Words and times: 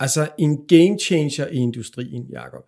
Altså 0.00 0.28
en 0.38 0.66
game 0.66 0.98
changer 0.98 1.46
i 1.46 1.56
industrien, 1.56 2.26
Jakob. 2.30 2.64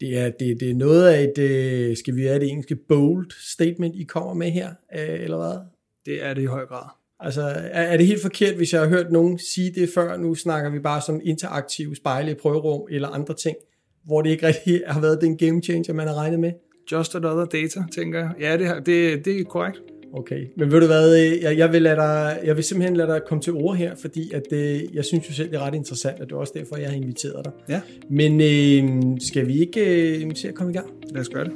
Det 0.00 0.18
er, 0.18 0.30
det, 0.30 0.60
det 0.60 0.70
er 0.70 0.74
noget 0.74 1.08
af 1.08 1.22
et, 1.22 1.38
øh, 1.38 1.96
skal 1.96 2.16
vi 2.16 2.22
have 2.22 2.40
det 2.40 2.48
engelske 2.48 2.76
bold 2.76 3.30
statement, 3.54 3.96
I 3.96 4.04
kommer 4.04 4.34
med 4.34 4.50
her, 4.50 4.68
øh, 4.94 5.20
eller 5.20 5.36
hvad? 5.36 5.58
Det 6.06 6.24
er 6.24 6.34
det 6.34 6.42
i 6.42 6.46
høj 6.46 6.66
grad. 6.66 6.88
Altså, 7.20 7.42
er, 7.42 7.82
er 7.82 7.96
det 7.96 8.06
helt 8.06 8.22
forkert, 8.22 8.54
hvis 8.54 8.72
jeg 8.72 8.80
har 8.80 8.88
hørt 8.88 9.12
nogen 9.12 9.38
sige 9.38 9.72
det 9.74 9.88
før? 9.94 10.16
Nu 10.16 10.34
snakker 10.34 10.70
vi 10.70 10.78
bare 10.78 11.00
som 11.00 11.20
interaktive 11.24 11.96
spejle 11.96 12.30
i 12.30 12.34
prøverum 12.34 12.88
eller 12.90 13.08
andre 13.08 13.34
ting, 13.34 13.56
hvor 14.04 14.22
det 14.22 14.30
ikke 14.30 14.46
rigtig 14.46 14.82
har 14.86 15.00
været 15.00 15.20
den 15.20 15.36
game 15.36 15.62
changer, 15.62 15.94
man 15.94 16.08
har 16.08 16.14
regnet 16.14 16.40
med. 16.40 16.52
Just 16.92 17.14
another 17.14 17.44
data, 17.44 17.84
tænker 17.94 18.18
jeg. 18.18 18.34
Ja, 18.40 18.56
det, 18.56 18.86
det, 18.86 19.24
det 19.24 19.40
er 19.40 19.44
korrekt. 19.44 19.82
Okay, 20.16 20.46
men 20.56 20.72
ved 20.72 20.80
du 20.80 20.86
hvad, 20.86 21.20
øh, 21.20 21.42
jeg, 21.42 21.58
jeg, 21.58 21.72
vil 21.72 21.82
lade 21.82 21.96
dig, 21.96 22.38
jeg 22.44 22.56
vil 22.56 22.64
simpelthen 22.64 22.96
lade 22.96 23.08
dig 23.08 23.20
komme 23.28 23.42
til 23.42 23.52
ord 23.52 23.76
her, 23.76 23.94
fordi 23.94 24.32
at, 24.32 24.52
øh, 24.52 24.94
jeg 24.94 25.04
synes 25.04 25.28
jo 25.28 25.34
selv, 25.34 25.50
det 25.50 25.56
er 25.56 25.66
ret 25.66 25.74
interessant, 25.74 26.20
og 26.20 26.26
det 26.26 26.32
er 26.32 26.36
også 26.36 26.52
derfor, 26.56 26.76
jeg 26.76 26.88
har 26.88 26.96
inviteret 26.96 27.44
dig. 27.44 27.52
Ja. 27.68 27.80
Men 28.10 28.40
øh, 28.40 29.16
skal 29.20 29.46
vi 29.46 29.60
ikke 29.60 30.14
øh, 30.24 30.30
se 30.34 30.48
at 30.48 30.54
komme 30.54 30.72
i 30.72 30.76
gang? 30.76 30.90
Lad 31.10 31.20
os 31.20 31.28
gøre 31.28 31.44
det. 31.44 31.52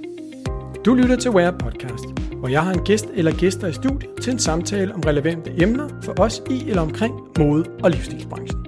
Du 0.84 0.94
lytter 0.94 1.16
til 1.16 1.30
Where 1.30 1.58
Podcast, 1.58 2.04
hvor 2.38 2.48
jeg 2.48 2.62
har 2.64 2.72
en 2.72 2.84
gæst 2.84 3.06
eller 3.14 3.32
gæster 3.38 3.66
i 3.66 3.72
studiet 3.72 4.10
til 4.22 4.32
en 4.32 4.38
samtale 4.38 4.94
om 4.94 5.00
relevante 5.00 5.52
emner 5.62 6.00
for 6.02 6.20
os 6.20 6.42
i 6.50 6.68
eller 6.68 6.82
omkring 6.82 7.14
mode- 7.38 7.70
og 7.82 7.90
livsstilsbranchen. 7.90 8.64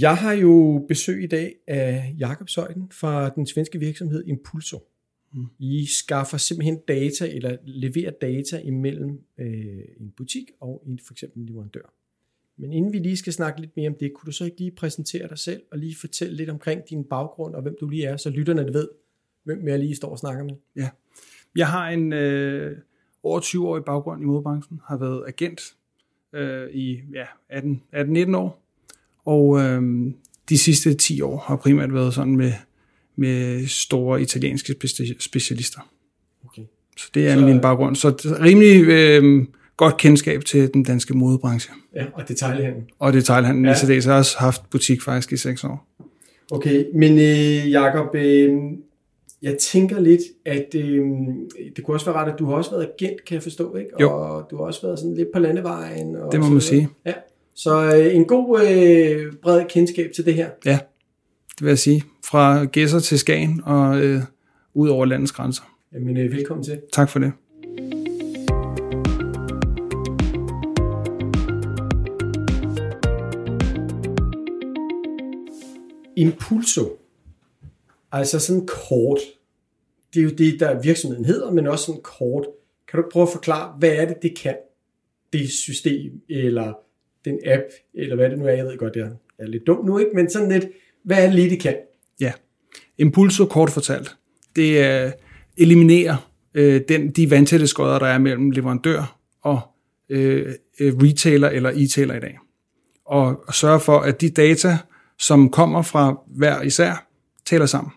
Jeg 0.00 0.16
har 0.16 0.32
jo 0.32 0.84
besøg 0.88 1.24
i 1.24 1.26
dag 1.26 1.52
af 1.68 2.14
Jakob 2.18 2.48
Søjden 2.48 2.82
fra 2.92 3.28
den 3.28 3.46
svenske 3.46 3.78
virksomhed 3.78 4.24
Impulso. 4.26 4.78
Mm. 5.34 5.46
I 5.58 5.86
skaffer 5.86 6.38
simpelthen 6.38 6.78
data, 6.88 7.28
eller 7.34 7.56
leverer 7.64 8.10
data 8.10 8.60
imellem 8.64 9.20
øh, 9.38 9.84
en 10.00 10.12
butik 10.16 10.50
og 10.60 10.82
en 10.86 11.00
for 11.06 11.14
eksempel 11.14 11.40
en 11.40 11.46
leverandør. 11.46 11.92
Men 12.56 12.72
inden 12.72 12.92
vi 12.92 12.98
lige 12.98 13.16
skal 13.16 13.32
snakke 13.32 13.60
lidt 13.60 13.76
mere 13.76 13.88
om 13.88 13.94
det, 14.00 14.12
kunne 14.14 14.26
du 14.26 14.32
så 14.32 14.44
ikke 14.44 14.58
lige 14.58 14.70
præsentere 14.70 15.28
dig 15.28 15.38
selv 15.38 15.62
og 15.72 15.78
lige 15.78 15.96
fortælle 16.00 16.36
lidt 16.36 16.50
omkring 16.50 16.82
din 16.90 17.04
baggrund 17.04 17.54
og 17.54 17.62
hvem 17.62 17.76
du 17.80 17.88
lige 17.88 18.04
er, 18.04 18.16
så 18.16 18.30
lytterne 18.30 18.74
ved, 18.74 18.88
hvem 19.44 19.68
jeg 19.68 19.78
lige 19.78 19.96
står 19.96 20.10
og 20.10 20.18
snakker 20.18 20.44
med? 20.44 20.54
Ja. 20.76 20.90
Jeg 21.56 21.68
har 21.68 21.88
en 21.88 22.12
øh, 22.12 22.78
over 23.22 23.40
20-årig 23.40 23.84
baggrund 23.84 24.22
i 24.22 24.24
modebranchen, 24.24 24.80
har 24.84 24.96
været 24.96 25.24
agent 25.28 25.60
øh, 26.32 26.70
i 26.70 27.00
ja, 27.12 27.24
18-19 27.52 28.36
år, 28.36 28.62
og 29.24 29.60
øh, 29.60 30.12
de 30.48 30.58
sidste 30.58 30.94
10 30.94 31.20
år 31.20 31.38
har 31.38 31.56
primært 31.56 31.94
været 31.94 32.14
sådan 32.14 32.36
med 32.36 32.52
med 33.16 33.66
store 33.66 34.22
italienske 34.22 34.74
specialister. 35.18 35.80
Okay. 36.46 36.62
Så 36.96 37.10
det 37.14 37.28
er 37.28 37.34
så, 37.34 37.40
min 37.40 37.60
baggrund. 37.60 37.96
Så 37.96 38.36
rimelig 38.40 38.84
øh, 38.84 39.46
godt 39.76 39.96
kendskab 39.96 40.44
til 40.44 40.74
den 40.74 40.82
danske 40.82 41.14
modebranche. 41.14 41.74
Ja, 41.94 42.04
og 42.12 42.28
detaljhandlen. 42.28 42.84
Og 42.98 43.12
detaljhandlen. 43.12 43.64
Ja. 43.64 43.92
I 43.92 44.00
så 44.00 44.10
har 44.10 44.18
også 44.18 44.38
haft 44.38 44.70
butik 44.70 45.02
faktisk 45.02 45.32
i 45.32 45.36
seks 45.36 45.64
år. 45.64 45.88
Okay, 46.50 46.84
men 46.94 47.12
øh, 47.12 47.70
Jacob, 47.70 48.14
øh, 48.14 48.52
jeg 49.42 49.58
tænker 49.58 50.00
lidt, 50.00 50.20
at 50.46 50.74
øh, 50.74 51.00
det 51.76 51.84
kunne 51.84 51.94
også 51.96 52.06
være 52.06 52.14
ret, 52.14 52.32
at 52.32 52.38
du 52.38 52.46
har 52.46 52.54
også 52.54 52.70
været 52.70 52.88
agent, 52.98 53.24
kan 53.24 53.34
jeg 53.34 53.42
forstå, 53.42 53.76
ikke? 53.76 53.90
Jo. 54.00 54.12
Og 54.12 54.46
du 54.50 54.56
har 54.56 54.64
også 54.64 54.82
været 54.82 54.98
sådan 54.98 55.14
lidt 55.14 55.28
på 55.32 55.38
landevejen. 55.38 56.16
Og 56.16 56.32
det 56.32 56.40
må 56.40 56.48
man 56.48 56.60
sige. 56.60 56.88
Ja. 57.06 57.12
Så 57.54 57.96
øh, 57.96 58.14
en 58.14 58.24
god 58.24 58.60
øh, 58.60 59.32
bred 59.42 59.64
kendskab 59.68 60.10
til 60.14 60.24
det 60.24 60.34
her. 60.34 60.48
Ja, 60.64 60.78
det 61.58 61.64
vil 61.64 61.68
jeg 61.68 61.78
sige 61.78 62.02
fra 62.24 62.64
Gæsser 62.64 63.00
til 63.00 63.18
Skagen 63.18 63.62
og 63.64 64.00
øh, 64.00 64.22
ud 64.74 64.88
over 64.88 65.04
landets 65.04 65.32
grænser. 65.32 65.62
Jamen, 65.92 66.16
øh, 66.16 66.32
velkommen 66.32 66.64
til. 66.64 66.80
Tak 66.92 67.08
for 67.10 67.18
det. 67.18 67.32
Impulso, 76.16 76.98
altså 78.12 78.38
sådan 78.38 78.66
kort, 78.66 79.18
det 80.14 80.20
er 80.20 80.24
jo 80.24 80.30
det, 80.30 80.60
der 80.60 80.82
virksomheden 80.82 81.24
hedder, 81.24 81.50
men 81.52 81.66
også 81.66 81.84
sådan 81.84 82.02
kort. 82.02 82.46
Kan 82.88 83.02
du 83.02 83.08
prøve 83.12 83.22
at 83.22 83.32
forklare, 83.32 83.76
hvad 83.78 83.90
er 83.90 84.06
det, 84.06 84.16
det 84.22 84.38
kan? 84.38 84.56
Det 85.32 85.50
system, 85.50 86.12
eller 86.28 86.72
den 87.24 87.38
app, 87.46 87.64
eller 87.94 88.16
hvad 88.16 88.30
det 88.30 88.38
nu 88.38 88.46
er, 88.46 88.52
jeg 88.52 88.64
ved 88.64 88.78
godt, 88.78 88.94
det 88.94 89.16
er 89.38 89.46
lidt 89.46 89.66
dumt 89.66 89.86
nu, 89.86 89.98
ikke? 89.98 90.10
men 90.14 90.30
sådan 90.30 90.48
lidt, 90.48 90.64
hvad 91.04 91.18
er 91.18 91.26
det 91.26 91.34
lige, 91.34 91.50
det 91.50 91.60
kan? 91.60 91.76
Ja, 92.20 92.32
Impulso 92.98 93.44
kort 93.44 93.70
fortalt, 93.70 94.16
det 94.56 95.04
øh, 95.04 95.12
eliminerer 95.56 96.30
øh, 96.54 96.80
den, 96.88 97.10
de 97.10 97.30
vandtætte 97.30 97.66
skodder, 97.66 97.98
der 97.98 98.06
er 98.06 98.18
mellem 98.18 98.50
leverandør 98.50 99.18
og 99.42 99.60
øh, 100.08 100.54
øh, 100.80 100.94
retailer 100.96 101.48
eller 101.48 101.70
e-tailer 101.70 102.14
i 102.14 102.20
dag. 102.20 102.38
Og 103.06 103.44
sørge 103.54 103.80
for, 103.80 103.98
at 103.98 104.20
de 104.20 104.30
data, 104.30 104.78
som 105.18 105.50
kommer 105.50 105.82
fra 105.82 106.18
hver 106.26 106.62
især, 106.62 107.08
taler 107.44 107.66
sammen. 107.66 107.92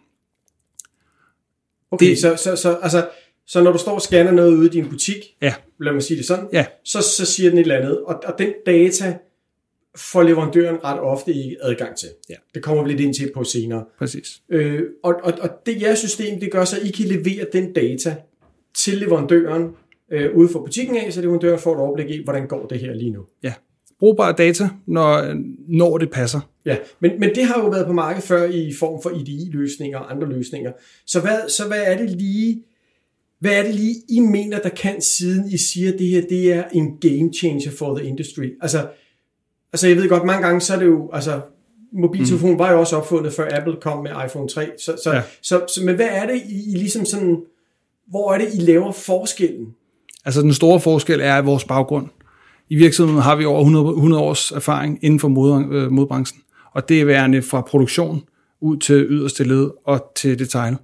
Okay, 1.92 2.10
det, 2.10 2.20
så, 2.20 2.36
så, 2.36 2.56
så, 2.56 2.76
altså, 2.76 3.10
så 3.48 3.64
når 3.64 3.72
du 3.72 3.78
står 3.78 3.96
og 3.96 4.02
scanner 4.02 4.32
noget 4.32 4.56
ude 4.56 4.68
i 4.68 4.70
din 4.70 4.90
butik, 4.90 5.18
ja. 5.42 5.54
lad 5.80 5.94
mig 5.94 6.04
sige 6.04 6.18
det 6.18 6.26
sådan, 6.26 6.48
ja. 6.54 6.66
så, 6.84 7.02
så 7.02 7.26
siger 7.26 7.50
den 7.50 7.60
et 7.60 7.62
eller 7.62 7.78
andet, 7.78 8.04
og, 8.04 8.24
og 8.26 8.34
den 8.40 8.54
data 8.66 9.18
får 9.98 10.24
leverandøren 10.24 10.84
ret 10.84 11.00
ofte 11.00 11.34
ikke 11.34 11.58
adgang 11.62 11.96
til. 11.96 12.10
Ja. 12.30 12.36
Det 12.54 12.64
kommer 12.64 12.84
vi 12.84 12.90
lidt 12.90 13.02
ind 13.02 13.14
til 13.14 13.32
på 13.34 13.44
senere. 13.44 13.86
Præcis. 14.00 14.42
Øh, 14.50 14.84
og, 15.04 15.16
og, 15.24 15.34
og 15.42 15.50
det 15.66 15.82
jeres 15.82 16.00
system, 16.00 16.40
det 16.40 16.52
gør 16.52 16.66
så, 16.66 16.76
at 16.80 16.88
I 16.88 16.92
kan 16.92 17.06
levere 17.06 17.46
den 17.54 17.74
data 17.74 18.16
til 18.76 18.98
leverandøren 18.98 19.70
øh, 20.12 20.36
ude 20.36 20.50
for 20.50 20.60
butikken 20.60 20.98
af, 20.98 21.14
så 21.14 21.22
leverandøren 21.22 21.60
får 21.60 21.74
et 21.74 21.80
overblik 21.80 22.10
i, 22.10 22.24
hvordan 22.24 22.48
går 22.48 22.66
det 22.68 22.80
her 22.80 22.94
lige 22.94 23.12
nu. 23.12 23.22
Ja. 23.44 23.54
Brugbare 24.00 24.36
data, 24.38 24.70
når, 24.86 25.36
når 25.68 25.98
det 25.98 26.12
passer. 26.12 26.40
Ja, 26.66 26.78
men, 27.00 27.20
men 27.20 27.36
det 27.36 27.44
har 27.44 27.64
jo 27.64 27.70
været 27.70 27.86
på 27.86 27.94
markedet 27.94 28.24
før 28.24 28.44
i 28.44 28.74
form 28.80 29.02
for 29.02 29.10
IDI-løsninger 29.10 29.98
og 29.98 30.12
andre 30.12 30.30
løsninger. 30.30 30.72
Så 31.06 31.22
hvad, 31.22 31.50
så 31.50 31.68
hvad 31.68 31.84
er 31.86 31.98
det 31.98 32.10
lige, 32.10 32.64
hvad 33.40 33.52
er 33.52 33.64
det 33.64 33.76
lige, 33.76 33.96
I 34.10 34.20
mener, 34.20 34.60
der 34.60 34.70
kan, 34.70 35.02
siden 35.02 35.52
I 35.52 35.58
siger, 35.58 35.94
at 35.94 36.00
det 36.00 36.08
her 36.08 36.22
det 36.22 36.54
er 36.54 36.64
en 36.74 36.98
game 36.98 37.34
changer 37.34 37.72
for 37.72 37.98
the 37.98 38.08
industry? 38.08 38.50
Altså, 38.62 38.88
altså 39.74 39.88
jeg 39.88 39.98
ved 39.98 40.10
godt, 40.10 40.26
mange 40.26 40.46
gange 40.46 40.62
så 40.62 40.74
er 40.74 40.80
det 40.80 40.86
jo, 40.86 41.10
altså 41.14 41.42
mobiltelefonen 41.94 42.54
mm. 42.56 42.60
var 42.60 42.72
jo 42.72 42.80
også 42.80 42.98
opfundet, 42.98 43.34
før 43.34 43.58
Apple 43.58 43.76
kom 43.82 44.04
med 44.04 44.12
iPhone 44.26 44.50
3. 44.50 44.72
Så, 44.78 45.00
så, 45.04 45.14
ja. 45.14 45.22
så, 45.42 45.66
så, 45.76 45.82
men 45.84 45.96
hvad 45.96 46.08
er 46.12 46.26
det, 46.26 46.42
I, 46.50 46.72
I 46.72 46.78
ligesom 46.78 47.06
sådan, 47.06 47.44
hvor 48.08 48.34
er 48.34 48.38
det, 48.38 48.48
I 48.54 48.58
laver 48.58 48.92
forskellen? 48.92 49.76
Altså 50.26 50.42
den 50.42 50.54
store 50.54 50.80
forskel 50.80 51.20
er 51.24 51.42
vores 51.42 51.64
baggrund. 51.64 52.08
I 52.70 52.76
virksomheden 52.76 53.22
har 53.22 53.36
vi 53.36 53.46
over 53.46 53.60
100, 53.60 53.90
100 53.90 54.24
års 54.24 54.52
erfaring 54.52 55.00
inden 55.02 55.20
for 55.20 55.28
mod, 55.28 55.66
øh, 55.72 55.92
modbranchen, 55.92 56.42
og 56.74 56.90
det 56.90 57.02
er 57.02 57.06
værende 57.06 57.42
fra 57.42 57.62
produktion 57.62 58.24
ud 58.62 58.78
til 58.78 59.06
yderste 59.10 59.44
led 59.44 59.70
og 59.86 60.12
til 60.16 60.40
detail. 60.40 60.78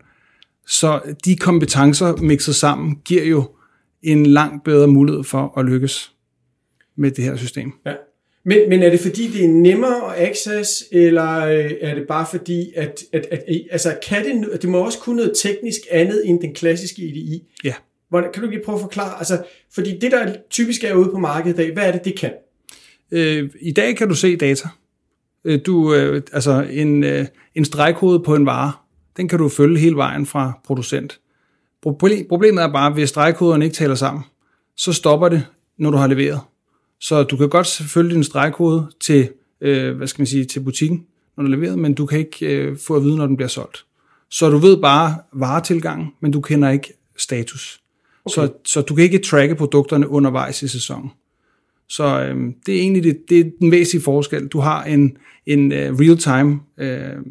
Så 0.67 1.01
de 1.25 1.35
kompetencer 1.35 2.15
mixet 2.15 2.55
sammen 2.55 2.95
giver 3.05 3.23
jo 3.23 3.44
en 4.01 4.25
langt 4.25 4.63
bedre 4.63 4.88
mulighed 4.88 5.23
for 5.23 5.59
at 5.59 5.65
lykkes 5.65 6.11
med 6.95 7.11
det 7.11 7.23
her 7.23 7.35
system. 7.35 7.73
Ja. 7.85 7.94
Men, 8.46 8.70
men 8.70 8.84
er 8.84 8.90
det 8.90 9.00
fordi, 9.00 9.31
det 9.31 9.46
er 9.46 9.50
nemmere 9.50 10.16
at 10.16 10.30
access, 10.30 10.84
eller 10.92 11.46
øh, 11.46 11.72
er 11.81 11.96
det 11.96 12.08
bare 12.08 12.26
fordi, 12.31 12.72
at, 12.76 13.04
at, 13.14 13.28
at, 13.31 13.44
at 13.48 13.62
altså, 13.72 13.98
kan 14.08 14.26
det, 14.26 14.62
det 14.62 14.70
må 14.70 14.78
også 14.78 15.00
kunne 15.00 15.16
noget 15.16 15.31
teknisk 15.36 15.80
andet 15.92 16.22
end 16.26 16.42
den 16.42 16.54
klassiske 16.54 17.02
IDI? 17.02 17.44
Ja. 17.64 17.74
Hvordan, 18.09 18.30
kan 18.34 18.44
du 18.44 18.50
lige 18.50 18.62
prøve 18.66 18.76
at 18.76 18.81
forklare? 18.81 19.18
Altså, 19.18 19.44
fordi 19.74 19.98
det, 20.00 20.12
der 20.12 20.36
typisk 20.50 20.84
er 20.84 20.94
ude 20.94 21.09
på 21.09 21.18
markedet 21.18 21.54
i 21.54 21.58
dag, 21.58 21.74
hvad 21.74 21.88
er 21.88 21.92
det, 21.92 22.06
det 22.06 22.20
kan? 22.20 22.31
Øh, 23.12 23.50
I 23.62 23.72
dag 23.72 23.96
kan 23.96 24.08
du 24.08 24.16
se 24.16 24.36
data. 24.36 24.68
Øh, 25.46 25.60
du, 25.66 25.94
øh, 25.94 26.22
altså 26.34 26.68
en, 26.72 27.04
øh, 27.04 27.25
en 27.56 27.66
stregkode 27.66 28.20
på 28.20 28.36
en 28.36 28.46
vare, 28.46 28.72
den 29.18 29.28
kan 29.28 29.40
du 29.40 29.50
følge 29.50 29.80
hele 29.80 29.96
vejen 29.96 30.25
fra 30.25 30.60
producent. 30.66 31.20
Problemet 32.30 32.64
er 32.64 32.72
bare, 32.72 32.88
at 32.88 32.94
hvis 32.94 33.10
stregkoderne 33.10 33.66
ikke 33.66 33.75
taler 33.75 33.96
sammen, 33.96 34.24
så 34.78 34.94
stopper 34.94 35.30
det, 35.30 35.46
når 35.78 35.92
du 35.92 35.98
har 35.98 36.08
leveret. 36.08 36.40
Så 37.03 37.24
du 37.24 37.38
kan 37.38 37.50
godt 37.50 37.68
følge 37.68 38.14
din 38.14 38.24
stregkode 38.24 38.88
til, 39.00 39.30
øh, 39.62 39.98
hvad 39.98 40.07
skal 40.07 40.22
man 40.22 40.27
sige, 40.27 40.45
til 40.45 40.60
butikken, 40.60 41.06
når 41.38 41.44
du 41.44 41.51
er 41.51 41.56
leveret, 41.56 41.80
men 41.80 41.94
du 41.94 42.06
kan 42.06 42.19
ikke 42.19 42.45
øh, 42.45 42.77
få 42.77 42.95
at 42.95 43.04
vide, 43.04 43.18
når 43.18 43.27
den 43.27 43.36
bliver 43.36 43.50
solgt. 43.50 43.86
Så 44.30 44.50
du 44.50 44.57
ved 44.57 44.77
bare 44.77 45.18
varetilgangen, 45.33 46.07
men 46.19 46.31
du 46.31 46.42
kender 46.42 46.69
ikke 46.69 46.94
status. 47.18 47.81
Okay. 48.25 48.33
Så, 48.33 48.54
så 48.66 48.81
du 48.81 48.95
kan 48.95 49.04
ikke 49.04 49.18
tracke 49.18 49.56
produkterne 49.56 50.10
undervejs 50.10 50.63
i 50.63 50.68
sæsonen. 50.68 51.12
Så 51.89 52.04
øh, 52.04 52.54
det 52.66 52.75
er 52.75 52.81
egentlig 52.81 53.04
det, 53.04 53.30
det 53.30 53.39
er 53.39 53.44
den 53.60 53.72
væsentlige 53.72 54.04
forskel. 54.04 54.48
Du 54.48 54.60
har 54.60 54.83
en, 54.83 55.18
en 55.45 55.72
uh, 55.72 55.77
real-time 55.77 56.60
uh, 56.77 57.24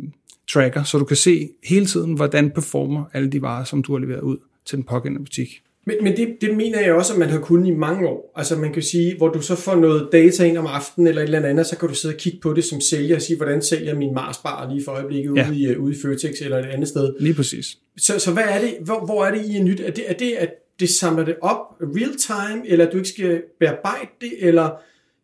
tracker, 0.52 0.82
så 0.82 0.98
du 0.98 1.04
kan 1.04 1.16
se 1.16 1.48
hele 1.64 1.86
tiden, 1.86 2.14
hvordan 2.14 2.50
performer 2.50 3.04
alle 3.12 3.30
de 3.30 3.42
varer, 3.42 3.64
som 3.64 3.82
du 3.82 3.92
har 3.92 3.98
leveret 3.98 4.20
ud 4.20 4.36
til 4.66 4.76
den 4.76 4.84
pågældende 4.84 5.24
butik. 5.24 5.62
Men, 5.86 5.96
men 6.02 6.16
det, 6.16 6.36
det 6.40 6.56
mener 6.56 6.80
jeg 6.80 6.92
også, 6.92 7.12
at 7.12 7.18
man 7.18 7.28
har 7.28 7.40
kunnet 7.40 7.68
i 7.68 7.70
mange 7.70 8.08
år. 8.08 8.32
Altså 8.36 8.56
man 8.56 8.72
kan 8.72 8.82
sige, 8.82 9.16
hvor 9.16 9.28
du 9.28 9.42
så 9.42 9.54
får 9.54 9.74
noget 9.74 10.08
data 10.12 10.44
ind 10.44 10.58
om 10.58 10.66
aftenen 10.66 11.06
eller 11.06 11.22
et 11.22 11.26
eller 11.26 11.48
andet, 11.48 11.66
så 11.66 11.78
kan 11.78 11.88
du 11.88 11.94
sidde 11.94 12.14
og 12.14 12.18
kigge 12.18 12.38
på 12.42 12.52
det 12.52 12.64
som 12.64 12.80
sælger 12.80 13.16
og 13.16 13.22
sige, 13.22 13.36
hvordan 13.36 13.62
sælger 13.62 13.94
min 13.94 14.14
Marsbar 14.14 14.72
lige 14.72 14.84
for 14.84 14.92
øjeblikket 14.92 15.36
ja. 15.36 15.48
ude, 15.48 15.58
i, 15.58 15.76
ude 15.76 15.92
i 15.92 15.96
Føtex 16.02 16.40
eller 16.40 16.58
et 16.58 16.66
andet 16.66 16.88
sted. 16.88 17.14
Lige 17.20 17.34
præcis. 17.34 17.78
Så, 17.96 18.18
så 18.18 18.32
hvad 18.32 18.44
er 18.48 18.60
det, 18.60 18.74
hvor, 18.84 19.04
hvor 19.04 19.24
er 19.24 19.34
det 19.34 19.46
i 19.46 19.56
er 19.56 19.62
nyt? 19.62 19.80
Er 19.80 19.90
det, 19.90 20.04
er 20.06 20.14
det, 20.14 20.32
at 20.32 20.50
det 20.80 20.88
samler 20.88 21.24
det 21.24 21.36
op 21.40 21.58
real 21.80 22.16
time, 22.16 22.68
eller 22.68 22.90
du 22.90 22.96
ikke 22.96 23.08
skal 23.08 23.42
bearbejde 23.60 24.10
det, 24.20 24.32
eller 24.38 24.70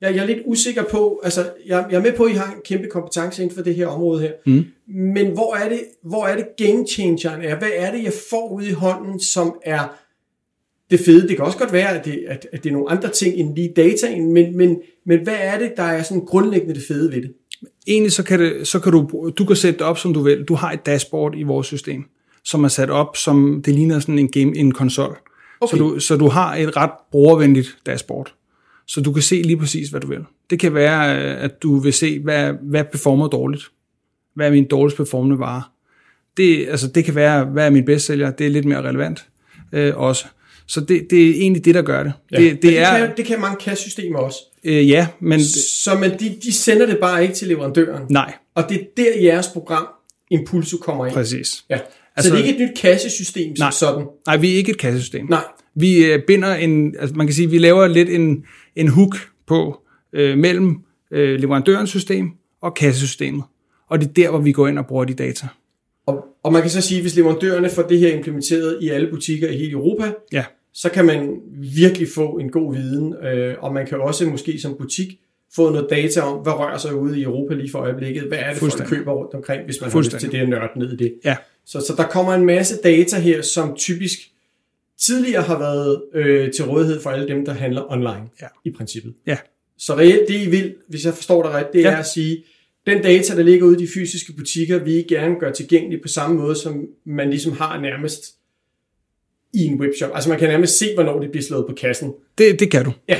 Jeg, 0.01 0.15
jeg 0.15 0.23
er 0.23 0.27
lidt 0.27 0.43
usikker 0.45 0.85
på, 0.85 1.21
altså 1.25 1.51
jeg, 1.67 1.87
jeg 1.91 1.97
er 1.97 2.03
med 2.03 2.13
på, 2.13 2.25
at 2.25 2.31
I 2.31 2.35
har 2.35 2.53
en 2.53 2.61
kæmpe 2.65 2.89
kompetence 2.89 3.43
inden 3.43 3.57
for 3.57 3.63
det 3.63 3.75
her 3.75 3.87
område 3.87 4.21
her, 4.21 4.33
mm. 4.47 4.65
men 5.15 5.27
hvor 5.33 5.55
er, 5.55 5.69
det, 5.69 5.81
hvor 6.05 6.27
er 6.27 6.37
det 6.37 6.47
game 6.57 6.87
changeren 6.87 7.43
er? 7.43 7.59
Hvad 7.59 7.71
er 7.75 7.93
det, 7.93 8.05
jeg 8.05 8.13
får 8.31 8.53
ud 8.53 8.63
i 8.63 8.73
hånden, 8.73 9.21
som 9.21 9.61
er 9.65 9.99
det 10.91 11.01
fede? 11.01 11.29
Det 11.29 11.37
kan 11.37 11.45
også 11.45 11.59
godt 11.59 11.73
være, 11.73 11.99
at 11.99 12.05
det, 12.05 12.25
at, 12.29 12.47
at 12.53 12.65
det 12.65 12.69
er 12.69 12.73
nogle 12.73 12.91
andre 12.91 13.09
ting 13.09 13.37
end 13.37 13.55
lige 13.57 13.73
dataen, 13.77 14.33
men, 14.33 14.57
men, 14.57 14.77
men 15.07 15.23
hvad 15.23 15.37
er 15.41 15.59
det, 15.59 15.73
der 15.77 15.83
er 15.83 16.03
sådan 16.03 16.25
grundlæggende 16.25 16.75
det 16.75 16.83
fede 16.89 17.13
ved 17.13 17.23
det? 17.23 17.33
Egentlig 17.87 18.13
så 18.13 18.23
kan, 18.23 18.41
det, 18.41 18.69
så 18.69 18.79
kan 18.79 18.93
du, 18.93 19.31
du 19.39 19.45
kan 19.45 19.57
sætte 19.57 19.79
det 19.79 19.87
op, 19.87 19.99
som 19.99 20.15
du 20.15 20.21
vil. 20.21 20.45
Du 20.45 20.55
har 20.55 20.73
et 20.73 20.87
dashboard 20.87 21.35
i 21.37 21.43
vores 21.43 21.67
system, 21.67 22.05
som 22.45 22.65
er 22.65 22.69
sat 22.69 22.91
op, 22.91 23.17
som 23.17 23.63
det 23.65 23.75
ligner 23.75 24.01
sådan 24.01 24.19
en 24.19 24.29
game, 24.29 24.57
en 24.57 24.73
konsol. 24.73 25.19
Okay. 25.61 25.77
Så, 25.77 25.83
du, 25.83 26.01
så 26.01 26.17
du 26.17 26.29
har 26.29 26.57
et 26.57 26.77
ret 26.77 26.91
brugervenligt 27.11 27.79
dashboard. 27.87 28.35
Så 28.87 29.01
du 29.01 29.13
kan 29.13 29.23
se 29.23 29.43
lige 29.43 29.57
præcis, 29.57 29.89
hvad 29.89 30.01
du 30.01 30.07
vil. 30.07 30.25
Det 30.51 30.61
kan 30.61 30.75
være, 30.75 31.19
at 31.37 31.63
du 31.63 31.79
vil 31.79 31.93
se, 31.93 32.19
hvad, 32.19 32.53
hvad 32.63 32.85
performer 32.85 33.29
dårligt. 33.29 33.63
Hvad 34.35 34.47
er 34.47 34.51
min 34.51 34.69
dårligst 34.69 34.97
performende 34.97 35.39
vare? 35.39 35.63
Det, 36.37 36.69
altså, 36.69 36.89
det 36.89 37.05
kan 37.05 37.15
være, 37.15 37.45
hvad 37.45 37.67
er 37.67 37.71
min 37.71 37.85
bestsælger? 37.85 38.31
Det 38.31 38.47
er 38.47 38.51
lidt 38.51 38.65
mere 38.65 38.83
relevant 38.83 39.27
øh, 39.73 39.97
også. 39.97 40.27
Så 40.69 40.81
det, 40.81 41.07
det 41.11 41.29
er 41.29 41.35
egentlig 41.35 41.65
det, 41.65 41.75
der 41.75 41.83
gør 41.83 42.03
det. 42.03 42.13
Ja, 42.33 42.41
det, 42.41 42.53
det, 42.53 42.63
det, 42.63 42.79
er, 42.79 42.99
kan, 42.99 43.17
det 43.17 43.25
kan 43.25 43.41
mange 43.41 43.57
kassesystemer 43.57 44.19
også. 44.19 44.39
Øh, 44.65 44.89
ja, 44.89 45.07
men... 45.21 45.45
Så 45.85 45.99
men 46.01 46.11
de, 46.11 46.37
de 46.43 46.53
sender 46.53 46.87
det 46.87 46.99
bare 46.99 47.23
ikke 47.23 47.35
til 47.35 47.49
leverandøren. 47.49 48.03
Nej. 48.11 48.35
Og 48.55 48.65
det 48.69 48.81
er 48.81 48.85
der 48.97 49.23
jeres 49.23 49.47
program, 49.47 49.87
Impulso, 50.31 50.77
kommer 50.77 51.07
ind. 51.07 51.15
Præcis. 51.15 51.65
Ja. 51.71 51.79
Altså, 52.17 52.31
så 52.31 52.37
det 52.37 52.43
er 52.43 52.49
ikke 52.49 52.65
et 52.65 52.71
nyt 52.71 52.79
kassesystem 52.79 53.57
som 53.57 53.65
nej, 53.65 53.71
sådan? 53.71 54.07
Nej, 54.27 54.37
vi 54.37 54.53
er 54.53 54.57
ikke 54.57 54.71
et 54.71 54.79
kassesystem. 54.79 55.27
Nej. 55.29 55.45
Vi 55.75 56.05
øh, 56.05 56.23
binder 56.27 56.55
en, 56.55 56.95
altså 57.01 57.17
man 57.17 57.27
kan 57.27 57.35
sige, 57.35 57.51
vi 57.51 57.59
laver 57.59 57.87
lidt 57.87 58.09
en, 58.09 58.45
en 58.77 58.89
hook 58.89 59.17
på 59.47 59.81
øh, 60.13 60.39
mellem 60.39 60.77
øh, 61.11 61.41
leverandørens 61.41 61.91
system 61.91 62.31
og 62.63 62.75
kassesystemet. 62.75 63.43
Og 63.91 64.01
det 64.01 64.09
er 64.09 64.13
der, 64.13 64.31
hvor 64.31 64.39
vi 64.39 64.53
går 64.53 64.69
ind 64.69 64.79
og 64.79 64.87
bruger 64.87 65.05
de 65.05 65.15
data. 65.15 65.47
Og, 66.07 66.25
og 66.43 66.53
man 66.53 66.63
kan 66.63 66.71
så 66.71 66.81
sige, 66.81 67.01
hvis 67.01 67.17
leverandørerne 67.17 67.71
får 67.71 67.83
det 67.83 67.99
her 67.99 68.15
implementeret 68.15 68.79
i 68.81 68.89
alle 68.89 69.11
butikker 69.11 69.49
i 69.49 69.57
hele 69.57 69.71
Europa, 69.73 70.13
ja. 70.33 70.45
Så 70.79 70.89
kan 70.89 71.05
man 71.05 71.41
virkelig 71.77 72.09
få 72.15 72.39
en 72.39 72.51
god 72.51 72.75
viden, 72.75 73.15
øh, 73.15 73.55
og 73.59 73.75
man 73.75 73.87
kan 73.87 74.01
også 74.01 74.27
måske 74.27 74.61
som 74.61 74.77
butik 74.79 75.21
få 75.55 75.71
noget 75.71 75.87
data 75.91 76.21
om, 76.21 76.43
hvad 76.43 76.53
rører 76.53 76.79
sig 76.79 76.95
ude 76.95 77.21
i 77.21 77.23
Europa 77.23 77.55
lige 77.55 77.71
for 77.71 77.79
øjeblikket, 77.79 78.23
hvad 78.23 78.39
er 78.39 78.51
det, 78.51 78.59
folk 78.59 78.87
køber 78.87 79.13
rundt 79.13 79.35
omkring, 79.35 79.65
hvis 79.65 79.81
man 79.81 79.91
har 79.91 79.99
lyst 79.99 80.11
til 80.11 80.33
det 80.33 80.39
at 80.39 80.49
nørde 80.49 80.79
ned 80.79 80.93
i 80.93 80.97
det. 80.97 81.15
Ja. 81.25 81.37
Så, 81.65 81.81
så 81.81 81.95
der 81.97 82.07
kommer 82.07 82.35
en 82.35 82.45
masse 82.45 82.77
data 82.85 83.19
her, 83.19 83.43
som 83.43 83.77
typisk 83.77 84.19
tidligere 85.01 85.43
har 85.43 85.59
været 85.59 86.03
øh, 86.15 86.53
til 86.53 86.65
rådighed 86.65 87.03
for 87.03 87.11
alle 87.11 87.29
dem, 87.29 87.45
der 87.45 87.53
handler 87.53 87.93
online, 87.93 88.29
ja. 88.43 88.47
i 88.65 88.71
princippet. 88.71 89.15
Ja. 89.27 89.37
Så 89.79 89.97
reelt 89.97 90.29
det, 90.29 90.47
I 90.47 90.51
vil, 90.51 90.75
hvis 90.89 91.05
jeg 91.05 91.15
forstår 91.15 91.43
dig 91.43 91.53
ret, 91.53 91.67
det 91.73 91.83
ja. 91.83 91.91
er 91.91 91.97
at 91.97 92.07
sige, 92.07 92.45
den 92.87 93.03
data, 93.03 93.37
der 93.37 93.43
ligger 93.43 93.67
ude 93.67 93.83
i 93.83 93.87
de 93.87 93.93
fysiske 93.95 94.33
butikker, 94.33 94.79
vi 94.79 94.93
gerne 94.93 95.35
gøre 95.41 95.53
tilgængelig 95.53 96.03
på 96.03 96.09
samme 96.09 96.37
måde, 96.37 96.57
som 96.57 96.87
man 97.05 97.31
ligesom 97.31 97.53
har 97.53 97.81
nærmest 97.81 98.38
i 99.55 99.65
en 99.65 99.81
webshop. 99.81 100.11
Altså 100.15 100.29
man 100.29 100.39
kan 100.39 100.49
nærmest 100.49 100.79
se, 100.79 100.95
hvornår 100.95 101.21
det 101.21 101.31
bliver 101.31 101.45
slået 101.45 101.67
på 101.69 101.75
kassen. 101.75 102.13
Det, 102.39 102.61
det 102.61 102.71
kan 102.71 102.85
du. 102.85 102.93
Ja, 103.09 103.19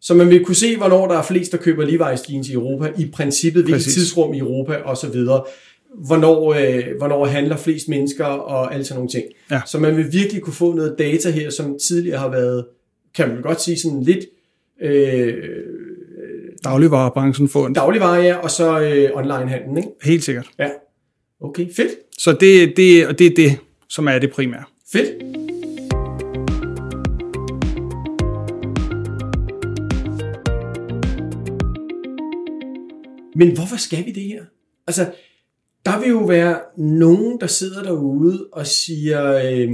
så 0.00 0.14
man 0.14 0.30
vil 0.30 0.44
kunne 0.44 0.54
se, 0.54 0.76
hvornår 0.76 1.08
der 1.08 1.18
er 1.18 1.22
flest, 1.22 1.52
der 1.52 1.58
køber 1.58 1.84
Levi's 1.84 2.32
jeans 2.32 2.48
i 2.48 2.52
Europa, 2.52 2.92
i 2.98 3.10
princippet, 3.12 3.62
hvilket 3.62 3.84
Præcis. 3.84 3.94
tidsrum 3.94 4.34
i 4.34 4.38
Europa 4.38 4.76
osv., 4.84 5.14
hvornår, 6.06 6.54
øh, 6.54 6.84
hvornår 6.98 7.26
handler 7.26 7.56
flest 7.56 7.88
mennesker 7.88 8.24
og 8.24 8.74
alle 8.74 8.84
sådan 8.84 8.98
nogle 8.98 9.10
ting. 9.10 9.24
Ja. 9.50 9.60
Så 9.66 9.78
man 9.78 9.96
vil 9.96 10.12
virkelig 10.12 10.42
kunne 10.42 10.54
få 10.54 10.74
noget 10.74 10.94
data 10.98 11.30
her, 11.30 11.50
som 11.50 11.78
tidligere 11.88 12.18
har 12.18 12.30
været, 12.30 12.64
kan 13.16 13.28
man 13.28 13.42
godt 13.42 13.60
sige, 13.60 13.78
sådan 13.78 14.02
lidt... 14.02 14.26
Øh, 14.82 15.34
Dagligvarerbranchen 16.64 17.48
får 17.48 17.66
en... 17.66 17.72
Dagligvare, 17.72 18.20
ja, 18.22 18.36
og 18.36 18.50
så 18.50 18.80
øh, 18.80 19.10
online-handlen, 19.14 19.76
ikke? 19.76 19.88
Helt 20.02 20.24
sikkert. 20.24 20.46
Ja. 20.58 20.68
Okay, 21.40 21.66
fedt. 21.76 21.90
Så 22.18 22.32
det, 22.32 22.76
det, 22.76 23.06
og 23.06 23.18
det 23.18 23.26
er 23.26 23.34
det, 23.36 23.58
som 23.88 24.08
er 24.08 24.18
det 24.18 24.30
primære. 24.32 24.64
Fedt. 24.92 25.08
Men 33.40 33.54
hvorfor 33.54 33.76
skal 33.76 34.06
vi 34.06 34.12
det 34.12 34.22
her? 34.22 34.44
Altså, 34.86 35.12
der 35.84 36.00
vil 36.00 36.08
jo 36.08 36.24
være 36.24 36.60
nogen, 36.78 37.40
der 37.40 37.46
sidder 37.46 37.82
derude 37.82 38.48
og 38.52 38.66
siger, 38.66 39.34
øh, 39.34 39.68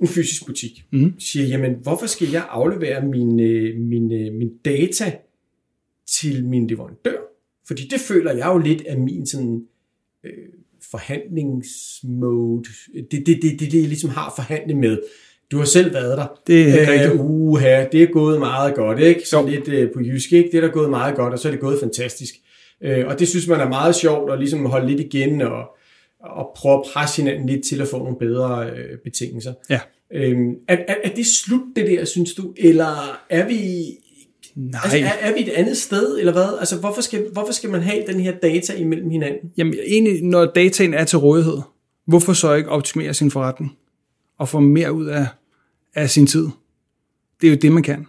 en 0.00 0.08
fysisk 0.08 0.46
butik, 0.46 0.84
mm. 0.92 1.12
siger, 1.18 1.46
jamen, 1.46 1.74
hvorfor 1.82 2.06
skal 2.06 2.28
jeg 2.30 2.46
aflevere 2.50 3.06
min, 3.06 3.40
øh, 3.40 3.80
min, 3.80 4.12
øh, 4.12 4.34
min 4.34 4.50
data 4.64 5.12
til 6.06 6.44
min 6.46 6.66
leverandør? 6.66 7.18
Fordi 7.66 7.88
det 7.90 8.00
føler 8.00 8.32
jeg 8.32 8.46
jo 8.46 8.58
lidt 8.58 8.86
af 8.86 8.98
min 8.98 9.26
sådan, 9.26 9.64
øh, 10.24 10.32
forhandlingsmode. 10.90 12.64
Det, 12.94 13.10
det, 13.10 13.26
det, 13.26 13.42
det, 13.42 13.60
det, 13.60 13.74
jeg 13.74 13.88
ligesom 13.88 14.10
har 14.10 14.32
forhandlet 14.36 14.76
med. 14.76 14.98
Du 15.50 15.58
har 15.58 15.64
selv 15.64 15.94
været 15.94 16.18
der. 16.18 16.40
Det 16.46 16.68
er 16.68 16.92
rigtigt. 16.92 17.20
Uh, 17.20 17.30
uha, 17.30 17.86
det 17.92 18.02
er 18.02 18.06
gået 18.06 18.38
meget 18.38 18.74
godt, 18.74 19.00
ikke? 19.00 19.28
Så 19.28 19.46
lidt 19.46 19.68
uh, 19.68 19.94
på 19.94 20.00
jysk, 20.00 20.32
ikke? 20.32 20.50
Det 20.50 20.56
er 20.56 20.60
der 20.60 20.68
gået 20.68 20.90
meget 20.90 21.16
godt, 21.16 21.32
og 21.32 21.38
så 21.38 21.48
er 21.48 21.52
det 21.52 21.60
gået 21.60 21.80
fantastisk. 21.80 22.34
Uh, 22.84 23.06
og 23.06 23.18
det 23.18 23.28
synes 23.28 23.48
man 23.48 23.60
er 23.60 23.68
meget 23.68 23.94
sjovt, 23.94 24.32
at 24.32 24.38
ligesom 24.38 24.66
holde 24.66 24.86
lidt 24.86 25.00
igen, 25.00 25.42
og, 25.42 25.64
og 26.20 26.52
prøve 26.56 26.74
at 26.74 26.82
presse 26.92 27.22
hinanden 27.22 27.46
lidt 27.46 27.64
til 27.64 27.80
at 27.80 27.88
få 27.88 27.98
nogle 27.98 28.16
bedre 28.18 28.70
uh, 28.70 28.98
betingelser. 29.04 29.54
Ja. 29.70 29.80
Uh, 30.14 30.52
er, 30.68 30.76
er, 30.88 30.94
er 31.04 31.08
det 31.16 31.26
slut, 31.26 31.62
det 31.76 31.86
der, 31.86 32.04
synes 32.04 32.34
du? 32.34 32.52
Eller 32.56 33.20
er 33.30 33.46
vi... 33.48 33.84
Nej. 34.54 34.80
Altså, 34.84 34.98
er, 34.98 35.28
er 35.28 35.34
vi 35.34 35.40
et 35.40 35.48
andet 35.48 35.76
sted, 35.76 36.18
eller 36.18 36.32
hvad? 36.32 36.58
Altså, 36.58 36.76
hvorfor 36.76 37.00
skal, 37.00 37.26
hvorfor 37.32 37.52
skal 37.52 37.70
man 37.70 37.80
have 37.80 38.02
den 38.06 38.20
her 38.20 38.32
data 38.42 38.74
imellem 38.74 39.10
hinanden? 39.10 39.52
Jamen, 39.56 39.74
egentlig, 39.86 40.22
når 40.22 40.44
dataen 40.44 40.94
er 40.94 41.04
til 41.04 41.18
rådighed, 41.18 41.58
hvorfor 42.06 42.32
så 42.32 42.54
ikke 42.54 42.70
optimere 42.70 43.14
sin 43.14 43.30
forretning? 43.30 43.76
Og 44.38 44.48
få 44.48 44.60
mere 44.60 44.92
ud 44.92 45.06
af, 45.06 45.26
af 45.94 46.10
sin 46.10 46.26
tid? 46.26 46.48
Det 47.40 47.46
er 47.46 47.50
jo 47.50 47.56
det, 47.62 47.72
man 47.72 47.82
kan. 47.82 48.06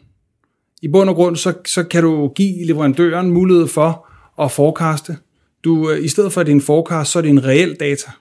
I 0.82 0.88
bund 0.88 1.10
og 1.10 1.16
grund, 1.16 1.36
så, 1.36 1.54
så 1.66 1.84
kan 1.84 2.04
du 2.04 2.28
give 2.36 2.66
leverandøren 2.66 3.32
mulighed 3.32 3.68
for 3.68 4.07
at 4.42 4.52
forecaste. 4.52 5.18
Du, 5.64 5.92
I 5.92 6.08
stedet 6.08 6.34
for, 6.34 6.42
at 6.42 6.48
det 6.48 6.52
er 6.52 6.56
en 6.56 6.62
forecast, 6.62 7.12
så 7.12 7.20
er 7.20 7.22
det 7.22 7.30
en 7.30 7.46
reel 7.46 7.76
data. 7.80 8.12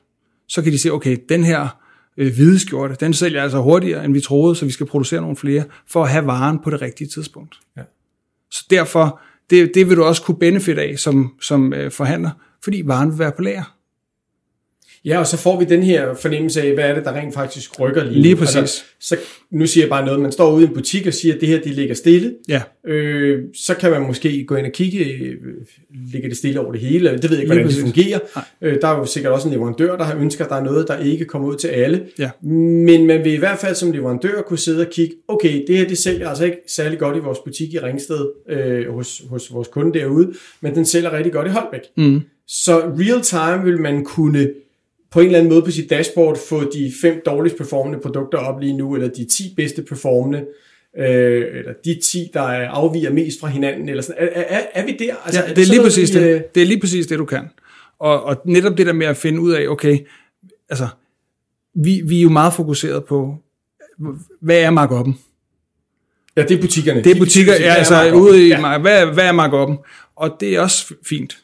Så 0.48 0.62
kan 0.62 0.72
de 0.72 0.78
se, 0.78 0.92
okay, 0.92 1.16
den 1.28 1.44
her 1.44 1.68
øh, 2.16 2.34
hvide 2.34 2.58
skjorte, 2.58 2.96
den 3.00 3.14
sælger 3.14 3.42
altså 3.42 3.58
hurtigere, 3.58 4.04
end 4.04 4.12
vi 4.12 4.20
troede, 4.20 4.56
så 4.56 4.64
vi 4.64 4.70
skal 4.70 4.86
producere 4.86 5.20
nogle 5.20 5.36
flere, 5.36 5.64
for 5.86 6.02
at 6.02 6.10
have 6.10 6.26
varen 6.26 6.58
på 6.58 6.70
det 6.70 6.82
rigtige 6.82 7.08
tidspunkt. 7.08 7.54
Ja. 7.76 7.82
Så 8.50 8.64
derfor, 8.70 9.20
det, 9.50 9.70
det 9.74 9.88
vil 9.88 9.96
du 9.96 10.04
også 10.04 10.22
kunne 10.22 10.38
benefit 10.38 10.78
af 10.78 10.98
som, 10.98 11.34
som 11.40 11.72
øh, 11.72 11.90
forhandler, 11.90 12.30
fordi 12.64 12.82
varen 12.84 13.10
vil 13.10 13.18
være 13.18 13.32
på 13.32 13.42
lager. 13.42 13.75
Ja, 15.06 15.18
og 15.18 15.26
så 15.26 15.36
får 15.36 15.58
vi 15.58 15.64
den 15.64 15.82
her 15.82 16.14
fornemmelse 16.14 16.62
af, 16.62 16.74
hvad 16.74 16.84
er 16.84 16.94
det, 16.94 17.04
der 17.04 17.12
rent 17.12 17.34
faktisk 17.34 17.80
rykker 17.80 18.04
lige 18.04 18.22
Lige 18.22 18.36
præcis. 18.36 18.56
Altså, 18.56 18.82
så 19.00 19.16
nu 19.50 19.66
siger 19.66 19.84
jeg 19.84 19.90
bare 19.90 20.04
noget, 20.04 20.20
man 20.20 20.32
står 20.32 20.52
ude 20.52 20.64
i 20.64 20.66
en 20.66 20.74
butik 20.74 21.06
og 21.06 21.14
siger, 21.14 21.34
at 21.34 21.40
det 21.40 21.48
her, 21.48 21.60
det 21.60 21.72
ligger 21.72 21.94
stille. 21.94 22.34
Ja. 22.48 22.62
Øh, 22.86 23.42
så 23.54 23.74
kan 23.74 23.90
man 23.90 24.02
måske 24.02 24.44
gå 24.44 24.56
ind 24.56 24.66
og 24.66 24.72
kigge, 24.72 24.98
øh, 24.98 25.36
ligger 26.12 26.28
det 26.28 26.38
stille 26.38 26.60
over 26.60 26.72
det 26.72 26.80
hele, 26.80 27.12
det 27.12 27.30
ved 27.30 27.30
jeg 27.30 27.38
ikke, 27.40 27.54
hvordan 27.54 27.68
det 27.68 27.80
fungerer. 27.80 28.18
Øh, 28.62 28.78
der 28.82 28.88
er 28.88 28.98
jo 28.98 29.06
sikkert 29.06 29.32
også 29.32 29.48
en 29.48 29.54
leverandør, 29.54 29.96
der 29.96 30.04
har 30.04 30.16
ønsker, 30.16 30.44
at 30.44 30.50
der 30.50 30.56
er 30.56 30.64
noget, 30.64 30.88
der 30.88 30.98
ikke 30.98 31.24
kommer 31.24 31.48
ud 31.48 31.56
til 31.56 31.68
alle. 31.68 32.06
Ja. 32.18 32.30
Men 32.42 33.06
man 33.06 33.24
vil 33.24 33.32
i 33.32 33.38
hvert 33.38 33.58
fald 33.58 33.74
som 33.74 33.92
leverandør 33.92 34.42
kunne 34.42 34.58
sidde 34.58 34.80
og 34.80 34.90
kigge, 34.92 35.14
okay, 35.28 35.64
det 35.66 35.78
her, 35.78 35.88
det 35.88 35.98
sælger 35.98 36.28
altså 36.28 36.44
ikke 36.44 36.58
særlig 36.68 36.98
godt 36.98 37.16
i 37.16 37.20
vores 37.20 37.38
butik 37.44 37.74
i 37.74 37.78
Ringsted, 37.78 38.26
øh, 38.48 38.94
hos, 38.94 39.22
hos 39.30 39.52
vores 39.52 39.68
kunde 39.68 39.98
derude, 39.98 40.32
men 40.60 40.74
den 40.74 40.86
sælger 40.86 41.12
rigtig 41.12 41.32
godt 41.32 41.46
i 41.46 41.50
Holbæk. 41.50 41.80
Mm. 41.96 42.20
Så 42.48 42.78
real 42.78 43.22
time 43.22 43.64
vil 43.64 43.80
man 43.80 44.04
kunne 44.04 44.48
på 45.16 45.20
en 45.20 45.26
eller 45.26 45.38
anden 45.38 45.52
måde 45.52 45.62
på 45.62 45.70
sit 45.70 45.90
dashboard 45.90 46.38
få 46.48 46.64
de 46.64 46.92
fem 47.00 47.22
dårligst 47.26 47.56
performende 47.56 47.98
produkter 47.98 48.38
op 48.38 48.60
lige 48.60 48.76
nu, 48.76 48.94
eller 48.94 49.08
de 49.08 49.24
10 49.24 49.54
bedste 49.56 49.82
performende, 49.82 50.46
øh, 50.98 51.44
eller 51.58 51.72
de 51.84 52.00
10, 52.04 52.30
der 52.34 52.40
afviger 52.42 53.12
mest 53.12 53.40
fra 53.40 53.48
hinanden, 53.48 53.88
eller 53.88 54.02
sådan. 54.02 54.28
Er, 54.34 54.44
er, 54.48 54.60
er 54.74 54.86
vi 54.86 54.96
der? 54.98 55.14
Altså, 55.24 55.40
ja, 55.40 55.54
det, 55.54 55.62
er 55.62 55.66
lige 55.66 55.82
præcis 55.82 56.10
det. 56.10 56.20
Øh... 56.20 56.40
det 56.54 56.62
er 56.62 56.66
lige 56.66 56.80
præcis 56.80 57.06
det, 57.06 57.18
du 57.18 57.24
kan. 57.24 57.48
Og, 57.98 58.24
og 58.24 58.42
netop 58.44 58.78
det 58.78 58.86
der 58.86 58.92
med 58.92 59.06
at 59.06 59.16
finde 59.16 59.40
ud 59.40 59.52
af, 59.52 59.68
okay, 59.68 59.98
altså, 60.70 60.88
vi, 61.74 62.02
vi 62.04 62.18
er 62.18 62.22
jo 62.22 62.30
meget 62.30 62.52
fokuseret 62.52 63.04
på, 63.04 63.36
hvad 64.40 64.60
er 64.60 64.70
markuppen? 64.70 65.18
Ja, 66.36 66.42
det 66.42 66.56
er 66.56 66.60
butikkerne. 66.60 67.04
Det 67.04 67.12
er 67.12 67.18
butikker, 67.18 67.52
ja, 67.52 67.74
altså 67.74 68.12
ude 68.14 68.46
i, 68.46 68.48
ja. 68.48 68.78
hvad, 68.78 69.06
hvad 69.06 69.24
er 69.24 69.32
markuppen? 69.32 69.78
Og 70.16 70.36
det 70.40 70.56
er 70.56 70.60
også 70.60 70.94
fint. 71.08 71.38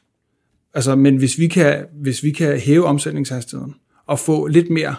Altså, 0.74 0.96
men 0.96 1.16
hvis 1.16 1.38
vi, 1.38 1.48
kan, 1.48 1.86
hvis 2.02 2.22
vi 2.22 2.30
kan 2.30 2.58
hæve 2.58 2.84
omsætningshastigheden 2.84 3.74
og 4.06 4.18
få 4.18 4.46
lidt 4.46 4.70
mere, 4.70 4.94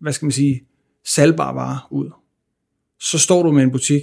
hvad 0.00 0.12
skal 0.12 0.26
man 0.26 0.32
sige, 0.32 0.62
salgbare 1.06 1.54
varer 1.54 1.88
ud, 1.90 2.10
så 3.00 3.18
står 3.18 3.42
du 3.42 3.52
med 3.52 3.62
en 3.62 3.70
butik, 3.70 4.02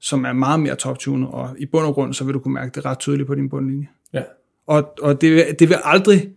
som 0.00 0.24
er 0.24 0.32
meget 0.32 0.60
mere 0.60 0.74
top-tunet, 0.74 1.28
og 1.28 1.56
i 1.58 1.66
bund 1.66 1.86
og 1.86 1.94
grund, 1.94 2.14
så 2.14 2.24
vil 2.24 2.34
du 2.34 2.38
kunne 2.38 2.54
mærke 2.54 2.74
det 2.74 2.84
ret 2.84 2.98
tydeligt 2.98 3.26
på 3.26 3.34
din 3.34 3.48
bundlinje. 3.48 3.88
Ja. 4.12 4.22
Og, 4.66 4.94
og 5.02 5.20
det, 5.20 5.32
vil, 5.32 5.44
det 5.58 5.68
vil 5.68 5.78
aldrig 5.84 6.28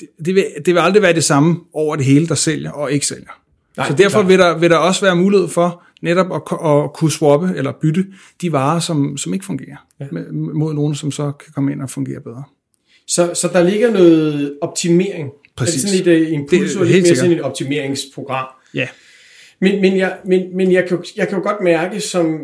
det, 0.00 0.08
det, 0.24 0.34
vil, 0.34 0.44
det 0.66 0.74
vil 0.74 0.80
aldrig 0.80 1.02
være 1.02 1.14
det 1.14 1.24
samme 1.24 1.60
over 1.72 1.96
det 1.96 2.04
hele, 2.04 2.26
der 2.26 2.34
sælger 2.34 2.70
og 2.70 2.92
ikke 2.92 3.06
sælger. 3.06 3.40
Nej, 3.76 3.88
så 3.88 3.94
derfor 3.94 4.22
vil 4.22 4.38
der, 4.38 4.58
vil 4.58 4.70
der 4.70 4.76
også 4.76 5.04
være 5.04 5.16
mulighed 5.16 5.48
for 5.48 5.82
netop 6.02 6.26
at, 6.26 6.58
at 6.66 6.92
kunne 6.92 7.10
swappe 7.10 7.52
eller 7.56 7.72
bytte 7.82 8.06
de 8.40 8.52
varer, 8.52 8.78
som, 8.78 9.16
som 9.16 9.34
ikke 9.34 9.44
fungerer. 9.44 9.86
ja. 10.00 10.06
mod 10.32 10.74
nogen, 10.74 10.94
som 10.94 11.10
så 11.10 11.32
kan 11.32 11.52
komme 11.52 11.72
ind 11.72 11.82
og 11.82 11.90
fungere 11.90 12.20
bedre. 12.20 12.42
Så, 13.08 13.34
så 13.34 13.48
der 13.52 13.62
ligger 13.62 13.90
noget 13.92 14.54
optimering. 14.60 15.30
Præcis. 15.56 15.84
Er 15.84 15.88
det 15.88 15.98
sådan 16.04 16.14
et 16.14 16.28
uh, 16.52 16.58
er 16.58 16.78
og 16.78 16.84
lidt 16.84 16.94
helt 16.94 17.02
mere 17.02 17.02
sikkert. 17.02 17.16
sådan 17.18 17.32
et 17.32 17.40
optimeringsprogram? 17.40 18.46
Ja, 18.74 18.88
Men, 19.60 19.80
men, 19.80 19.96
jeg, 19.96 20.16
men, 20.24 20.56
men 20.56 20.72
jeg, 20.72 20.88
kan, 20.88 20.96
jo- 20.96 21.04
jeg 21.16 21.28
kan 21.28 21.38
jo 21.38 21.42
godt 21.42 21.60
mærke, 21.62 22.00
som 22.00 22.40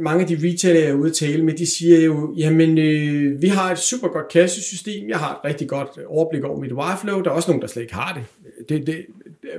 mange 0.00 0.20
af 0.22 0.28
de 0.28 0.38
retailer, 0.48 0.80
jeg 0.80 0.88
er 0.88 0.94
ude 0.94 1.08
at 1.10 1.14
tale 1.16 1.44
med, 1.44 1.54
de 1.54 1.66
siger 1.66 2.00
jo, 2.00 2.34
jamen, 2.36 2.78
øh, 2.78 3.42
vi 3.42 3.48
har 3.48 3.72
et 3.72 3.78
super 3.78 4.08
godt 4.08 4.28
kassesystem, 4.28 5.08
jeg 5.08 5.18
har 5.18 5.32
et 5.32 5.38
rigtig 5.44 5.68
godt 5.68 5.88
overblik 6.06 6.44
over 6.44 6.60
mit 6.60 6.72
wireflow, 6.72 7.20
der 7.22 7.30
er 7.30 7.34
også 7.34 7.50
nogen, 7.50 7.62
der 7.62 7.68
slet 7.68 7.82
ikke 7.82 7.94
har 7.94 8.12
det. 8.14 8.68
det, 8.68 8.86
det 8.86 8.96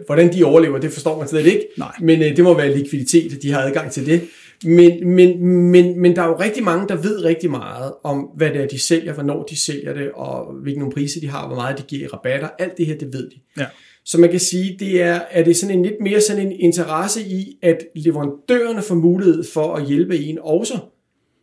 hvordan 0.05 0.33
de 0.33 0.43
overlever, 0.43 0.77
det 0.79 0.91
forstår 0.91 1.19
man 1.19 1.27
slet 1.27 1.45
ikke, 1.45 1.67
Nej. 1.77 1.91
men 2.01 2.21
øh, 2.23 2.35
det 2.35 2.43
må 2.43 2.57
være 2.57 2.77
likviditet, 2.77 3.41
de 3.43 3.51
har 3.51 3.61
adgang 3.61 3.91
til 3.91 4.05
det. 4.05 4.21
Men, 4.63 5.07
men, 5.07 5.45
men, 5.71 5.99
men 5.99 6.15
der 6.15 6.21
er 6.21 6.27
jo 6.27 6.39
rigtig 6.39 6.63
mange, 6.63 6.87
der 6.87 6.95
ved 6.95 7.23
rigtig 7.23 7.51
meget 7.51 7.93
om, 8.03 8.19
hvad 8.37 8.49
det 8.49 8.61
er, 8.61 8.67
de 8.67 8.79
sælger, 8.79 9.13
hvornår 9.13 9.43
de 9.43 9.57
sælger 9.57 9.93
det, 9.93 10.11
og 10.11 10.53
hvilke 10.53 10.79
nogle 10.79 10.93
priser 10.93 11.19
de 11.19 11.27
har, 11.27 11.47
hvor 11.47 11.55
meget 11.55 11.77
de 11.77 11.83
giver 11.83 12.03
i 12.03 12.07
rabatter. 12.07 12.49
Alt 12.59 12.77
det 12.77 12.85
her, 12.85 12.97
det 12.97 13.13
ved 13.13 13.29
de. 13.29 13.35
ja. 13.57 13.65
Så 14.05 14.19
man 14.19 14.29
kan 14.31 14.39
sige, 14.39 14.75
det 14.79 15.01
er, 15.01 15.19
er 15.31 15.43
det 15.43 15.57
sådan 15.57 15.77
en 15.77 15.83
lidt 15.83 15.95
mere 16.01 16.21
sådan 16.21 16.47
en 16.47 16.51
interesse 16.51 17.21
i, 17.21 17.57
at 17.61 17.77
leverandørerne 17.95 18.81
får 18.81 18.95
mulighed 18.95 19.43
for 19.53 19.75
at 19.75 19.85
hjælpe 19.87 20.19
en 20.19 20.37
også. 20.41 20.79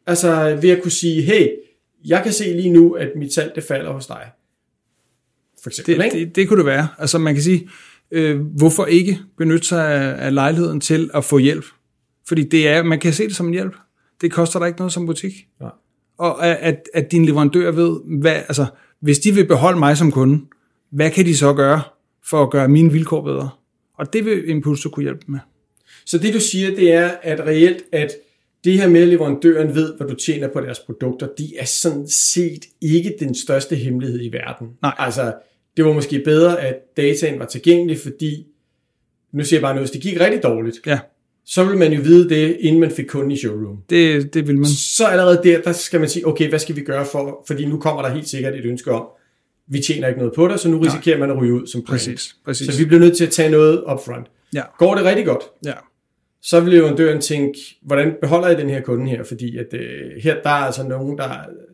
Altså 0.07 0.59
ved 0.63 0.71
at 0.71 0.83
kunne 0.83 0.91
sige, 0.91 1.23
hey, 1.23 1.49
jeg 2.05 2.23
kan 2.23 2.33
se 2.33 2.45
lige 2.45 2.71
nu, 2.71 2.93
at 2.93 3.09
mit 3.17 3.35
salg 3.35 3.53
det 3.55 3.65
falder 3.65 3.93
hos 3.93 4.07
dig. 4.07 4.23
For 5.63 5.71
eksempel, 5.71 5.97
Det, 5.99 6.05
ikke? 6.05 6.19
det, 6.19 6.37
det 6.37 6.49
kunne 6.49 6.59
det 6.59 6.67
være. 6.67 6.89
Altså 6.99 7.19
man 7.19 7.35
kan 7.35 7.43
sige, 7.43 7.69
øh, 8.11 8.41
hvorfor 8.41 8.87
ikke 8.87 9.19
benytte 9.39 9.67
sig 9.67 9.93
af, 9.95 10.27
af 10.27 10.35
lejligheden 10.35 10.81
til 10.81 11.11
at 11.15 11.25
få 11.25 11.39
hjælp? 11.39 11.65
Fordi 12.29 12.43
det 12.43 12.69
er, 12.69 12.83
man 12.83 12.99
kan 12.99 13.13
se 13.13 13.25
det 13.25 13.37
som 13.37 13.47
en 13.47 13.53
hjælp. 13.53 13.77
Det 14.21 14.33
koster 14.33 14.59
dig 14.59 14.69
ikke 14.69 14.79
noget 14.79 14.93
som 14.93 15.07
butik. 15.07 15.33
Nej. 15.61 15.71
Og 16.19 16.47
at, 16.47 16.83
at, 16.95 17.13
din 17.13 17.25
leverandør 17.25 17.71
ved, 17.71 18.01
hvad, 18.21 18.35
altså, 18.35 18.67
hvis 19.01 19.19
de 19.19 19.35
vil 19.35 19.47
beholde 19.47 19.79
mig 19.79 19.97
som 19.97 20.13
kunde, 20.13 20.45
hvad 20.91 21.11
kan 21.11 21.27
de 21.27 21.37
så 21.37 21.53
gøre 21.53 21.83
for 22.31 22.43
at 22.43 22.51
gøre 22.51 22.69
mine 22.69 22.93
vilkår 22.93 23.23
bedre? 23.23 23.51
Og 23.95 24.13
det 24.13 24.25
vil 24.25 24.49
Impulso 24.49 24.89
kunne 24.89 25.03
hjælpe 25.03 25.25
med. 25.29 25.39
Så 26.07 26.19
det 26.19 26.35
du 26.35 26.41
siger, 26.41 26.75
det 26.77 26.93
er, 26.93 27.11
at 27.23 27.41
reelt, 27.41 27.83
at 27.93 28.13
det 28.65 28.73
her 28.73 28.89
med, 28.89 29.03
at 29.03 29.09
leverandøren 29.09 29.75
ved, 29.75 29.97
hvad 29.97 30.09
du 30.09 30.15
tjener 30.15 30.49
på 30.49 30.61
deres 30.61 30.79
produkter, 30.79 31.29
det 31.39 31.53
er 31.59 31.65
sådan 31.65 32.09
set 32.09 32.65
ikke 32.81 33.15
den 33.21 33.35
største 33.35 33.77
hemmelighed 33.77 34.21
i 34.23 34.33
verden. 34.33 34.69
Nej. 34.83 34.95
Altså, 34.99 35.35
det 35.77 35.85
var 35.85 35.93
måske 35.93 36.23
bedre, 36.25 36.61
at 36.61 36.77
dataen 36.97 37.39
var 37.39 37.47
tilgængelig, 37.47 37.99
fordi, 37.99 38.47
nu 39.33 39.45
siger 39.45 39.59
jeg 39.59 39.63
bare 39.63 39.75
noget, 39.75 39.89
hvis 39.89 39.91
det 39.91 40.03
gik 40.03 40.21
rigtig 40.21 40.43
dårligt, 40.43 40.81
Ja, 40.87 40.99
så 41.51 41.65
vil 41.65 41.79
man 41.79 41.93
jo 41.93 42.01
vide 42.03 42.29
det, 42.29 42.57
inden 42.61 42.81
man 42.81 42.91
fik 42.91 43.07
kunden 43.07 43.31
i 43.31 43.37
showroom. 43.37 43.77
det, 43.91 44.35
det 44.35 44.47
vil 44.47 44.57
man. 44.57 44.67
Så 44.67 45.07
allerede 45.07 45.41
der, 45.45 45.61
der 45.61 45.73
skal 45.73 46.01
man 46.01 46.09
sige, 46.09 46.27
okay, 46.27 46.49
hvad 46.49 46.59
skal 46.59 46.77
vi 46.77 46.81
gøre 46.81 47.07
for, 47.13 47.45
fordi 47.47 47.67
nu 47.67 47.79
kommer 47.79 48.03
der 48.03 48.09
helt 48.09 48.29
sikkert 48.29 48.55
et 48.55 48.65
ønske 48.65 48.93
om, 48.93 49.07
vi 49.69 49.81
tjener 49.81 50.09
ikke 50.09 50.19
noget 50.19 50.35
på 50.35 50.49
dig, 50.49 50.59
så 50.59 50.69
nu 50.69 50.79
risikerer 50.79 51.19
man 51.19 51.31
at 51.31 51.37
ryge 51.37 51.55
ud 51.55 51.67
som 51.67 51.83
brand. 51.83 51.99
Præcis, 51.99 52.37
præcis. 52.45 52.75
Så 52.75 52.79
vi 52.79 52.85
bliver 52.85 53.01
nødt 53.01 53.17
til 53.17 53.25
at 53.25 53.31
tage 53.31 53.51
noget 53.51 53.85
upfront. 53.93 54.27
Ja, 54.55 54.63
Går 54.79 54.95
det 54.95 55.05
rigtig 55.05 55.27
godt, 55.27 55.43
ja. 55.65 55.73
så 56.43 56.61
vil 56.61 56.73
leverandøren 56.73 57.21
tænke, 57.21 57.59
hvordan 57.83 58.15
beholder 58.21 58.49
jeg 58.49 58.59
den 58.59 58.71
her 58.71 58.81
kunde 58.81 59.11
her? 59.11 59.25
Fordi 59.25 59.59
at, 59.59 59.67
øh, 59.73 59.81
her 60.23 60.35
der 60.43 60.51
er 60.51 60.55
altså 60.55 60.83
nogen, 60.83 61.19
der, 61.19 61.31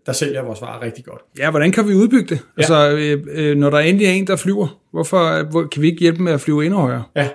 der 0.07 0.12
sælger 0.12 0.43
vores 0.43 0.62
varer 0.62 0.83
rigtig 0.83 1.04
godt. 1.04 1.21
Ja, 1.38 1.50
hvordan 1.50 1.73
kan 1.73 1.88
vi 1.88 1.95
udbygge 1.95 2.35
det? 2.35 2.40
Ja. 2.57 2.62
Altså, 2.62 2.97
øh, 2.97 3.26
øh, 3.33 3.57
når 3.57 3.71
der 3.71 3.78
endelig 3.78 4.07
er 4.07 4.12
en, 4.12 4.26
der 4.26 4.37
flyver, 4.37 4.81
hvorfor 4.90 5.50
hvor, 5.50 5.66
kan 5.66 5.83
vi 5.83 5.87
ikke 5.87 6.00
hjælpe 6.00 6.23
med 6.23 6.33
at 6.33 6.40
flyve 6.40 6.64
endnu 6.64 6.78
højere? 6.81 7.04
Ja, 7.16 7.28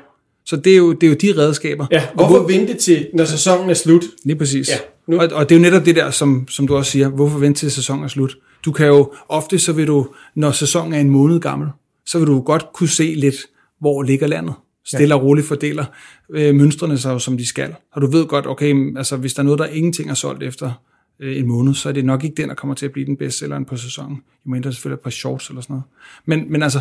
Så 0.49 0.55
det 0.55 0.73
er 0.73 0.77
jo, 0.77 0.93
det 0.93 1.03
er 1.03 1.07
jo 1.07 1.15
de 1.21 1.41
redskaber. 1.41 1.87
ja. 1.91 2.07
hvorfor 2.13 2.47
vente 2.47 2.73
til, 2.73 3.07
når 3.13 3.25
sæsonen 3.25 3.69
er 3.69 3.73
slut? 3.73 4.03
Lige 4.25 4.37
præcis. 4.37 4.69
Ja, 4.69 4.77
nu. 5.07 5.19
Og, 5.19 5.29
og 5.33 5.49
det 5.49 5.55
er 5.55 5.59
jo 5.59 5.61
netop 5.61 5.85
det 5.85 5.95
der, 5.95 6.11
som, 6.11 6.47
som 6.47 6.67
du 6.67 6.75
også 6.75 6.91
siger, 6.91 7.09
hvorfor 7.09 7.39
vente 7.39 7.59
til 7.59 7.71
sæsonen 7.71 8.03
er 8.03 8.07
slut? 8.07 8.37
Du 8.65 8.71
kan 8.71 8.87
jo, 8.87 9.13
ofte 9.29 9.59
så 9.59 9.73
vil 9.73 9.87
du, 9.87 10.07
når 10.35 10.51
sæsonen 10.51 10.93
er 10.93 10.99
en 10.99 11.09
måned 11.09 11.39
gammel, 11.39 11.69
så 12.05 12.19
vil 12.19 12.27
du 12.27 12.41
godt 12.41 12.65
kunne 12.73 12.89
se 12.89 13.13
lidt, 13.17 13.35
hvor 13.79 14.03
ligger 14.03 14.27
landet. 14.27 14.53
Stille 14.85 15.15
og 15.15 15.23
roligt 15.23 15.47
fordeler 15.47 15.85
øh, 16.31 16.55
mønstrene 16.55 16.97
sig 16.97 17.21
som 17.21 17.37
de 17.37 17.47
skal. 17.47 17.75
Og 17.91 18.01
du 18.01 18.07
ved 18.07 18.25
godt, 18.25 18.47
okay, 18.47 18.97
altså 18.97 19.17
hvis 19.17 19.33
der 19.33 19.39
er 19.39 19.43
noget, 19.43 19.59
der 19.59 19.65
ingenting 19.65 20.09
er 20.09 20.13
solgt 20.13 20.43
efter 20.43 20.71
øh, 21.19 21.37
en 21.37 21.47
måned, 21.47 21.73
så 21.73 21.89
er 21.89 21.93
det 21.93 22.05
nok 22.05 22.23
ikke 22.23 22.35
den, 22.41 22.49
der 22.49 22.55
kommer 22.55 22.75
til 22.75 22.85
at 22.85 22.91
blive 22.91 23.05
den 23.05 23.17
bedste 23.17 23.39
selleren 23.39 23.65
på 23.65 23.77
sæsonen. 23.77 24.21
Jo 24.45 24.51
mindre 24.51 24.73
selvfølgelig 24.73 24.99
par 24.99 25.09
shorts 25.09 25.49
eller 25.49 25.61
sådan 25.61 25.73
noget. 25.73 25.83
Men, 26.25 26.51
men 26.51 26.63
altså, 26.63 26.79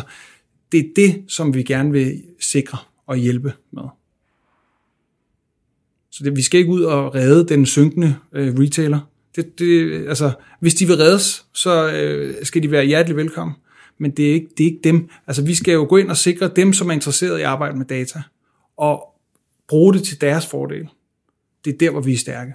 det 0.71 0.79
er 0.79 0.89
det, 0.95 1.23
som 1.27 1.53
vi 1.53 1.63
gerne 1.63 1.91
vil 1.91 2.21
sikre 2.39 2.77
og 3.09 3.17
hjælpe 3.17 3.53
med. 3.71 3.83
Så 6.11 6.23
det, 6.23 6.35
vi 6.35 6.41
skal 6.41 6.59
ikke 6.59 6.71
ud 6.71 6.81
og 6.81 7.15
redde 7.15 7.47
den 7.47 7.65
synkende 7.65 8.15
øh, 8.33 8.59
retailer. 8.59 8.99
Det, 9.35 9.59
det, 9.59 10.07
altså, 10.07 10.31
hvis 10.59 10.73
de 10.73 10.87
vil 10.87 10.95
reddes, 10.95 11.45
så 11.53 11.91
øh, 11.91 12.35
skal 12.45 12.63
de 12.63 12.71
være 12.71 12.85
hjertelig 12.85 13.17
velkommen. 13.17 13.55
Men 13.97 14.11
det 14.11 14.29
er, 14.29 14.33
ikke, 14.33 14.47
det 14.57 14.63
er 14.63 14.67
ikke 14.67 14.83
dem. 14.83 15.09
Altså, 15.27 15.45
vi 15.45 15.55
skal 15.55 15.73
jo 15.73 15.85
gå 15.89 15.97
ind 15.97 16.09
og 16.09 16.17
sikre 16.17 16.51
dem, 16.55 16.73
som 16.73 16.89
er 16.89 16.93
interesseret 16.93 17.37
i 17.37 17.41
at 17.41 17.47
arbejde 17.47 17.77
med 17.77 17.85
data, 17.85 18.21
og 18.77 19.03
bruge 19.67 19.93
det 19.93 20.03
til 20.03 20.21
deres 20.21 20.47
fordel. 20.47 20.89
Det 21.65 21.73
er 21.73 21.77
der, 21.77 21.91
hvor 21.91 22.01
vi 22.01 22.13
er 22.13 22.17
stærke. 22.17 22.53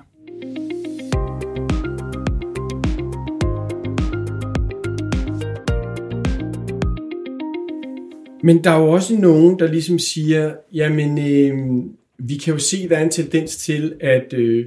Men 8.45 8.65
der 8.65 8.71
er 8.71 8.79
jo 8.79 8.91
også 8.91 9.17
nogen, 9.17 9.59
der 9.59 9.67
ligesom 9.67 9.99
siger, 9.99 10.55
jamen, 10.73 11.19
øh, 11.19 11.85
vi 12.19 12.37
kan 12.37 12.53
jo 12.53 12.59
se, 12.59 12.89
der 12.89 12.97
er 12.97 13.03
en 13.03 13.11
tendens 13.11 13.57
til, 13.57 13.97
at 14.01 14.33
øh, 14.33 14.67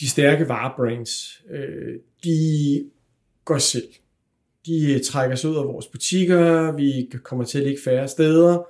de 0.00 0.08
stærke 0.08 0.48
varebrands, 0.48 1.42
øh, 1.50 1.94
de 2.24 2.84
går 3.44 3.58
selv. 3.58 3.88
De 4.66 4.92
øh, 4.92 5.00
trækker 5.00 5.36
sig 5.36 5.50
ud 5.50 5.56
af 5.56 5.64
vores 5.64 5.86
butikker, 5.86 6.72
vi 6.72 7.10
kommer 7.22 7.44
til 7.44 7.58
at 7.58 7.64
ligge 7.64 7.82
færre 7.84 8.08
steder, 8.08 8.66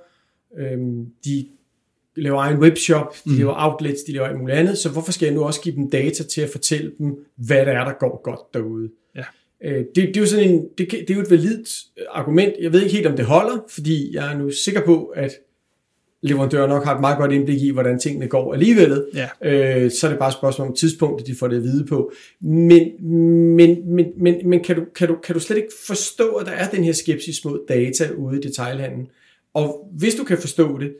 øh, 0.57 0.79
de 1.25 1.47
laver 2.15 2.39
egen 2.39 2.59
webshop, 2.59 3.15
de 3.25 3.29
mm. 3.29 3.37
laver 3.37 3.55
outlets, 3.57 4.03
de 4.03 4.11
laver 4.11 4.27
alt 4.27 4.39
muligt 4.39 4.57
andet, 4.57 4.77
så 4.77 4.91
hvorfor 4.91 5.11
skal 5.11 5.25
jeg 5.25 5.35
nu 5.35 5.43
også 5.43 5.61
give 5.61 5.75
dem 5.75 5.89
data 5.89 6.23
til 6.23 6.41
at 6.41 6.49
fortælle 6.49 6.91
dem, 6.97 7.25
hvad 7.35 7.65
der 7.65 7.71
er, 7.71 7.85
der 7.85 7.93
går 7.99 8.21
godt 8.23 8.53
derude? 8.53 8.89
Øh, 9.65 9.77
det, 9.77 9.95
det 9.95 10.17
er 10.17 10.21
jo 10.21 10.27
sådan 10.27 10.49
en, 10.49 10.67
det, 10.77 10.91
det 10.91 11.09
er 11.09 11.15
jo 11.15 11.21
et 11.21 11.31
validt 11.31 11.69
argument. 12.09 12.53
Jeg 12.61 12.73
ved 12.73 12.81
ikke 12.81 12.95
helt, 12.95 13.07
om 13.07 13.15
det 13.15 13.25
holder, 13.25 13.65
fordi 13.69 14.15
jeg 14.15 14.33
er 14.33 14.37
nu 14.37 14.49
sikker 14.49 14.81
på, 14.81 15.05
at 15.05 15.31
leverandører 16.21 16.67
nok 16.67 16.83
har 16.83 16.95
et 16.95 17.01
meget 17.01 17.17
godt 17.17 17.31
indblik 17.31 17.61
i, 17.61 17.69
hvordan 17.69 17.99
tingene 17.99 18.27
går 18.27 18.53
alligevel. 18.53 19.05
Ja. 19.13 19.27
Øh, 19.41 19.91
så 19.91 20.07
er 20.07 20.11
det 20.11 20.19
bare 20.19 20.29
et 20.29 20.35
spørgsmål 20.35 20.67
om 20.67 20.75
tidspunktet, 20.75 21.27
de 21.27 21.35
får 21.35 21.47
det 21.47 21.57
at 21.57 21.63
vide 21.63 21.85
på. 21.85 22.11
Men, 22.41 23.05
men, 23.55 23.95
men, 23.95 24.05
men, 24.17 24.49
men 24.49 24.63
kan, 24.63 24.75
du, 24.75 24.85
kan, 24.95 25.07
du, 25.07 25.15
kan 25.15 25.33
du 25.33 25.39
slet 25.39 25.57
ikke 25.57 25.73
forstå, 25.87 26.29
at 26.29 26.45
der 26.45 26.51
er 26.51 26.69
den 26.69 26.83
her 26.83 26.93
skepsis 26.93 27.45
mod 27.45 27.59
data 27.67 28.09
ude 28.09 28.37
i 28.37 28.41
detailhandlen? 28.41 29.07
Og 29.53 29.89
hvis 29.97 30.15
du 30.15 30.23
kan 30.23 30.37
forstå 30.37 30.79
det, 30.79 30.95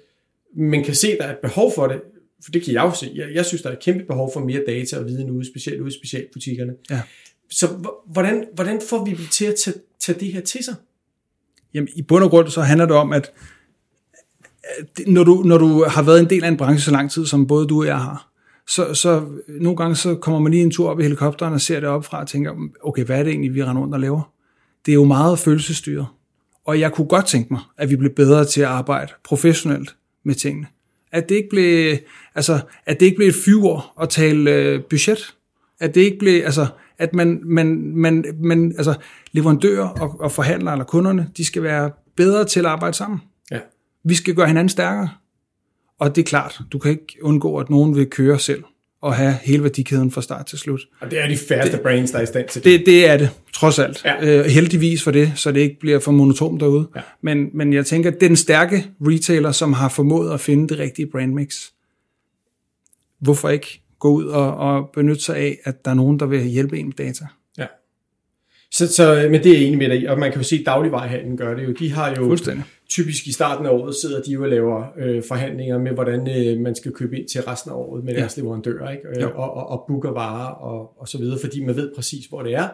men 0.55 0.83
kan 0.83 0.95
se, 0.95 1.11
at 1.11 1.17
der 1.19 1.25
er 1.25 1.31
et 1.31 1.39
behov 1.41 1.71
for 1.75 1.87
det, 1.87 2.01
for 2.43 2.51
det 2.51 2.63
kan 2.63 2.73
jeg 2.73 2.83
jo 2.83 2.93
se. 2.93 3.11
Jeg, 3.15 3.27
jeg 3.33 3.45
synes, 3.45 3.61
der 3.61 3.69
er 3.69 3.73
et 3.73 3.83
kæmpe 3.83 4.03
behov 4.03 4.33
for 4.33 4.39
mere 4.39 4.61
data 4.67 4.97
og 4.97 5.05
viden 5.05 5.29
ude, 5.29 5.47
specielt 5.47 5.81
ude 5.81 5.89
i 5.89 5.97
specialbutikkerne. 5.97 6.73
Ja. 6.89 7.01
Så 7.49 7.67
hvordan, 8.05 8.45
hvordan 8.55 8.81
får 8.89 9.05
vi 9.05 9.11
dem 9.11 9.25
til 9.31 9.45
at 9.45 9.55
tage, 9.63 9.77
tage 9.99 10.19
det 10.19 10.33
her 10.33 10.41
til 10.41 10.63
sig? 10.63 10.75
Jamen, 11.73 11.89
i 11.95 12.01
bund 12.01 12.23
og 12.23 12.29
grund 12.29 12.47
så 12.47 12.61
handler 12.61 12.85
det 12.85 12.95
om, 12.95 13.13
at 13.13 13.31
når 15.07 15.23
du, 15.23 15.43
når 15.45 15.57
du 15.57 15.83
har 15.83 16.01
været 16.01 16.19
en 16.19 16.29
del 16.29 16.43
af 16.43 16.47
en 16.47 16.57
branche 16.57 16.81
så 16.81 16.91
lang 16.91 17.11
tid, 17.11 17.25
som 17.25 17.47
både 17.47 17.67
du 17.67 17.79
og 17.79 17.87
jeg 17.87 17.99
har, 17.99 18.31
så, 18.67 18.93
så 18.93 19.25
nogle 19.47 19.77
gange 19.77 19.95
så 19.95 20.15
kommer 20.15 20.39
man 20.39 20.51
lige 20.51 20.63
en 20.63 20.71
tur 20.71 20.89
op 20.89 20.99
i 20.99 21.03
helikopteren 21.03 21.53
og 21.53 21.61
ser 21.61 21.79
det 21.79 21.89
op 21.89 22.05
fra 22.05 22.21
og 22.21 22.27
tænker, 22.27 22.53
okay, 22.83 23.03
hvad 23.03 23.19
er 23.19 23.23
det 23.23 23.29
egentlig, 23.29 23.55
vi 23.55 23.63
render 23.63 23.81
rundt 23.81 23.93
og 23.93 23.99
laver? 23.99 24.31
Det 24.85 24.91
er 24.91 24.95
jo 24.95 25.03
meget 25.03 25.39
følelsesstyret. 25.39 26.07
Og 26.65 26.79
jeg 26.79 26.91
kunne 26.91 27.07
godt 27.07 27.25
tænke 27.25 27.53
mig, 27.53 27.61
at 27.77 27.89
vi 27.89 27.95
blev 27.95 28.11
bedre 28.11 28.45
til 28.45 28.61
at 28.61 28.67
arbejde 28.67 29.11
professionelt 29.23 29.95
med 30.23 30.35
tingene. 30.35 30.67
At 31.11 31.29
det 31.29 31.35
ikke 31.35 31.49
blev, 31.49 31.97
altså, 32.35 32.59
at 32.85 32.99
det 32.99 33.05
ikke 33.05 33.15
blev 33.15 33.27
et 33.27 33.35
fyre 33.35 33.81
at 34.01 34.09
tale 34.09 34.51
øh, 34.51 34.83
budget. 34.89 35.35
At 35.79 35.95
det 35.95 36.01
ikke 36.01 36.17
blev, 36.19 36.41
altså, 36.45 36.67
at 36.97 37.13
man, 37.13 37.41
man, 37.43 37.91
man, 37.95 38.25
man 38.39 38.73
altså, 38.77 38.95
leverandører 39.31 39.87
og, 39.87 40.19
og 40.19 40.31
forhandlere 40.31 40.73
eller 40.73 40.85
kunderne, 40.85 41.29
de 41.37 41.45
skal 41.45 41.63
være 41.63 41.91
bedre 42.15 42.45
til 42.45 42.59
at 42.59 42.65
arbejde 42.65 42.97
sammen. 42.97 43.21
Ja. 43.51 43.59
Vi 44.03 44.15
skal 44.15 44.35
gøre 44.35 44.47
hinanden 44.47 44.69
stærkere. 44.69 45.09
Og 45.99 46.15
det 46.15 46.21
er 46.21 46.25
klart, 46.25 46.59
du 46.71 46.79
kan 46.79 46.91
ikke 46.91 47.17
undgå, 47.21 47.57
at 47.57 47.69
nogen 47.69 47.95
vil 47.95 48.09
køre 48.09 48.39
selv 48.39 48.63
og 49.01 49.15
have 49.15 49.33
hele 49.43 49.63
værdikæden 49.63 50.11
fra 50.11 50.21
start 50.21 50.45
til 50.45 50.59
slut. 50.59 50.81
Og 50.99 51.11
det 51.11 51.23
er 51.23 51.27
de 51.27 51.37
færreste 51.37 51.77
brands, 51.77 52.11
der 52.11 52.17
er 52.17 52.23
i 52.23 52.25
stand 52.25 52.49
til 52.49 52.63
det. 52.63 52.79
Det, 52.79 52.85
det 52.85 53.09
er 53.09 53.17
det, 53.17 53.29
trods 53.53 53.79
alt. 53.79 54.05
Ja. 54.05 54.39
Øh, 54.39 54.45
heldigvis 54.45 55.03
for 55.03 55.11
det, 55.11 55.31
så 55.35 55.51
det 55.51 55.59
ikke 55.59 55.79
bliver 55.79 55.99
for 55.99 56.11
monotont 56.11 56.61
derude. 56.61 56.87
Ja. 56.95 57.01
Men, 57.21 57.49
men 57.53 57.73
jeg 57.73 57.85
tænker, 57.85 58.11
at 58.11 58.21
den 58.21 58.35
stærke 58.35 58.85
retailer, 59.01 59.51
som 59.51 59.73
har 59.73 59.89
formået 59.89 60.33
at 60.33 60.39
finde 60.39 60.67
det 60.67 60.79
rigtige 60.79 61.07
brandmix, 61.11 61.55
hvorfor 63.19 63.49
ikke 63.49 63.84
gå 64.05 64.11
ud 64.11 64.25
og, 64.25 64.57
og 64.57 64.89
benytte 64.93 65.21
sig 65.23 65.35
af, 65.35 65.57
at 65.63 65.85
der 65.85 65.91
er 65.91 65.95
nogen, 65.95 66.19
der 66.19 66.25
vil 66.25 66.41
hjælpe 66.43 66.77
en 66.79 66.85
med 66.85 66.93
data? 66.93 67.25
Ja. 67.57 67.65
Så, 68.71 68.93
så, 68.93 69.27
men 69.31 69.43
det 69.43 69.51
er 69.51 69.57
jeg 69.57 69.67
enig 69.67 69.77
med 69.77 69.89
dig 69.89 70.09
og 70.09 70.19
man 70.19 70.31
kan 70.31 70.41
jo 70.41 70.47
se, 70.47 70.55
at 70.55 70.65
dagligvejhandlen 70.65 71.37
gør 71.37 71.53
det 71.55 71.63
jo. 71.63 71.71
De 71.71 71.91
har 71.91 72.15
jo 72.15 72.37
typisk 72.89 73.27
i 73.27 73.31
starten 73.31 73.65
af 73.65 73.69
året 73.69 73.95
sidder 73.95 74.21
de 74.21 74.31
jo 74.31 74.43
og 74.43 74.49
laver 74.49 74.83
øh, 74.97 75.23
forhandlinger 75.27 75.77
med, 75.77 75.91
hvordan 75.91 76.47
øh, 76.47 76.59
man 76.59 76.75
skal 76.75 76.91
købe 76.91 77.19
ind 77.19 77.27
til 77.27 77.41
resten 77.41 77.71
af 77.71 77.75
året 77.75 78.03
med 78.03 78.13
Ja. 78.13 78.19
deres 78.19 78.37
leverandører, 78.37 78.91
ikke? 78.91 79.03
Øh, 79.25 79.35
og, 79.35 79.53
og, 79.53 79.67
og 79.69 79.83
booker 79.87 80.11
varer 80.11 80.47
og, 80.53 81.01
og 81.01 81.07
så 81.07 81.17
videre, 81.17 81.39
fordi 81.43 81.65
man 81.65 81.75
ved 81.75 81.91
præcis, 81.95 82.25
hvor 82.25 82.41
det 82.41 82.53
er, 82.55 82.67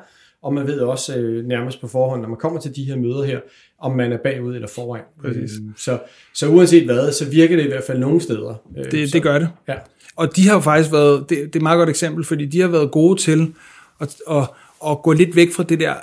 og 0.43 0.53
man 0.53 0.67
ved 0.67 0.79
også 0.79 1.17
øh, 1.17 1.45
nærmest 1.45 1.81
på 1.81 1.87
forhånd, 1.87 2.21
når 2.21 2.29
man 2.29 2.37
kommer 2.37 2.59
til 2.59 2.75
de 2.75 2.83
her 2.83 2.95
møder 2.95 3.23
her, 3.23 3.39
om 3.79 3.91
man 3.95 4.11
er 4.13 4.17
bagud 4.17 4.55
eller 4.55 4.67
foran. 4.67 5.01
Præcis. 5.21 5.51
Øh, 5.57 5.73
så, 5.77 5.99
så 6.35 6.47
uanset 6.47 6.85
hvad, 6.85 7.11
så 7.11 7.29
virker 7.29 7.55
det 7.55 7.63
i 7.63 7.67
hvert 7.67 7.83
fald 7.83 7.99
nogle 7.99 8.21
steder. 8.21 8.55
Øh, 8.77 8.91
Det, 8.91 9.09
så, 9.09 9.13
det 9.13 9.23
gør 9.23 9.39
det. 9.39 9.49
Ja, 9.67 9.75
Og 10.15 10.35
de 10.35 10.47
har 10.47 10.53
jo 10.53 10.59
faktisk 10.59 10.91
været, 10.91 11.29
det, 11.29 11.37
det 11.37 11.55
er 11.55 11.59
et 11.59 11.61
meget 11.61 11.77
godt 11.77 11.89
eksempel, 11.89 12.23
fordi 12.23 12.45
de 12.45 12.61
har 12.61 12.67
været 12.67 12.91
gode 12.91 13.21
til 13.21 13.53
at, 14.01 14.15
at, 14.29 14.49
at 14.87 15.01
gå 15.03 15.13
lidt 15.13 15.35
væk 15.35 15.51
fra 15.51 15.63
det 15.63 15.79
der, 15.79 15.95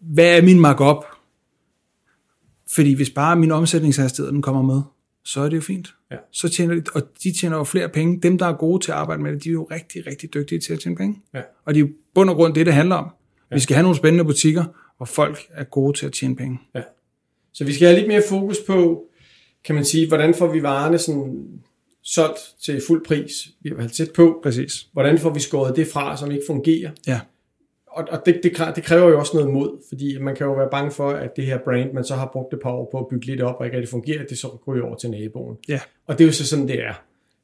hvad 0.00 0.36
er 0.38 0.42
min 0.42 0.60
markup? 0.60 1.04
Fordi 2.74 2.94
hvis 2.94 3.10
bare 3.10 3.36
min 3.36 3.52
omsætningshastighed 3.52 4.32
den 4.32 4.42
kommer 4.42 4.62
med, 4.62 4.82
så 5.24 5.40
er 5.40 5.48
det 5.48 5.56
jo 5.56 5.60
fint. 5.60 5.94
Ja. 6.10 6.16
Så 6.32 6.48
tjener 6.48 6.74
de, 6.74 6.82
og 6.94 7.02
de 7.22 7.32
tjener 7.32 7.56
jo 7.56 7.64
flere 7.64 7.88
penge. 7.88 8.20
Dem, 8.22 8.38
der 8.38 8.46
er 8.46 8.52
gode 8.52 8.84
til 8.84 8.92
at 8.92 8.98
arbejde 8.98 9.22
med 9.22 9.32
det, 9.32 9.44
de 9.44 9.48
er 9.48 9.52
jo 9.52 9.68
rigtig, 9.70 10.06
rigtig 10.06 10.34
dygtige 10.34 10.60
til 10.60 10.72
at 10.72 10.80
tjene 10.80 10.96
penge. 10.96 11.22
Ja. 11.34 11.42
Og 11.64 11.74
det 11.74 11.80
er 11.80 11.84
jo 11.86 11.92
bund 12.14 12.30
og 12.30 12.36
grund 12.36 12.54
det, 12.54 12.66
det 12.66 12.74
handler 12.74 12.96
om. 12.96 13.10
Vi 13.50 13.60
skal 13.60 13.74
have 13.74 13.82
nogle 13.82 13.96
spændende 13.96 14.24
butikker, 14.24 14.64
hvor 14.96 15.06
folk 15.06 15.38
er 15.50 15.64
gode 15.64 15.98
til 15.98 16.06
at 16.06 16.12
tjene 16.12 16.36
penge. 16.36 16.60
Ja. 16.74 16.82
Så 17.52 17.64
vi 17.64 17.72
skal 17.72 17.86
have 17.86 17.98
lidt 17.98 18.08
mere 18.08 18.22
fokus 18.28 18.56
på, 18.66 19.04
kan 19.64 19.74
man 19.74 19.84
sige, 19.84 20.08
hvordan 20.08 20.34
får 20.34 20.52
vi 20.52 20.62
varerne 20.62 20.98
sådan 20.98 21.48
solgt 22.06 22.38
til 22.64 22.82
fuld 22.86 23.04
pris. 23.04 23.32
Vi 23.60 23.72
har 23.78 23.88
tæt 23.88 24.10
på, 24.10 24.40
Præcis. 24.42 24.86
hvordan 24.92 25.18
får 25.18 25.30
vi 25.30 25.40
skåret 25.40 25.76
det 25.76 25.86
fra, 25.86 26.16
som 26.16 26.30
ikke 26.30 26.44
fungerer. 26.46 26.90
Ja. 27.06 27.20
Og, 27.86 28.04
og 28.10 28.22
det, 28.26 28.40
det, 28.42 28.76
det 28.76 28.84
kræver 28.84 29.08
jo 29.08 29.18
også 29.18 29.36
noget 29.36 29.52
mod, 29.52 29.82
fordi 29.88 30.18
man 30.18 30.36
kan 30.36 30.46
jo 30.46 30.52
være 30.52 30.68
bange 30.70 30.90
for, 30.90 31.10
at 31.10 31.36
det 31.36 31.46
her 31.46 31.58
brand, 31.58 31.92
man 31.92 32.04
så 32.04 32.14
har 32.14 32.30
brugt 32.32 32.54
et 32.54 32.60
par 32.62 32.70
år 32.70 32.88
på 32.92 32.98
at 32.98 33.06
bygge 33.10 33.26
lidt 33.26 33.40
op, 33.40 33.54
og 33.58 33.66
ikke 33.66 33.76
rigtig 33.76 33.90
fungerer, 33.90 34.26
det 34.26 34.38
så 34.38 34.48
går 34.64 34.82
over 34.82 34.96
til 34.96 35.10
naboen. 35.10 35.56
Ja. 35.68 35.80
Og 36.06 36.18
det 36.18 36.24
er 36.24 36.28
jo 36.28 36.32
så 36.32 36.46
sådan, 36.46 36.68
det 36.68 36.82
er. 36.84 36.94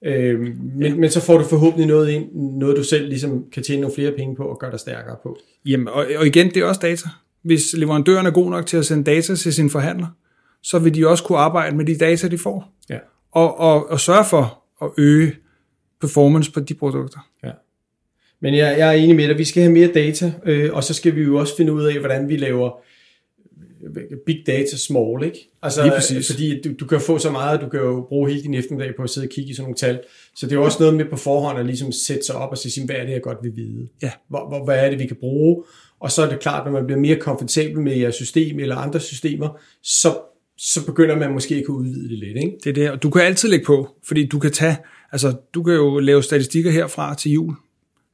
Øhm, 0.04 0.59
men, 0.75 1.00
men 1.00 1.11
så 1.11 1.21
får 1.21 1.38
du 1.38 1.45
forhåbentlig 1.45 1.87
noget 1.87 2.11
ind, 2.11 2.35
noget 2.35 2.76
du 2.76 2.85
selv 2.85 3.09
ligesom 3.09 3.45
kan 3.52 3.62
tjene 3.62 3.81
nogle 3.81 3.95
flere 3.95 4.12
penge 4.12 4.37
på 4.37 4.45
og 4.45 4.59
gøre 4.59 4.71
dig 4.71 4.81
stærkere 4.81 5.16
på. 5.23 5.38
Jamen, 5.66 5.88
og, 5.88 6.07
og 6.16 6.26
igen, 6.26 6.47
det 6.47 6.57
er 6.57 6.64
også 6.64 6.81
data. 6.81 7.09
Hvis 7.42 7.73
leverandøren 7.73 8.26
er 8.26 8.31
god 8.31 8.50
nok 8.50 8.66
til 8.66 8.76
at 8.76 8.87
sende 8.87 9.04
data 9.04 9.35
til 9.35 9.52
sin 9.52 9.71
forhandler, 9.71 10.07
så 10.62 10.78
vil 10.78 10.95
de 10.95 11.09
også 11.09 11.25
kunne 11.25 11.38
arbejde 11.38 11.76
med 11.76 11.85
de 11.85 11.99
data, 11.99 12.28
de 12.28 12.38
får. 12.38 12.73
Ja. 12.90 12.99
Og, 13.32 13.58
og, 13.58 13.90
og 13.90 14.00
sørge 14.00 14.24
for 14.30 14.62
at 14.82 14.90
øge 14.98 15.32
performance 16.00 16.52
på 16.52 16.60
de 16.60 16.74
produkter. 16.74 17.28
Ja. 17.44 17.50
Men 18.40 18.56
jeg, 18.56 18.78
jeg 18.78 18.88
er 18.88 18.92
enig 18.92 19.16
med 19.16 19.28
dig, 19.28 19.38
vi 19.38 19.44
skal 19.44 19.62
have 19.62 19.72
mere 19.72 19.92
data, 19.94 20.32
øh, 20.44 20.72
og 20.72 20.84
så 20.84 20.94
skal 20.94 21.16
vi 21.16 21.22
jo 21.22 21.36
også 21.36 21.56
finde 21.56 21.72
ud 21.72 21.84
af, 21.84 21.98
hvordan 21.98 22.28
vi 22.28 22.36
laver 22.36 22.70
øh, 23.96 24.18
big 24.26 24.42
data 24.46 24.76
small, 24.76 25.24
ikke? 25.24 25.50
Altså, 25.62 25.82
Lige 25.82 25.92
præcis. 25.92 26.32
Fordi 26.32 26.62
du, 26.62 26.70
du 26.80 26.86
kan 26.86 27.00
få 27.00 27.18
så 27.18 27.30
meget, 27.30 27.60
du 27.60 27.68
kan 27.68 27.80
jo 27.80 28.06
bruge 28.08 28.30
hele 28.30 28.42
din 28.42 28.54
eftermiddag 28.54 28.96
på 28.96 29.02
at 29.02 29.10
sidde 29.10 29.24
og 29.24 29.30
kigge 29.30 29.50
i 29.50 29.54
sådan 29.54 29.64
nogle 29.64 29.76
tal. 29.76 30.00
Så 30.36 30.46
det 30.46 30.52
er 30.52 30.56
jo 30.56 30.64
også 30.64 30.78
noget 30.80 30.96
med 30.96 31.04
på 31.04 31.16
forhånd 31.16 31.58
at 31.58 31.66
ligesom 31.66 31.92
sætte 31.92 32.22
sig 32.26 32.34
op 32.34 32.50
og 32.50 32.58
sige, 32.58 32.86
hvad 32.86 32.96
er 32.96 33.04
det, 33.04 33.12
jeg 33.12 33.22
godt 33.22 33.38
vil 33.42 33.56
vide? 33.56 33.88
Ja. 34.02 34.10
Hvor, 34.28 34.48
hvor, 34.48 34.64
hvad 34.64 34.86
er 34.86 34.90
det, 34.90 34.98
vi 34.98 35.06
kan 35.06 35.16
bruge? 35.20 35.64
Og 36.00 36.10
så 36.10 36.22
er 36.22 36.28
det 36.28 36.40
klart, 36.40 36.64
når 36.64 36.72
man 36.72 36.86
bliver 36.86 37.00
mere 37.00 37.16
komfortabel 37.16 37.80
med 37.80 37.96
jeres 37.96 38.14
system 38.14 38.58
eller 38.58 38.76
andre 38.76 39.00
systemer, 39.00 39.60
så, 39.82 40.18
så 40.64 40.87
begynder 40.87 41.19
man 41.19 41.33
måske 41.33 41.54
at 41.54 41.64
kunne 41.66 41.76
udvide 41.76 42.09
det 42.09 42.19
lidt, 42.19 42.37
ikke? 42.37 42.57
Det 42.64 42.71
er 42.71 42.75
det, 42.75 42.90
og 42.90 43.02
du 43.02 43.11
kan 43.11 43.23
altid 43.23 43.49
lægge 43.49 43.64
på, 43.66 43.88
fordi 44.04 44.26
du 44.26 44.38
kan 44.38 44.52
tage, 44.52 44.76
altså 45.12 45.37
du 45.54 45.62
kan 45.62 45.75
jo 45.75 45.99
lave 45.99 46.23
statistikker 46.23 46.71
herfra 46.71 47.14
til 47.14 47.33
jul 47.33 47.54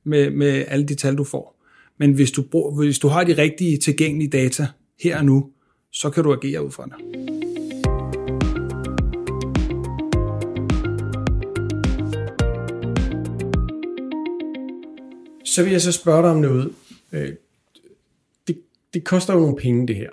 med, 0.05 0.31
med 0.31 0.65
alle 0.69 0.87
de 0.87 0.95
tal, 0.95 1.17
du 1.17 1.25
får. 1.25 1.65
Men 1.99 2.13
hvis 2.13 2.31
du, 2.31 2.43
brug, 2.43 2.77
hvis 2.83 2.99
du 2.99 3.09
har 3.09 3.25
de 3.25 3.37
rigtige 3.39 3.79
tilgængelige 3.79 4.31
data 4.31 4.67
her 5.03 5.19
og 5.19 5.25
nu, 5.25 5.51
så 5.93 6.11
kan 6.11 6.25
du 6.25 6.33
agere 6.33 6.65
ud 6.65 6.71
fra 6.71 6.85
det. 6.85 6.95
Så 15.45 15.63
vil 15.63 15.73
jeg 15.73 15.81
så 15.81 15.93
spørge 15.93 16.23
dig 16.23 16.31
om 16.31 16.41
noget. 16.41 16.73
Øh, 17.13 17.33
Det, 18.49 18.59
det 18.95 19.05
koster 19.05 19.35
jo 19.35 19.41
nogle 19.41 19.57
penge, 19.57 19.87
det 19.89 19.97
her. 19.97 20.11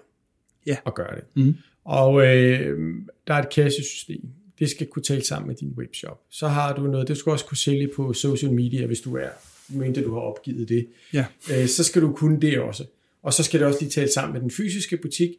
Ja. 0.67 0.77
At 0.85 0.95
gøre 0.95 1.15
det. 1.15 1.23
Mhm. 1.33 1.55
Og 1.85 2.27
øh, 2.27 2.95
der 3.27 3.33
er 3.33 3.41
et 3.41 3.49
kassesystem. 3.49 4.21
Det 4.59 4.69
skal 4.69 4.87
kunne 4.87 5.03
tale 5.03 5.25
sammen 5.25 5.47
med 5.47 5.55
din 5.55 5.73
webshop. 5.77 6.21
Så 6.29 6.47
har 6.47 6.75
du 6.75 6.81
noget, 6.81 7.07
det 7.07 7.17
skal 7.17 7.29
også 7.29 7.45
kunne 7.45 7.57
sælge 7.57 7.89
på 7.95 8.13
social 8.13 8.51
media, 8.51 8.85
hvis 8.85 9.01
du 9.01 9.15
er, 9.15 9.29
mindre 9.69 10.03
du 10.03 10.13
har 10.13 10.21
opgivet 10.21 10.69
det. 10.69 10.87
Ja. 11.13 11.25
Øh, 11.51 11.67
så 11.67 11.83
skal 11.83 12.01
du 12.01 12.13
kunne 12.13 12.41
det 12.41 12.59
også. 12.59 12.85
Og 13.23 13.33
så 13.33 13.43
skal 13.43 13.59
det 13.59 13.67
også 13.67 13.79
lige 13.79 13.89
tale 13.89 14.11
sammen 14.13 14.33
med 14.33 14.41
den 14.41 14.51
fysiske 14.51 14.97
butik. 14.97 15.29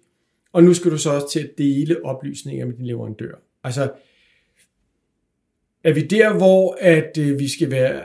Og 0.52 0.64
nu 0.64 0.74
skal 0.74 0.90
du 0.90 0.98
så 0.98 1.10
også 1.10 1.30
til 1.32 1.40
at 1.40 1.50
dele 1.58 2.04
oplysninger 2.04 2.66
med 2.66 2.74
din 2.74 2.86
leverandør. 2.86 3.34
Altså, 3.64 3.90
er 5.84 5.92
vi 5.92 6.00
der, 6.00 6.36
hvor 6.36 6.78
at 6.80 7.18
øh, 7.18 7.38
vi 7.38 7.48
skal 7.48 7.70
være 7.70 8.02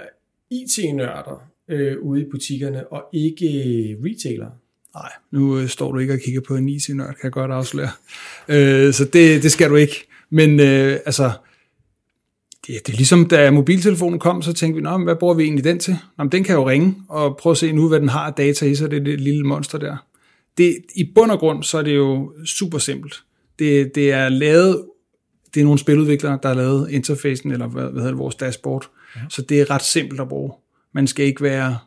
IT-nørder 0.49 1.51
øh, 1.67 1.99
ude 1.99 2.21
i 2.21 2.29
butikkerne, 2.31 2.87
og 2.87 3.09
ikke 3.13 3.45
øh, 3.45 4.03
retailer? 4.03 4.49
Nej, 4.95 5.11
nu 5.31 5.59
øh, 5.59 5.67
står 5.67 5.91
du 5.91 5.99
ikke 5.99 6.13
og 6.13 6.19
kigger 6.19 6.41
på 6.41 6.55
en 6.55 6.69
IT-nørd, 6.69 7.07
kan 7.07 7.23
jeg 7.23 7.31
godt 7.31 7.51
afsløre. 7.51 7.89
Øh, 8.51 8.93
så 8.93 9.05
det, 9.05 9.43
det 9.43 9.51
skal 9.51 9.69
du 9.69 9.75
ikke. 9.75 10.07
Men 10.29 10.59
øh, 10.59 10.99
altså, 11.05 11.31
det, 12.67 12.87
det 12.87 12.93
er 12.93 12.97
ligesom, 12.97 13.25
da 13.25 13.51
mobiltelefonen 13.51 14.19
kom, 14.19 14.41
så 14.41 14.53
tænkte 14.53 14.75
vi, 14.75 14.81
Nå, 14.81 14.97
men 14.97 15.03
hvad 15.03 15.15
bruger 15.15 15.33
vi 15.33 15.43
egentlig 15.43 15.63
den 15.63 15.79
til? 15.79 15.97
Nå, 16.17 16.23
men 16.23 16.31
den 16.31 16.43
kan 16.43 16.55
jo 16.55 16.69
ringe, 16.69 16.95
og 17.09 17.37
prøve 17.37 17.51
at 17.51 17.57
se 17.57 17.71
nu, 17.71 17.87
hvad 17.87 17.99
den 17.99 18.09
har 18.09 18.27
af 18.27 18.33
data 18.33 18.65
i 18.65 18.75
sig, 18.75 18.91
det, 18.91 18.99
er 18.99 19.03
det 19.03 19.21
lille 19.21 19.43
monster 19.43 19.77
der. 19.77 19.97
Det, 20.57 20.77
I 20.95 21.11
bund 21.15 21.31
og 21.31 21.39
grund, 21.39 21.63
så 21.63 21.77
er 21.77 21.81
det 21.81 21.95
jo 21.95 22.33
super 22.45 22.77
simpelt. 22.77 23.23
Det, 23.59 23.95
det 23.95 24.11
er 24.11 24.29
lavet, 24.29 24.85
det 25.53 25.59
er 25.59 25.63
nogle 25.63 25.79
spiludviklere, 25.79 26.39
der 26.43 26.49
har 26.49 26.55
lavet 26.55 26.91
interfacen, 26.91 27.51
eller 27.51 27.67
hvad, 27.67 27.83
hvad 27.83 27.93
hedder 27.93 28.07
det, 28.07 28.17
vores 28.17 28.35
dashboard. 28.35 28.89
Ja. 29.15 29.21
Så 29.29 29.41
det 29.41 29.61
er 29.61 29.69
ret 29.69 29.83
simpelt 29.83 30.21
at 30.21 30.29
bruge. 30.29 30.53
Man 30.93 31.07
skal 31.07 31.25
ikke 31.25 31.43
være 31.43 31.77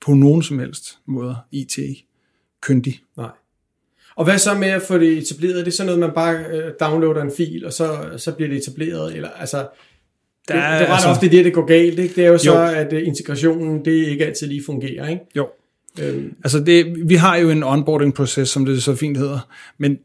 på 0.00 0.14
nogen 0.14 0.42
som 0.42 0.58
helst 0.58 0.98
måde 1.06 1.36
IT-kyndig. 1.52 3.00
Nej. 3.16 3.30
Og 4.16 4.24
hvad 4.24 4.38
så 4.38 4.54
med 4.54 4.68
at 4.68 4.82
få 4.82 4.98
det 4.98 5.18
etableret? 5.18 5.60
Er 5.60 5.64
det 5.64 5.74
sådan 5.74 5.86
noget, 5.86 6.00
man 6.00 6.10
bare 6.14 6.44
øh, 6.52 6.72
downloader 6.80 7.22
en 7.22 7.32
fil, 7.36 7.66
og 7.66 7.72
så, 7.72 7.96
så 8.16 8.32
bliver 8.32 8.48
det 8.48 8.58
etableret? 8.58 9.14
Eller, 9.14 9.28
altså, 9.28 9.58
det, 9.58 9.68
Der 10.48 10.54
det 10.54 10.62
er, 10.62 10.66
er 10.68 10.86
ret 10.86 10.92
altså- 10.94 11.08
ofte 11.08 11.30
det, 11.30 11.44
det 11.44 11.52
går 11.54 11.66
galt. 11.66 11.98
Ikke? 11.98 12.14
Det 12.14 12.24
er 12.24 12.28
jo 12.28 12.38
så, 12.38 12.52
Jo. 12.54 12.62
at 12.64 12.92
øh, 12.92 13.06
integrationen, 13.06 13.84
det 13.84 13.92
ikke 13.92 14.26
altid 14.26 14.46
lige 14.46 14.62
fungerer. 14.66 15.08
Ikke? 15.08 15.22
Jo, 15.36 15.48
Øhm, 16.02 16.34
Altså 16.44 16.60
det, 16.60 17.08
vi 17.08 17.14
har 17.14 17.36
jo 17.36 17.50
en 17.50 17.62
onboarding-proces, 17.62 18.48
som 18.48 18.64
det 18.64 18.82
så 18.82 18.94
fint 18.94 19.16
hedder, 19.16 19.38
men 19.78 19.98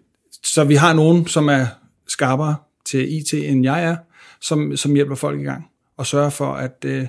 så 0.44 0.64
vi 0.64 0.76
har 0.76 0.94
nogen, 0.94 1.28
som 1.28 1.48
er 1.48 1.66
skarpere 2.08 2.56
til 2.86 3.14
IT, 3.18 3.34
end 3.34 3.64
jeg 3.64 3.84
er, 3.84 3.96
som, 4.42 4.78
som 4.78 4.94
hjælper 4.96 5.16
folk 5.16 5.40
i 5.40 5.44
gang 5.44 5.66
og 5.98 6.06
sørger 6.06 6.30
for, 6.30 6.46
at 6.54 6.86
øh, 6.86 7.06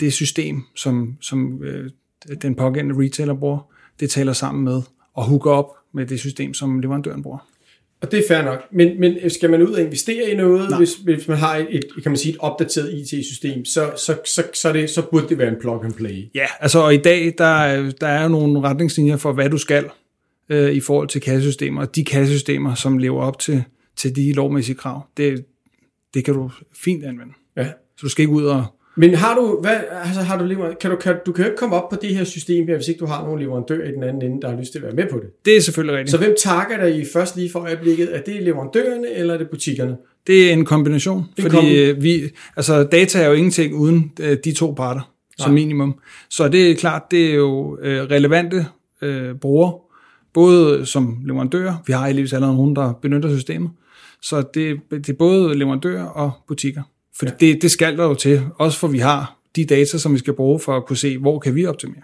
det 0.00 0.12
system, 0.12 0.62
som, 0.76 1.16
som 1.20 1.62
øh, 1.64 1.90
den 2.42 2.54
pågældende 2.54 3.04
retailer 3.04 3.34
bruger, 3.34 3.70
det 4.00 4.10
taler 4.10 4.32
sammen 4.32 4.64
med 4.64 4.82
og 5.14 5.24
hooker 5.24 5.50
op 5.50 5.76
med 5.94 6.06
det 6.06 6.20
system, 6.20 6.54
som 6.54 6.80
leverandøren 6.80 7.22
bruger. 7.22 7.48
og 8.00 8.10
det 8.12 8.18
er 8.18 8.22
fair 8.28 8.42
nok. 8.42 8.58
Men, 8.72 9.00
men 9.00 9.30
skal 9.30 9.50
man 9.50 9.62
ud 9.62 9.72
og 9.72 9.80
investere 9.82 10.30
i 10.30 10.36
noget, 10.36 10.70
Nej. 10.70 10.78
hvis, 10.78 10.94
hvis 10.94 11.28
man 11.28 11.36
har 11.38 11.56
et, 11.70 11.84
kan 12.02 12.12
man 12.12 12.16
sige, 12.16 12.32
et 12.32 12.38
opdateret 12.40 12.92
IT-system, 13.12 13.64
så, 13.64 13.92
så, 13.96 14.18
så, 14.24 14.42
så, 14.54 14.72
det, 14.72 14.90
så 14.90 15.02
burde 15.10 15.28
det 15.28 15.38
være 15.38 15.48
en 15.48 15.56
plug 15.60 15.84
and 15.84 15.92
play. 15.92 16.24
Ja, 16.34 16.46
altså 16.60 16.78
og 16.78 16.94
i 16.94 16.96
dag, 16.96 17.34
der, 17.38 17.44
er- 17.44 17.90
der 18.00 18.06
er 18.06 18.22
jo 18.22 18.28
nogle 18.28 18.60
retningslinjer 18.60 19.16
for, 19.16 19.32
hvad 19.32 19.50
du 19.50 19.58
skal 19.58 19.84
øh, 20.48 20.72
i 20.72 20.80
forhold 20.80 21.08
til 21.08 21.20
kassesystemer. 21.20 21.84
De 21.84 22.04
kassesystemer, 22.04 22.74
som 22.74 22.98
lever 22.98 23.22
op 23.22 23.38
til, 23.38 23.64
til 23.96 24.16
de 24.16 24.32
lovmæssige 24.32 24.76
krav, 24.76 25.06
det, 25.16 25.44
det 26.14 26.24
kan 26.24 26.34
du 26.34 26.50
fint 26.84 27.04
anvende. 27.04 27.32
Ja. 27.56 27.64
Så 27.66 28.02
du 28.02 28.08
skal 28.08 28.22
ikke 28.22 28.32
ud 28.34 28.44
og... 28.44 28.66
Men 28.96 29.14
har 29.14 29.34
du, 29.34 29.58
hvad, 29.62 29.76
altså 30.04 30.20
har 30.20 30.38
du, 30.38 30.44
lever- 30.44 30.74
kan 30.80 30.90
du, 30.90 30.96
kan, 30.96 31.14
du 31.26 31.32
kan 31.32 31.44
jo 31.44 31.50
ikke 31.50 31.58
komme 31.58 31.76
op 31.76 31.88
på 31.90 31.96
det 32.02 32.14
her 32.16 32.24
system 32.24 32.66
her, 32.68 32.76
hvis 32.76 32.88
ikke 32.88 32.98
du 32.98 33.06
har 33.06 33.24
nogen 33.24 33.40
leverandør 33.40 33.84
i 33.84 33.92
den 33.92 34.02
anden 34.02 34.22
ende, 34.30 34.42
der 34.42 34.50
har 34.50 34.56
lyst 34.60 34.72
til 34.72 34.78
at 34.78 34.84
være 34.84 34.94
med 34.94 35.06
på 35.10 35.16
det. 35.18 35.44
Det 35.44 35.56
er 35.56 35.60
selvfølgelig 35.60 35.96
rigtigt. 35.98 36.10
Så 36.10 36.18
hvem 36.18 36.34
takker 36.42 36.76
dig 36.76 36.96
i 36.96 37.04
først 37.12 37.36
lige 37.36 37.50
for 37.52 37.58
øjeblikket? 37.60 38.16
Er 38.16 38.20
det 38.20 38.42
leverandørerne, 38.42 39.10
eller 39.10 39.34
er 39.34 39.38
det 39.38 39.50
butikkerne? 39.50 39.96
Det 40.26 40.48
er 40.48 40.52
en 40.52 40.64
kombination, 40.64 41.18
En 41.36 41.42
fordi 41.42 41.56
kombi. 41.56 41.74
øh, 41.78 42.02
vi, 42.02 42.22
altså, 42.56 42.84
data 42.84 43.22
er 43.22 43.26
jo 43.28 43.32
ingenting 43.32 43.74
uden 43.74 44.12
øh, 44.20 44.36
de 44.44 44.52
to 44.52 44.72
parter, 44.76 45.12
som 45.38 45.50
Nej. 45.50 45.54
minimum. 45.54 45.98
Så 46.30 46.48
det 46.48 46.70
er 46.70 46.74
klart, 46.74 47.02
det 47.10 47.30
er 47.30 47.34
jo 47.34 47.78
øh, 47.82 48.02
relevante 48.02 48.66
øh, 49.02 49.34
brugere, 49.34 49.74
både 50.34 50.86
som 50.86 51.18
leverandører, 51.26 51.74
vi 51.86 51.92
har 51.92 52.06
heldigvis 52.06 52.32
allerede 52.32 52.56
nogen, 52.56 52.76
der 52.76 52.92
benytter 53.02 53.34
systemet, 53.36 53.70
så 54.22 54.44
det, 54.54 54.80
det 54.90 55.08
er 55.08 55.12
både 55.12 55.54
leverandører 55.58 56.04
og 56.04 56.30
butikker. 56.48 56.82
For 57.18 57.26
ja. 57.26 57.32
det, 57.40 57.62
det 57.62 57.70
skal 57.70 57.96
der 57.96 58.04
jo 58.04 58.14
til, 58.14 58.40
også 58.58 58.78
for 58.78 58.88
vi 58.88 58.98
har 58.98 59.38
de 59.56 59.64
data, 59.64 59.98
som 59.98 60.12
vi 60.12 60.18
skal 60.18 60.34
bruge 60.34 60.60
for 60.60 60.76
at 60.76 60.86
kunne 60.86 60.96
se, 60.96 61.18
hvor 61.18 61.38
kan 61.38 61.54
vi 61.54 61.66
optimere. 61.66 62.02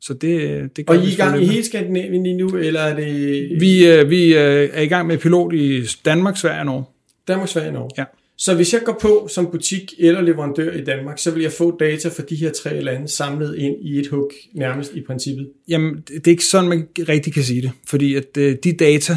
Så 0.00 0.14
det, 0.14 0.76
det 0.76 0.86
gør 0.86 0.94
Og 0.94 1.04
I 1.04 1.06
er 1.06 1.12
i 1.12 1.14
gang 1.14 1.42
i 1.42 1.46
hele 1.46 1.64
Skandinavien 1.64 2.22
lige 2.22 2.36
nu, 2.36 2.56
eller 2.56 2.80
er 2.80 2.96
det 2.96 3.60
Vi, 3.60 3.86
øh, 3.86 4.10
vi 4.10 4.34
øh, 4.34 4.70
er 4.72 4.82
i 4.82 4.86
gang 4.86 5.06
med 5.06 5.18
pilot 5.18 5.54
i 5.54 5.82
Danmark, 6.04 6.36
Sverige 6.36 6.60
og 6.60 6.66
Norge. 6.66 6.84
Danmark, 7.28 7.48
Sverige 7.48 7.68
og 7.68 7.74
Norge? 7.74 7.90
Ja. 7.98 8.04
Så 8.38 8.54
hvis 8.54 8.72
jeg 8.72 8.82
går 8.84 8.98
på 9.00 9.28
som 9.30 9.46
butik 9.46 9.94
eller 9.98 10.20
leverandør 10.20 10.72
i 10.72 10.84
Danmark, 10.84 11.18
så 11.18 11.30
vil 11.30 11.42
jeg 11.42 11.52
få 11.52 11.76
data 11.78 12.08
fra 12.08 12.22
de 12.22 12.36
her 12.36 12.52
tre 12.52 12.80
lande 12.80 13.08
samlet 13.08 13.58
ind 13.58 13.76
i 13.80 13.98
et 13.98 14.06
hug, 14.06 14.30
nærmest 14.54 14.92
i 14.94 15.00
princippet. 15.00 15.50
Jamen, 15.68 16.04
det 16.08 16.26
er 16.26 16.30
ikke 16.30 16.44
sådan, 16.44 16.68
man 16.68 16.88
rigtig 16.98 17.32
kan 17.32 17.42
sige 17.42 17.62
det. 17.62 17.70
Fordi 17.86 18.14
at 18.14 18.36
øh, 18.38 18.56
de 18.64 18.72
data, 18.72 19.12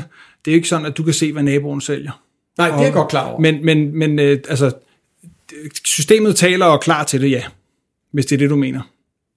det 0.45 0.51
er 0.51 0.55
jo 0.55 0.55
ikke 0.55 0.67
sådan, 0.67 0.85
at 0.85 0.97
du 0.97 1.03
kan 1.03 1.13
se, 1.13 1.31
hvad 1.31 1.43
naboen 1.43 1.81
sælger. 1.81 2.24
Nej, 2.57 2.67
det 2.67 2.77
er 2.77 2.83
jeg 2.83 2.93
godt 2.93 3.09
klar 3.09 3.29
over. 3.29 3.39
Men, 3.39 3.65
men, 3.65 3.97
men 3.99 4.19
øh, 4.19 4.39
altså, 4.49 4.71
systemet 5.85 6.35
taler 6.35 6.65
og 6.65 6.81
klar 6.81 7.03
til 7.03 7.21
det, 7.21 7.31
ja. 7.31 7.43
Hvis 8.11 8.25
det 8.25 8.35
er 8.35 8.37
det, 8.37 8.49
du 8.49 8.55
mener. 8.55 8.81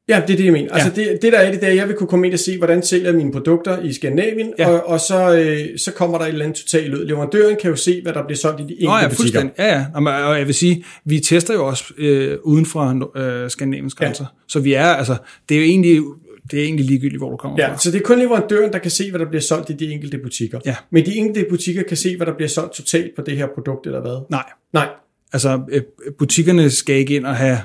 Ja, 0.08 0.22
det 0.26 0.32
er 0.32 0.36
det, 0.36 0.44
jeg 0.44 0.52
mener. 0.52 0.68
Ja. 0.70 0.74
Altså 0.74 0.90
det, 0.96 1.18
det 1.22 1.32
der 1.32 1.38
er 1.38 1.52
det, 1.52 1.60
der 1.60 1.68
jeg 1.68 1.88
vil 1.88 1.96
kunne 1.96 2.06
komme 2.06 2.26
ind 2.26 2.34
og 2.34 2.40
se, 2.40 2.58
hvordan 2.58 2.82
sælger 2.82 3.12
mine 3.12 3.32
produkter 3.32 3.82
i 3.82 3.92
Skandinavien, 3.92 4.52
ja. 4.58 4.68
og, 4.68 4.86
og 4.86 5.00
så, 5.00 5.36
øh, 5.36 5.78
så 5.78 5.92
kommer 5.92 6.18
der 6.18 6.24
et 6.24 6.28
eller 6.28 6.44
andet 6.44 6.58
totalt 6.58 6.94
ud. 6.94 7.06
Leverandøren 7.06 7.56
kan 7.60 7.70
jo 7.70 7.76
se, 7.76 8.02
hvad 8.02 8.12
der 8.12 8.24
bliver 8.24 8.36
solgt 8.36 8.60
i 8.60 8.62
de 8.62 8.72
enkelte 8.72 8.86
Nå, 8.86 8.96
ja, 8.96 9.08
butikker. 9.08 9.48
Ja, 9.58 9.84
ja. 9.94 10.28
Og 10.28 10.38
jeg 10.38 10.46
vil 10.46 10.54
sige, 10.54 10.84
vi 11.04 11.20
tester 11.20 11.54
jo 11.54 11.66
også 11.66 11.84
øh, 11.98 12.38
uden 12.42 12.66
for 12.66 13.16
øh, 13.16 13.50
Skandinaviens 13.50 13.94
grænser. 13.94 14.24
Ja. 14.24 14.42
Så 14.48 14.60
vi 14.60 14.72
er, 14.72 14.86
altså, 14.86 15.16
det 15.48 15.54
er 15.54 15.58
jo 15.58 15.64
egentlig 15.64 16.02
det 16.50 16.60
er 16.60 16.64
egentlig 16.64 16.86
ligegyldigt, 16.86 17.20
hvor 17.20 17.30
du 17.30 17.36
kommer 17.36 17.56
ja, 17.60 17.72
fra. 17.72 17.78
så 17.78 17.90
det 17.90 17.98
er 17.98 18.02
kun 18.02 18.18
leverandøren, 18.18 18.72
der 18.72 18.78
kan 18.78 18.90
se, 18.90 19.10
hvad 19.10 19.20
der 19.20 19.28
bliver 19.28 19.42
solgt 19.42 19.70
i 19.70 19.72
de 19.72 19.92
enkelte 19.92 20.18
butikker. 20.18 20.60
Ja. 20.66 20.76
Men 20.90 21.06
de 21.06 21.16
enkelte 21.16 21.50
butikker 21.50 21.82
kan 21.82 21.96
se, 21.96 22.16
hvad 22.16 22.26
der 22.26 22.34
bliver 22.34 22.48
solgt 22.48 22.74
totalt 22.74 23.16
på 23.16 23.22
det 23.22 23.36
her 23.36 23.46
produkt, 23.54 23.86
eller 23.86 24.00
hvad? 24.00 24.24
Nej. 24.30 24.44
Nej. 24.72 24.88
Altså, 25.32 25.60
øh, 25.70 25.82
butikkerne 26.18 26.70
skal 26.70 26.96
ikke 26.96 27.16
ind 27.16 27.26
og 27.26 27.36
have 27.36 27.58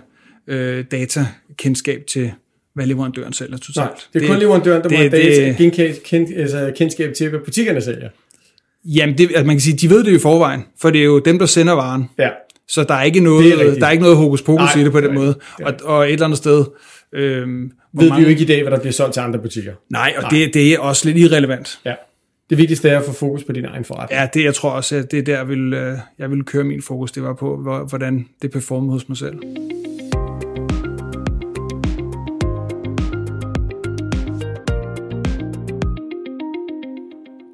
øh, 0.48 0.86
datakendskab 0.92 2.06
til, 2.08 2.32
hvad 2.76 2.86
leverandøren 2.86 3.34
sælger 3.34 3.58
totalt. 3.58 3.78
Nej, 3.78 3.96
det 4.14 4.24
er 4.24 4.28
kun 4.28 4.40
leverandøren, 4.40 4.84
der 4.84 4.90
det, 4.90 4.98
må 4.98 4.98
have 4.98 5.10
data, 5.10 5.56
det, 5.58 6.04
kend, 6.04 6.34
altså 6.36 6.72
kendskab 6.76 7.14
til, 7.14 7.30
hvad 7.30 7.40
butikkerne 7.40 7.82
sælger. 7.82 8.10
Jamen, 8.86 9.18
det, 9.18 9.24
altså 9.24 9.44
man 9.44 9.56
kan 9.56 9.62
sige, 9.62 9.78
de 9.78 9.90
ved 9.90 10.04
det 10.04 10.12
jo 10.12 10.16
i 10.16 10.20
forvejen, 10.20 10.62
for 10.82 10.90
det 10.90 11.02
er 11.02 11.06
jo 11.06 11.20
dem, 11.20 11.40
der 11.40 11.46
sender 11.46 11.74
varen. 11.74 12.10
Ja. 12.20 12.30
Så 12.68 12.84
der 12.84 12.94
er 12.94 13.04
ikke 13.04 13.20
noget, 13.20 13.54
er 13.54 13.80
der 13.80 13.88
er 13.88 13.92
ikke 13.92 14.04
noget 14.04 14.18
hokus 14.18 14.42
pokus 14.42 14.76
Nej, 14.76 14.82
i 14.82 14.84
det 14.84 14.92
på 14.92 15.02
den 15.02 15.10
nej, 15.10 15.18
måde. 15.18 15.36
Og, 15.64 15.74
og 15.84 16.06
et 16.06 16.14
eller 16.14 16.26
andet 16.26 16.38
sted... 16.38 16.66
Øhm, 17.14 17.72
Ved 17.94 18.10
mange... 18.10 18.16
vi 18.16 18.24
jo 18.24 18.30
ikke 18.30 18.42
i 18.42 18.46
dag, 18.46 18.62
hvad 18.62 18.72
der 18.72 18.80
bliver 18.80 18.94
solgt 18.94 19.14
til 19.14 19.22
andre 19.22 19.40
butikker. 19.40 19.74
Nej, 19.90 20.14
og 20.18 20.22
Nej. 20.22 20.30
Det, 20.30 20.54
det 20.54 20.74
er 20.74 20.80
også 20.80 21.06
lidt 21.10 21.18
irrelevant. 21.18 21.80
Ja. 21.86 21.94
Det 22.50 22.58
vigtigste 22.58 22.90
er 22.90 23.00
at 23.00 23.06
få 23.06 23.14
fokus 23.14 23.44
på 23.44 23.52
din 23.52 23.66
egen 23.66 23.86
forretning. 23.86 24.20
Ja, 24.20 24.28
det 24.34 24.44
jeg 24.44 24.56
tror 24.56 24.70
også, 24.70 24.96
at 24.96 25.12
det 25.12 25.20
er 25.20 25.24
der, 25.24 25.38
jeg 25.38 25.48
vil, 25.48 25.74
øh, 25.74 25.98
jeg 26.20 26.32
vil 26.32 26.44
køre 26.44 26.64
min 26.64 26.82
fokus. 26.82 27.12
Det 27.12 27.24
var 27.24 27.34
på, 27.34 27.56
hvordan 27.90 28.28
det 28.42 28.52
performede 28.52 28.92
hos 28.92 29.10
mig 29.10 29.18
selv. 29.18 29.36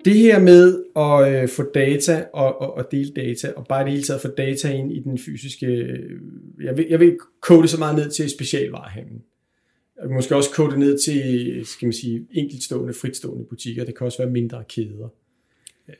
Det 0.09 0.17
her 0.17 0.39
med 0.39 0.83
at 0.95 1.43
øh, 1.43 1.49
få 1.49 1.63
data 1.73 2.25
og, 2.33 2.61
og, 2.61 2.77
og 2.77 2.87
dele 2.91 3.11
data, 3.11 3.53
og 3.55 3.65
bare 3.67 3.83
det 3.83 3.91
hele 3.91 4.03
taget 4.03 4.21
få 4.21 4.27
data 4.27 4.71
ind 4.71 4.91
i 4.93 4.99
den 4.99 5.17
fysiske... 5.17 5.65
Øh, 5.65 6.19
jeg 6.63 6.77
vil, 6.77 6.85
jeg 6.89 6.99
vil 6.99 7.17
kode 7.41 7.61
det 7.61 7.69
så 7.69 7.77
meget 7.77 7.95
ned 7.95 8.11
til 8.11 8.29
specialvarehandlen. 8.29 9.21
Vil 10.01 10.11
måske 10.11 10.35
også 10.35 10.49
kode 10.51 10.71
det 10.71 10.79
ned 10.79 10.99
til, 10.99 11.61
skal 11.65 11.85
man 11.85 11.93
sige, 11.93 12.27
enkeltstående, 12.31 12.93
fritstående 12.93 13.45
butikker. 13.49 13.85
Det 13.85 13.97
kan 13.97 14.05
også 14.05 14.17
være 14.17 14.31
mindre 14.31 14.63
kæder. 14.69 15.13
Ja. 15.87 15.93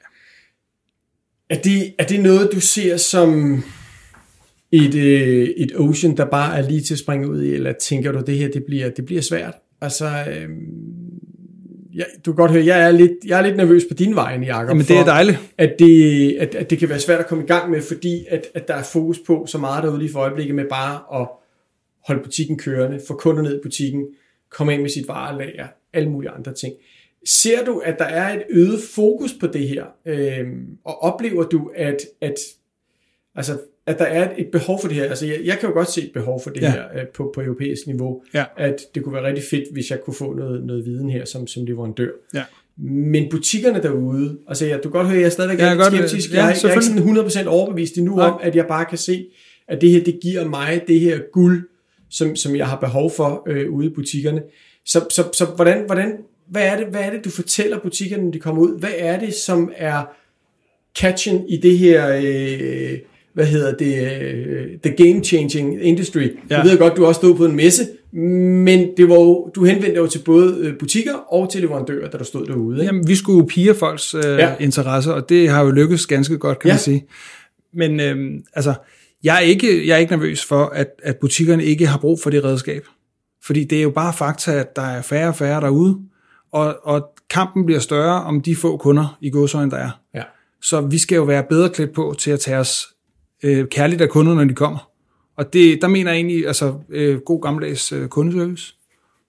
Er, 1.50 1.62
det, 1.62 1.94
er 2.00 2.08
det 2.08 2.20
noget, 2.20 2.50
du 2.52 2.60
ser 2.60 2.98
som 2.98 3.64
et, 4.72 4.96
øh, 4.96 5.50
et 5.58 5.72
ocean, 5.76 6.18
der 6.18 6.26
bare 6.26 6.58
er 6.58 6.70
lige 6.70 6.82
til 6.82 6.94
at 6.94 7.00
springe 7.00 7.30
ud 7.30 7.44
i, 7.44 7.54
eller 7.54 7.74
tænker 7.74 8.12
du, 8.12 8.24
det 8.28 8.38
her 8.38 8.52
det 8.52 8.64
bliver, 8.66 8.90
det 8.90 9.06
bliver 9.06 9.22
svært? 9.22 9.54
Altså, 9.82 10.06
øh, 10.06 10.50
jeg, 11.94 12.06
du 12.26 12.32
kan 12.32 12.36
godt 12.36 12.52
høre, 12.52 12.66
jeg 12.66 12.82
er 12.82 12.92
lidt, 12.92 13.12
jeg 13.26 13.40
er 13.40 13.44
lidt 13.44 13.58
nervøs 13.58 13.84
på 13.86 13.94
din 13.94 14.16
vej, 14.16 14.40
Jacob. 14.46 14.70
Jamen, 14.70 14.86
det 14.86 14.98
er 14.98 15.06
dejligt. 15.06 15.38
At 15.58 15.76
det, 15.80 16.36
at, 16.40 16.56
at 16.56 16.70
det 16.70 16.80
kan 16.80 16.90
være 16.90 17.00
svært 17.00 17.20
at 17.20 17.28
komme 17.28 17.44
i 17.44 17.48
gang 17.48 17.72
med, 17.72 17.82
fordi 17.82 18.26
at, 18.30 18.48
at 18.54 18.68
der 18.68 18.74
er 18.74 18.84
fokus 18.84 19.20
på 19.28 19.46
så 19.48 19.58
meget 19.58 19.84
derude 19.84 20.00
lige 20.00 20.12
for 20.12 20.20
øjeblikket 20.20 20.56
med 20.56 20.66
bare 20.70 21.22
at 21.22 21.28
holde 22.08 22.24
butikken 22.24 22.58
kørende, 22.58 23.02
få 23.08 23.14
kunder 23.14 23.42
ned 23.42 23.60
i 23.60 23.62
butikken, 23.64 24.06
komme 24.50 24.74
ind 24.74 24.82
med 24.82 24.90
sit 24.90 25.08
varelager, 25.08 25.68
alle 25.94 26.10
mulige 26.10 26.32
andre 26.32 26.54
ting. 26.54 26.74
Ser 27.26 27.66
du, 27.66 27.80
at 27.80 28.00
der 28.00 28.06
er 28.06 28.34
et 28.36 28.44
øget 28.50 28.80
fokus 28.96 29.34
på 29.40 29.48
det 29.48 29.68
her, 29.68 29.86
øhm, 30.06 30.78
og 30.84 31.04
oplever 31.04 31.44
du, 31.44 31.72
at, 31.76 31.98
at, 32.22 32.36
altså, 33.36 33.60
at 33.90 34.00
der 34.00 34.06
er 34.06 34.30
et 34.38 34.48
behov 34.52 34.82
for 34.82 34.88
det 34.88 34.98
her? 34.98 35.04
Altså, 35.04 35.26
jeg, 35.26 35.40
jeg 35.44 35.58
kan 35.60 35.70
jo 35.70 35.74
godt 35.76 35.92
se 35.92 36.02
et 36.02 36.12
behov 36.14 36.42
for 36.44 36.50
det 36.50 36.62
Ja. 36.62 36.72
her 36.72 36.84
øh, 36.96 37.08
på, 37.08 37.32
på 37.36 37.42
europæisk 37.42 37.88
niveau, 37.88 38.22
Ja. 38.34 38.44
at 38.58 38.76
det 38.96 39.04
kunne 39.04 39.14
være 39.16 39.24
rigtig 39.28 39.44
fedt, 39.50 39.64
hvis 39.74 39.90
jeg 39.92 40.02
kunne 40.02 40.14
få 40.14 40.34
noget, 40.34 40.64
noget 40.64 40.86
viden 40.86 41.10
her 41.10 41.26
som, 41.26 41.48
som 41.48 41.66
leverandør. 41.66 42.10
Ja. 42.34 42.44
Men 42.78 43.28
butikkerne 43.32 43.84
derude, 43.84 44.38
altså 44.48 44.66
jeg, 44.66 44.78
du 44.78 44.82
kan 44.82 44.92
godt 44.92 45.08
høre, 45.08 45.18
jeg 45.20 45.26
er 45.26 45.30
stadigvæk 45.30 45.60
Ja, 45.60 45.66
er 45.72 45.76
godt- 45.76 45.94
skeptisk. 45.94 46.34
ja, 46.34 46.46
jeg, 46.46 46.56
jeg 46.64 46.70
er 46.70 46.74
ikke 46.74 46.86
sådan 46.86 47.46
100% 47.48 47.48
overbevist 47.48 47.98
endnu 47.98 48.16
Nej. 48.16 48.26
om, 48.30 48.40
at 48.44 48.56
jeg 48.56 48.66
bare 48.68 48.86
kan 48.86 48.98
se, 48.98 49.26
at 49.68 49.82
det 49.82 49.90
her, 49.90 50.04
det 50.04 50.20
giver 50.22 50.46
mig 50.50 50.82
det 50.88 51.00
her 51.00 51.20
guld, 51.34 51.70
som, 52.10 52.36
som 52.36 52.56
jeg 52.56 52.68
har 52.68 52.80
behov 52.80 53.12
for 53.12 53.44
øh, 53.48 53.70
ude 53.72 53.86
i 53.88 53.90
butikkerne. 53.90 54.42
Så, 54.86 55.06
så, 55.10 55.24
så 55.34 55.46
hvordan, 55.46 55.84
hvordan, 55.86 56.18
hvad, 56.50 56.62
er 56.64 56.78
det, 56.78 56.88
hvad 56.88 57.02
er 57.02 57.10
det, 57.12 57.26
du 57.26 57.30
fortæller 57.30 57.80
butikkerne, 57.80 58.24
når 58.24 58.32
de 58.32 58.40
kommer 58.40 58.62
ud? 58.62 58.80
Hvad 58.80 58.90
er 58.98 59.20
det, 59.20 59.34
som 59.34 59.72
er 59.76 60.04
catchen 61.00 61.48
i 61.48 61.58
det 61.58 61.78
her, 61.78 62.16
øh, 62.24 62.98
hvad 63.40 63.48
hedder 63.48 63.74
det, 63.76 64.22
øh, 64.22 64.68
the 64.84 64.92
game 65.12 65.24
changing 65.24 65.84
industry? 65.84 66.20
Ja. 66.50 66.58
Jeg 66.58 66.66
ved 66.66 66.78
godt, 66.78 66.98
du 66.98 67.06
også 67.06 67.20
stod 67.20 67.36
på 67.36 67.46
en 67.46 67.56
messe, 67.56 67.88
men 68.12 68.88
det 68.98 69.10
var 69.10 69.16
jo, 69.16 69.52
du 69.56 69.64
henvendte 69.64 69.90
dig 69.92 69.98
jo 69.98 70.08
til 70.08 70.20
både 70.26 70.58
øh, 70.60 70.78
butikker 70.80 71.14
og 71.34 71.52
til 71.52 71.62
leverandører, 71.62 72.10
da 72.10 72.18
du 72.18 72.24
stod 72.24 72.46
derude. 72.46 72.76
Ikke? 72.78 72.86
Jamen, 72.86 73.08
vi 73.08 73.16
skulle 73.16 73.40
jo 73.40 73.46
pige 73.50 73.76
folks 73.76 74.14
øh, 74.16 74.22
Ja. 74.26 74.36
ja. 74.38 74.56
interesse, 74.60 75.14
og 75.14 75.30
det 75.30 75.50
har 75.50 75.64
jo 75.64 75.72
lykkes 75.72 76.08
ganske 76.08 76.38
godt, 76.38 76.60
kan 76.60 76.68
Ja. 76.68 76.74
man 76.74 76.80
sige. 76.80 77.06
Men 77.74 78.00
øhm, 78.00 78.44
altså, 78.54 78.74
jeg 79.24 79.36
er, 79.36 79.40
ikke, 79.40 79.88
jeg 79.88 79.94
er 79.94 79.98
ikke 79.98 80.12
nervøs 80.12 80.46
for, 80.46 80.66
at, 80.66 80.88
at 81.04 81.18
butikkerne 81.18 81.64
ikke 81.66 81.88
har 81.88 81.98
brug 81.98 82.20
for 82.24 82.30
det 82.30 82.44
redskab. 82.44 82.86
Fordi 83.46 83.64
det 83.64 83.78
er 83.78 83.82
jo 83.84 83.90
bare 83.90 84.14
fakta, 84.14 84.52
at 84.52 84.76
der 84.76 84.82
er 84.82 85.02
færre 85.02 85.28
og 85.28 85.36
færre 85.36 85.62
derude, 85.62 85.98
og, 86.52 86.76
og 86.84 87.10
kampen 87.30 87.66
bliver 87.66 87.80
større 87.80 88.24
om 88.24 88.42
de 88.42 88.56
få 88.56 88.78
kunder 88.78 89.18
i 89.22 89.30
godsøjne, 89.30 89.72
der 89.72 89.78
er. 89.78 89.90
Ja. 90.16 90.24
Så 90.62 90.82
vi 90.82 90.98
skal 90.98 91.16
jo 91.16 91.24
være 91.24 91.44
bedre 91.50 91.70
klædt 91.70 91.94
på 91.94 92.16
til 92.20 92.32
at 92.32 92.40
tage 92.40 92.58
os 92.58 92.88
øh, 93.44 93.68
kærligt 93.68 94.02
af 94.02 94.10
kunder, 94.10 94.34
når 94.34 94.44
de 94.44 94.54
kommer. 94.54 94.90
Og 95.36 95.54
det, 95.54 95.82
der 95.82 95.88
mener 95.88 96.12
jeg 96.12 96.18
egentlig, 96.18 96.48
altså 96.48 96.74
øh, 96.90 97.20
god 97.20 97.42
gammeldags 97.42 97.92
øh, 97.92 98.08
kundeservice. 98.08 98.76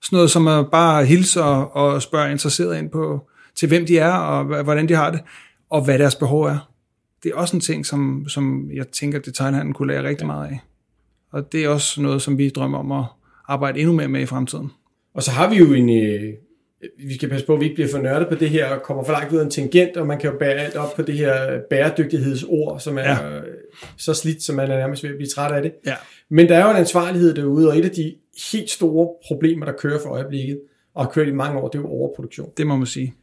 Sådan 0.03 0.17
noget 0.17 0.31
som 0.31 0.49
at 0.49 0.71
bare 0.71 1.05
hilse 1.05 1.43
og, 1.43 1.77
og 1.77 2.03
spørge 2.03 2.31
interesseret 2.31 2.79
ind 2.79 2.91
på, 2.91 3.29
til 3.55 3.69
hvem 3.69 3.87
de 3.87 3.99
er, 3.99 4.13
og 4.13 4.63
hvordan 4.63 4.89
de 4.89 4.95
har 4.95 5.11
det, 5.11 5.21
og 5.71 5.85
hvad 5.85 5.99
deres 5.99 6.15
behov 6.15 6.43
er. 6.43 6.71
Det 7.23 7.31
er 7.31 7.37
også 7.37 7.57
en 7.57 7.61
ting, 7.61 7.87
som, 7.87 8.25
som 8.29 8.71
jeg 8.75 8.89
tænker, 8.89 9.19
at 9.19 9.27
detailhandlen 9.27 9.75
kunne 9.75 9.93
lære 9.93 10.09
rigtig 10.09 10.27
meget 10.27 10.49
af. 10.49 10.61
Og 11.33 11.53
det 11.53 11.65
er 11.65 11.69
også 11.69 12.03
noget, 12.03 12.23
som 12.23 12.39
vi 12.39 12.49
drømmer 12.49 12.79
om 12.79 12.93
at 12.93 13.05
arbejde 13.49 13.81
endnu 13.81 13.95
mere 13.95 14.09
med 14.09 14.21
i 14.21 14.27
fremtiden. 14.27 14.71
Og 15.15 15.23
så 15.23 15.31
har 15.31 15.51
vi 15.51 15.57
jo 15.57 15.73
en... 15.73 15.89
Vi 16.99 17.15
skal 17.15 17.29
passe 17.29 17.47
på, 17.47 17.55
at 17.55 17.61
vi 17.61 17.65
ikke 17.65 17.75
bliver 17.75 17.89
for 17.91 17.99
nørdet 17.99 18.29
på 18.29 18.35
det 18.35 18.51
her, 18.51 18.67
og 18.67 18.83
kommer 18.83 19.05
for 19.05 19.13
langt 19.13 19.33
ud 19.33 19.39
af 19.39 19.45
en 19.45 19.51
tangent, 19.51 19.97
og 19.97 20.07
man 20.07 20.19
kan 20.19 20.31
jo 20.33 20.39
bære 20.39 20.55
alt 20.55 20.77
op 20.77 20.95
på 20.97 21.03
det 21.03 21.15
her 21.15 21.61
bæredygtighedsord, 21.71 22.81
som 22.81 22.99
er 22.99 23.03
ja. 23.03 23.17
Så 23.97 24.15
slidt, 24.15 24.43
som 24.43 24.57
man 24.57 24.71
er 24.71 24.77
nærmest 24.77 25.03
ved 25.03 25.11
at 25.11 25.17
blive 25.17 25.29
træt 25.29 25.55
af 25.55 25.63
det. 25.63 25.73
Ja. 25.87 25.95
Men 26.29 26.49
der 26.49 26.57
er 26.57 26.65
jo 26.65 26.71
en 26.71 26.77
ansvarlighed 26.77 27.35
derude, 27.35 27.69
og 27.69 27.79
et 27.79 27.85
af 27.85 27.91
de 27.91 28.15
helt 28.53 28.71
store 28.71 29.09
problemer, 29.27 29.67
der 29.67 29.73
kører 29.73 29.99
for 30.03 30.11
øjeblikket, 30.11 30.61
og 30.95 31.05
har 31.05 31.11
kørt 31.11 31.29
i 31.29 31.33
mange 31.33 31.61
år, 31.61 31.69
det 31.69 31.79
er 31.79 31.83
jo 31.83 31.89
overproduktion. 31.89 32.51
Det 32.57 32.67
må 32.67 32.77
man 32.77 32.87
sige. 32.87 33.15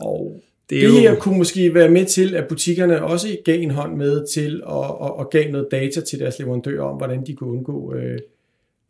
Og 0.00 0.40
Det 0.70 0.80
det, 0.80 0.84
er 0.84 0.88
det 0.88 1.04
jo, 1.04 1.10
her 1.10 1.14
kunne 1.20 1.38
måske 1.38 1.74
være 1.74 1.88
med 1.90 2.04
til, 2.04 2.34
at 2.34 2.48
butikkerne 2.48 3.02
også 3.02 3.36
gav 3.44 3.60
en 3.60 3.70
hånd 3.70 3.96
med 3.96 4.26
til 4.34 4.62
at, 4.68 4.84
at, 5.02 5.12
at 5.20 5.30
gav 5.30 5.50
noget 5.50 5.68
data 5.70 6.00
til 6.00 6.18
deres 6.18 6.38
leverandører 6.38 6.82
om, 6.82 6.96
hvordan 6.96 7.26
de 7.26 7.34
kunne 7.34 7.50
undgå 7.50 7.94
øh, 7.94 8.18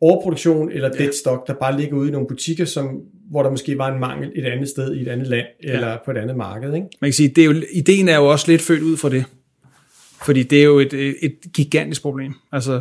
overproduktion 0.03 0.73
eller 0.73 0.89
dead 0.93 1.13
stock, 1.13 1.47
der 1.47 1.55
bare 1.55 1.81
ligger 1.81 1.97
ude 1.97 2.09
i 2.09 2.13
nogle 2.13 2.27
butikker, 2.29 2.65
som, 2.65 3.01
hvor 3.31 3.43
der 3.43 3.51
måske 3.51 3.79
var 3.79 3.93
en 3.95 4.01
mangel 4.01 4.33
et 4.35 4.45
andet 4.45 4.69
sted 4.69 4.95
i 4.95 5.03
et 5.03 5.09
andet 5.09 5.27
land 5.27 5.47
Ja. 5.65 5.73
eller 5.73 5.99
på 6.05 6.11
et 6.11 6.17
andet 6.17 6.37
marked. 6.37 6.75
Ikke? 6.75 6.87
man 7.01 7.09
kan 7.09 7.13
sige, 7.13 7.29
det 7.29 7.43
er 7.43 7.47
jo, 7.47 7.55
ideen 7.73 8.09
er 8.09 8.17
jo 8.17 8.31
også 8.31 8.51
lidt 8.51 8.63
født 8.63 8.83
ud 8.83 8.97
fra 8.97 9.09
det. 9.09 9.25
Fordi 10.25 10.43
det 10.43 10.61
er 10.61 10.65
jo 10.65 10.79
et, 10.79 10.93
et 11.25 11.37
gigantisk 11.55 12.03
problem. 12.03 12.35
Altså, 12.53 12.81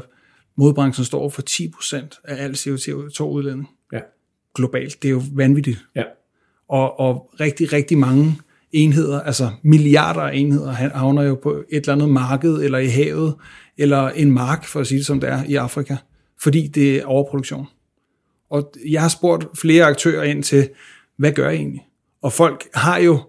modbranchen 0.55 1.05
står 1.05 1.29
for 1.29 1.41
10% 1.49 2.21
af 2.23 2.43
al 2.43 2.51
CO2-udledning 2.51 3.69
Ja. 3.93 3.99
globalt. 4.55 5.01
Det 5.01 5.07
er 5.07 5.11
jo 5.11 5.21
vanvittigt. 5.33 5.77
Ja. 5.95 6.03
Og, 6.69 6.99
og 6.99 7.29
rigtig, 7.39 7.73
rigtig 7.73 7.97
mange 7.97 8.35
enheder, 8.71 9.19
altså 9.21 9.49
milliarder 9.63 10.21
af 10.21 10.35
enheder, 10.35 10.71
havner 10.71 11.23
jo 11.23 11.35
på 11.43 11.51
et 11.51 11.63
eller 11.79 11.93
andet 11.93 12.09
marked, 12.09 12.53
eller 12.53 12.77
i 12.77 12.87
havet, 12.87 13.33
eller 13.77 14.09
en 14.09 14.31
mark, 14.31 14.65
for 14.65 14.79
at 14.79 14.87
sige 14.87 14.97
det 14.97 15.05
som 15.05 15.19
det 15.19 15.29
er, 15.29 15.43
i 15.43 15.55
Afrika, 15.55 15.95
fordi 16.41 16.67
det 16.67 16.95
er 16.95 17.05
overproduktion. 17.05 17.67
Og 18.49 18.73
jeg 18.89 19.01
har 19.01 19.09
spurgt 19.09 19.45
flere 19.59 19.85
aktører 19.85 20.23
ind 20.23 20.43
til, 20.43 20.69
hvad 21.17 21.31
gør 21.31 21.49
I 21.49 21.55
egentlig? 21.55 21.87
Og 22.21 22.33
folk 22.33 22.67
har 22.73 22.97
jo, 22.97 23.19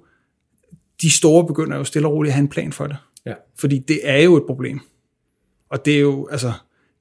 de 1.03 1.11
store 1.11 1.47
begynder 1.47 1.77
jo 1.77 1.85
stille 1.85 2.09
og 2.09 2.15
roligt 2.15 2.31
at 2.31 2.35
have 2.35 2.43
en 2.43 2.49
plan 2.49 2.73
for 2.73 2.87
det. 2.87 2.97
Ja. 3.27 3.35
Fordi 3.59 3.79
det 3.79 4.01
er 4.03 4.19
jo 4.19 4.37
et 4.37 4.43
problem. 4.47 4.81
Og 5.71 5.85
det 5.85 5.97
er 5.97 6.01
jo, 6.01 6.29
altså, 6.31 6.53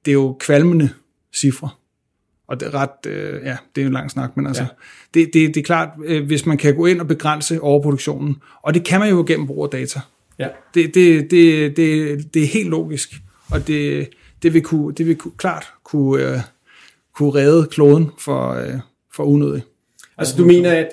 det 0.04 0.10
er 0.10 0.12
jo 0.12 0.36
kvalmende 0.40 0.90
cifre. 1.36 1.68
Og 2.46 2.60
det 2.60 2.66
er 2.66 2.74
ret, 2.74 3.06
øh, 3.06 3.42
ja, 3.44 3.56
det 3.74 3.80
er 3.80 3.82
jo 3.82 3.86
en 3.86 3.92
lang 3.92 4.10
snak, 4.10 4.36
men 4.36 4.46
altså, 4.46 4.62
ja. 4.62 4.68
det, 5.14 5.30
det, 5.34 5.54
det 5.54 5.56
er 5.56 5.64
klart, 5.64 5.88
øh, 6.04 6.26
hvis 6.26 6.46
man 6.46 6.58
kan 6.58 6.76
gå 6.76 6.86
ind 6.86 7.00
og 7.00 7.06
begrænse 7.06 7.60
overproduktionen, 7.60 8.36
og 8.62 8.74
det 8.74 8.84
kan 8.84 9.00
man 9.00 9.10
jo 9.10 9.24
gennem 9.26 9.46
brug 9.46 9.64
af 9.64 9.70
data. 9.70 10.00
Ja. 10.38 10.48
Det, 10.74 10.94
det, 10.94 11.30
det, 11.30 11.76
det, 11.76 12.34
det 12.34 12.42
er 12.42 12.46
helt 12.46 12.68
logisk. 12.68 13.22
og 13.50 13.66
det, 13.66 14.08
det, 14.42 14.54
vil, 14.54 14.62
kunne, 14.62 14.94
det 14.94 15.06
vil 15.06 15.16
kunne, 15.16 15.32
klart 15.38 15.64
kunne, 15.84 16.22
øh, 16.32 16.38
kunne 17.14 17.34
redde 17.34 17.66
kloden 17.66 18.10
for, 18.18 18.48
øh, 18.50 18.74
for 19.14 19.24
unødig. 19.24 19.62
Altså 20.18 20.36
du 20.36 20.44
mener, 20.44 20.70
at, 20.72 20.88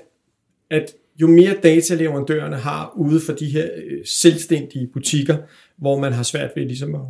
at 0.71 0.85
jo 1.21 1.27
mere 1.27 1.55
data 1.63 1.95
leverandørerne 1.95 2.55
har 2.55 2.93
ude 2.97 3.19
for 3.25 3.33
de 3.33 3.45
her 3.45 3.65
øh, 3.85 3.97
selvstændige 4.05 4.88
butikker, 4.93 5.38
hvor 5.77 5.99
man 5.99 6.13
har 6.13 6.23
svært 6.23 6.49
ved 6.55 6.65
ligesom 6.65 6.95
at, 6.95 7.01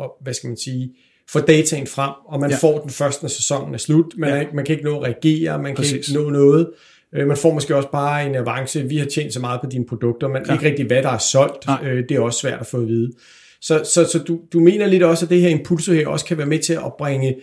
at 0.00 0.10
hvad 0.20 0.34
skal 0.34 0.48
man 0.48 0.56
sige, 0.56 0.94
få 1.30 1.40
dataen 1.40 1.86
frem, 1.86 2.12
og 2.26 2.40
man 2.40 2.50
ja. 2.50 2.56
Ja. 2.62 2.68
får 2.68 2.80
den 2.80 2.90
først, 2.90 3.22
når 3.22 3.28
sæsonen 3.28 3.74
er 3.74 3.78
slut. 3.78 4.06
Man, 4.16 4.30
Ja. 4.30 4.36
ja. 4.36 4.46
man 4.54 4.64
kan 4.64 4.72
ikke 4.76 4.84
nå 4.84 5.00
at 5.00 5.02
reagere, 5.04 5.62
man 5.62 5.74
Præcis. 5.74 5.90
kan 5.90 5.98
ikke 5.98 6.12
nå 6.12 6.30
noget. 6.30 6.70
Øh, 7.12 7.26
Man 7.26 7.36
får 7.36 7.54
måske 7.54 7.76
også 7.76 7.88
bare 7.92 8.26
en 8.26 8.34
avance. 8.34 8.82
Vi 8.88 8.96
har 8.96 9.06
tjent 9.06 9.34
så 9.34 9.40
meget 9.40 9.60
på 9.60 9.66
dine 9.70 9.86
produkter, 9.86 10.28
men 10.28 10.44
Klar. 10.44 10.54
ikke 10.54 10.66
rigtig, 10.66 10.86
hvad 10.86 11.02
der 11.02 11.08
er 11.08 11.18
solgt. 11.18 11.66
Nej. 11.66 11.80
Øh, 11.84 12.04
Det 12.08 12.10
er 12.10 12.20
også 12.20 12.38
svært 12.40 12.60
at 12.60 12.66
få 12.66 12.76
at 12.80 12.86
vide. 12.88 13.12
Så, 13.60 13.82
så, 13.84 14.04
så 14.04 14.18
du, 14.18 14.40
du 14.52 14.60
mener 14.60 14.86
lidt 14.86 15.02
også, 15.02 15.24
at 15.24 15.30
det 15.30 15.40
her 15.40 15.48
impulso 15.48 15.92
her 15.92 16.08
også 16.08 16.24
kan 16.24 16.38
være 16.38 16.46
med 16.46 16.58
til 16.58 16.72
at 16.72 16.92
bringe 16.98 17.36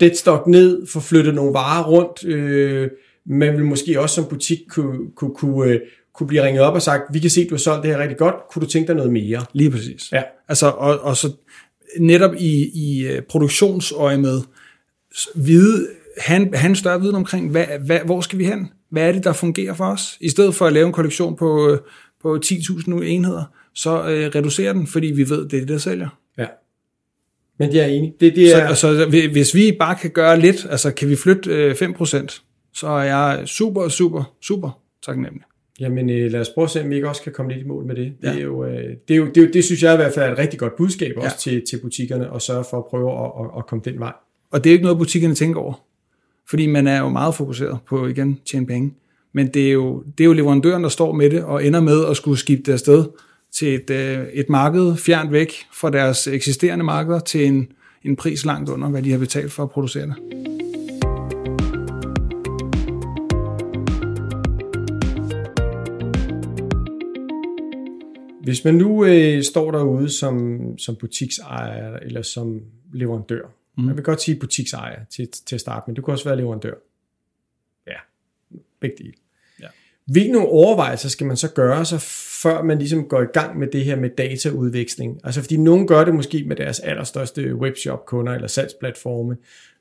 deadstock 0.00 0.46
ned, 0.46 0.86
få 0.86 1.00
flyttet 1.00 1.34
nogle 1.34 1.52
varer 1.52 1.84
rundt. 1.84 2.24
Øh, 2.24 2.90
man 3.26 3.52
vil 3.52 3.64
måske 3.64 4.00
også 4.00 4.14
som 4.14 4.24
butik 4.24 4.58
kunne, 4.68 4.98
kunne, 5.16 5.34
kunne, 5.34 5.70
øh, 5.70 5.80
kunne 6.14 6.26
blive 6.26 6.42
ringet 6.42 6.62
op 6.62 6.74
og 6.74 6.82
sagt, 6.82 7.02
vi 7.12 7.18
kan 7.18 7.30
se, 7.30 7.48
du 7.48 7.54
har 7.54 7.58
solgt 7.58 7.82
det 7.82 7.90
her 7.90 7.98
rigtig 7.98 8.18
godt. 8.18 8.34
Kunne 8.50 8.60
du 8.64 8.70
tænke 8.70 8.86
dig 8.86 8.96
noget 8.96 9.12
mere? 9.12 9.44
Lige 9.52 9.70
præcis. 9.70 10.12
Ja. 10.12 10.22
Altså, 10.48 10.66
og, 10.66 11.00
og 11.00 11.16
så 11.16 11.32
netop 11.98 12.34
i, 12.38 12.70
i 12.74 13.06
øh, 13.06 13.22
produktionsøje 13.22 14.18
med 14.18 14.40
vide, 15.34 15.88
han, 16.18 16.54
han 16.54 16.76
større 16.76 17.00
viden 17.00 17.14
omkring, 17.14 17.50
hvad, 17.50 17.66
hvad, 17.86 18.00
hvor 18.04 18.20
skal 18.20 18.38
vi 18.38 18.44
hen? 18.44 18.68
Hvad 18.90 19.08
er 19.08 19.12
det, 19.12 19.24
der 19.24 19.32
fungerer 19.32 19.74
for 19.74 19.84
os? 19.84 20.18
I 20.20 20.28
stedet 20.28 20.54
for 20.54 20.66
at 20.66 20.72
lave 20.72 20.86
en 20.86 20.92
kollektion 20.92 21.36
på, 21.36 21.70
øh, 21.70 21.78
på 22.22 22.38
10.000 22.44 23.02
enheder, 23.02 23.44
så 23.76 24.08
øh, 24.08 24.30
reducere 24.34 24.72
den, 24.74 24.86
fordi 24.86 25.06
vi 25.06 25.30
ved, 25.30 25.48
det 25.48 25.56
er 25.56 25.60
det, 25.60 25.68
der 25.68 25.78
sælger. 25.78 26.08
Ja. 26.38 26.46
Men 27.58 27.74
jeg 27.74 27.82
er 27.82 27.86
enig. 27.86 28.14
Det, 28.20 28.36
det 28.36 28.56
er, 28.56 28.74
Så, 28.74 28.80
så 28.96 29.06
hvi- 29.08 29.32
hvis 29.32 29.54
vi 29.54 29.76
bare 29.78 29.96
kan 30.02 30.10
gøre 30.10 30.40
lidt, 30.40 30.66
altså 30.70 30.90
kan 30.90 31.08
vi 31.08 31.16
flytte 31.16 31.50
øh, 31.50 31.70
5%, 31.72 32.42
så 32.74 32.86
er 32.88 33.02
jeg 33.04 33.42
super, 33.46 33.88
super, 33.88 34.34
super 34.42 34.80
taknemmelig. 35.06 35.42
Jamen 35.80 36.10
øh, 36.10 36.30
lad 36.32 36.40
os 36.40 36.48
prøve 36.48 36.64
at 36.64 36.70
se, 36.70 36.82
om 36.82 36.90
vi 36.90 36.94
ikke 36.94 37.08
også 37.08 37.22
kan 37.22 37.32
komme 37.32 37.52
lidt 37.52 37.64
i 37.64 37.68
mål 37.68 37.84
med 37.84 37.94
det. 37.94 38.12
Det, 38.22 38.28
Ja. 38.28 38.34
er 38.38 38.42
jo, 38.42 38.64
øh, 38.64 38.70
det, 39.08 39.14
er 39.14 39.18
jo, 39.18 39.26
det, 39.26 39.36
er 39.36 39.42
jo, 39.42 39.48
det 39.52 39.64
synes 39.64 39.82
jeg 39.82 39.92
i 39.94 39.96
hvert 39.96 40.14
fald 40.14 40.28
er 40.28 40.32
et 40.32 40.38
rigtig 40.38 40.58
godt 40.58 40.76
budskab 40.76 41.12
også 41.16 41.50
Ja. 41.50 41.50
til, 41.52 41.62
til 41.70 41.80
butikkerne, 41.82 42.30
og 42.30 42.42
sørge 42.42 42.64
for 42.70 42.78
at 42.78 42.84
prøve 42.90 43.10
at, 43.24 43.30
at, 43.40 43.58
at 43.58 43.66
komme 43.66 43.82
den 43.84 43.98
vej. 44.00 44.12
Og 44.50 44.64
det 44.64 44.70
er 44.70 44.72
ikke 44.72 44.82
noget, 44.84 44.98
butikkerne 44.98 45.34
tænker 45.34 45.60
over. 45.60 45.82
Fordi 46.50 46.66
man 46.66 46.86
er 46.86 46.98
jo 47.00 47.08
meget 47.08 47.34
fokuseret 47.34 47.78
på, 47.88 48.06
igen, 48.06 48.40
tjene 48.50 48.66
penge. 48.66 48.94
Men 49.32 49.46
det 49.46 49.68
er, 49.68 49.72
jo, 49.72 50.04
det 50.18 50.24
er 50.24 50.28
jo 50.28 50.32
leverandøren, 50.32 50.82
der 50.82 50.88
står 50.88 51.12
med 51.12 51.30
det, 51.30 51.44
og 51.44 51.64
ender 51.64 51.80
med 51.80 52.04
at 52.06 52.16
skulle 52.16 52.38
skifte 52.38 52.62
det 52.62 52.72
afsted 52.72 53.04
til 53.52 53.74
et, 53.74 53.90
øh, 53.90 54.26
et 54.32 54.48
marked 54.48 54.96
fjernt 54.96 55.32
væk 55.32 55.52
fra 55.72 55.90
deres 55.90 56.26
eksisterende 56.26 56.84
markeder 56.84 57.18
til 57.18 57.46
en, 57.46 57.72
en 58.02 58.16
pris 58.16 58.44
langt 58.44 58.70
under, 58.70 58.88
hvad 58.88 59.02
de 59.02 59.10
har 59.10 59.18
betalt 59.18 59.52
for 59.52 59.62
at 59.62 59.70
producere 59.70 60.06
det. 60.06 60.16
Hvis 68.42 68.64
man 68.64 68.74
nu 68.74 69.04
øh, 69.04 69.42
står 69.42 69.70
derude 69.70 70.10
som, 70.10 70.60
som 70.78 70.96
butiksejer 70.96 71.96
eller 71.96 72.22
som 72.22 72.62
leverandør, 72.92 73.42
mm. 73.78 73.88
jeg 73.88 73.96
vil 73.96 74.04
godt 74.04 74.22
sige 74.22 74.38
butiksejer 74.38 75.04
til, 75.04 75.28
til 75.46 75.54
at 75.54 75.60
starte, 75.60 75.84
men 75.86 75.94
du 75.94 76.02
kan 76.02 76.12
også 76.12 76.24
være 76.24 76.36
leverandør. 76.36 76.74
Ja, 77.86 77.96
begge 78.80 78.96
dele. 78.98 79.12
Hvilke 80.06 80.32
nogle 80.32 80.48
overvejelser 80.48 81.08
skal 81.08 81.26
man 81.26 81.36
så 81.36 81.50
gøre 81.52 81.84
sig, 81.84 82.00
før 82.42 82.62
man 82.62 82.78
ligesom 82.78 83.08
går 83.08 83.22
i 83.22 83.26
gang 83.32 83.58
med 83.58 83.66
det 83.66 83.84
her 83.84 83.96
med 83.96 84.10
dataudveksling? 84.10 85.20
Altså 85.24 85.40
fordi 85.40 85.56
nogen 85.56 85.86
gør 85.86 86.04
det 86.04 86.14
måske 86.14 86.44
med 86.46 86.56
deres 86.56 86.80
allerstørste 86.80 87.54
webshop-kunder 87.54 88.32
eller 88.32 88.48
salgsplatforme. 88.48 89.36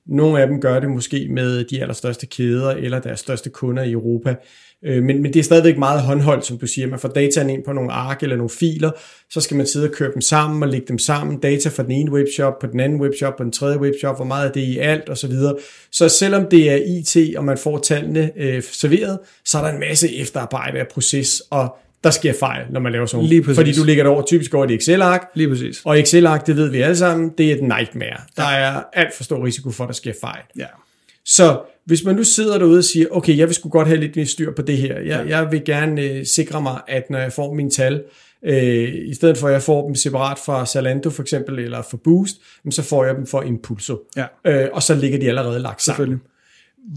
Nogle 0.06 0.42
af 0.42 0.48
dem 0.48 0.62
gør 0.62 0.80
det 0.80 0.90
måske 0.90 1.28
med 1.30 1.64
de 1.64 1.82
allerstørste 1.82 2.26
kæder 2.26 2.70
eller 2.70 3.00
deres 3.00 3.20
største 3.20 3.50
kunder 3.50 3.84
i 3.84 3.92
Europa. 3.92 4.36
Øh, 4.84 5.04
Men, 5.04 5.22
men 5.22 5.34
det 5.34 5.40
er 5.40 5.44
stadigvæk 5.44 5.78
meget 5.78 6.02
håndholdt, 6.02 6.46
som 6.46 6.58
du 6.58 6.68
siger. 6.68 6.88
Man 6.88 7.00
får 7.00 7.08
dataen 7.10 7.50
ind 7.50 7.64
på 7.64 7.74
nogle 7.74 7.92
ark 7.92 8.24
eller 8.24 8.36
nogle 8.36 8.50
filer, 8.50 8.92
så 9.30 9.42
skal 9.42 9.58
man 9.58 9.68
sidde 9.68 9.90
og 9.90 9.94
køre 9.94 10.12
dem 10.14 10.22
sammen 10.22 10.64
og 10.64 10.70
lægge 10.70 10.88
dem 10.88 11.00
sammen. 11.00 11.40
Data 11.40 11.70
fra 11.70 11.84
den 11.84 11.92
ene 11.92 12.12
webshop, 12.12 12.60
på 12.60 12.68
den 12.68 12.80
anden 12.80 13.02
webshop, 13.02 13.36
på 13.38 13.44
den 13.44 13.52
tredje 13.52 13.80
webshop, 13.80 14.16
hvor 14.18 14.26
meget 14.26 14.48
er 14.48 14.52
det 14.52 14.62
i 14.62 14.78
alt 14.78 15.10
osv. 15.10 15.32
Så, 15.32 15.56
så 15.92 16.10
selvom 16.10 16.46
det 16.52 16.72
er 16.72 16.76
IT, 16.76 17.38
og 17.38 17.44
man 17.46 17.58
får 17.58 17.78
tallene 17.78 18.32
øh, 18.38 18.64
serveret, 18.64 19.20
så 19.46 19.58
er 19.58 19.62
der 19.62 19.70
en 19.70 19.80
masse 19.80 20.16
efterarbejde 20.18 20.80
af 20.80 20.88
proces, 20.88 21.42
og 21.50 21.78
der 22.04 22.12
sker 22.12 22.34
fejl, 22.34 22.66
når 22.70 22.80
man 22.80 22.92
laver 22.92 23.06
sådan 23.06 23.26
Lige 23.26 23.42
præcis. 23.42 23.56
Fordi 23.58 23.74
du 23.74 23.84
lægger 23.84 24.04
det 24.04 24.12
over 24.14 24.22
typisk 24.22 24.54
over 24.54 24.66
et 24.66 24.72
Excel-ark, 24.72 25.22
Lige 25.36 25.50
præcis. 25.50 25.82
og 25.86 26.00
Excel-ark, 26.00 26.48
det 26.48 26.58
ved 26.58 26.70
vi 26.70 26.82
alle 26.82 26.98
sammen, 26.98 27.32
det 27.38 27.52
er 27.52 27.56
et 27.56 27.62
nightmare. 27.62 28.18
Der 28.38 28.44
er 28.44 28.84
alt 28.94 29.16
for 29.16 29.24
stor 29.24 29.46
risiko 29.46 29.72
for, 29.72 29.84
at 29.84 29.88
der 29.88 29.94
sker 29.94 30.14
fejl. 30.22 30.42
Ja. 30.58 30.66
Så 31.26 31.60
hvis 31.86 32.04
man 32.04 32.16
nu 32.16 32.24
sidder 32.24 32.58
derude 32.58 32.78
og 32.78 32.84
siger, 32.84 33.08
okay, 33.12 33.38
jeg 33.38 33.48
vil 33.48 33.56
sgu 33.56 33.70
godt 33.70 33.88
have 33.88 34.00
lidt 34.00 34.16
mere 34.16 34.26
styr 34.26 34.52
på 34.52 34.62
det 34.62 34.78
her. 34.78 35.00
Jeg, 35.00 35.26
jeg 35.30 35.52
vil 35.52 35.64
gerne 35.66 36.02
øh, 36.02 36.26
sikre 36.26 36.62
mig, 36.62 36.82
at 36.88 37.10
når 37.10 37.20
jeg 37.20 37.34
får 37.34 37.54
mine 37.54 37.70
tal, 37.70 38.04
øh, 38.46 38.94
i 39.08 39.14
stedet 39.14 39.38
for 39.38 39.48
at 39.48 39.54
jeg 39.54 39.64
får 39.64 39.86
dem 39.86 39.96
separat 39.96 40.40
fra 40.46 40.66
Zalando 40.66 41.10
for 41.10 41.22
eksempel, 41.22 41.60
eller 41.60 41.82
for 41.90 41.98
Boost, 41.98 42.36
så 42.70 42.82
får 42.82 43.06
jeg 43.06 43.16
dem 43.16 43.28
for 43.28 43.42
Impulso. 43.42 43.98
Ja. 44.16 44.26
Øh, 44.46 44.70
og 44.74 44.84
så 44.84 44.96
ligger 44.96 45.20
de 45.20 45.28
allerede 45.28 45.60
lagt 45.60 45.82
sammen. 45.82 45.96
Selvfølgelig. 45.96 46.20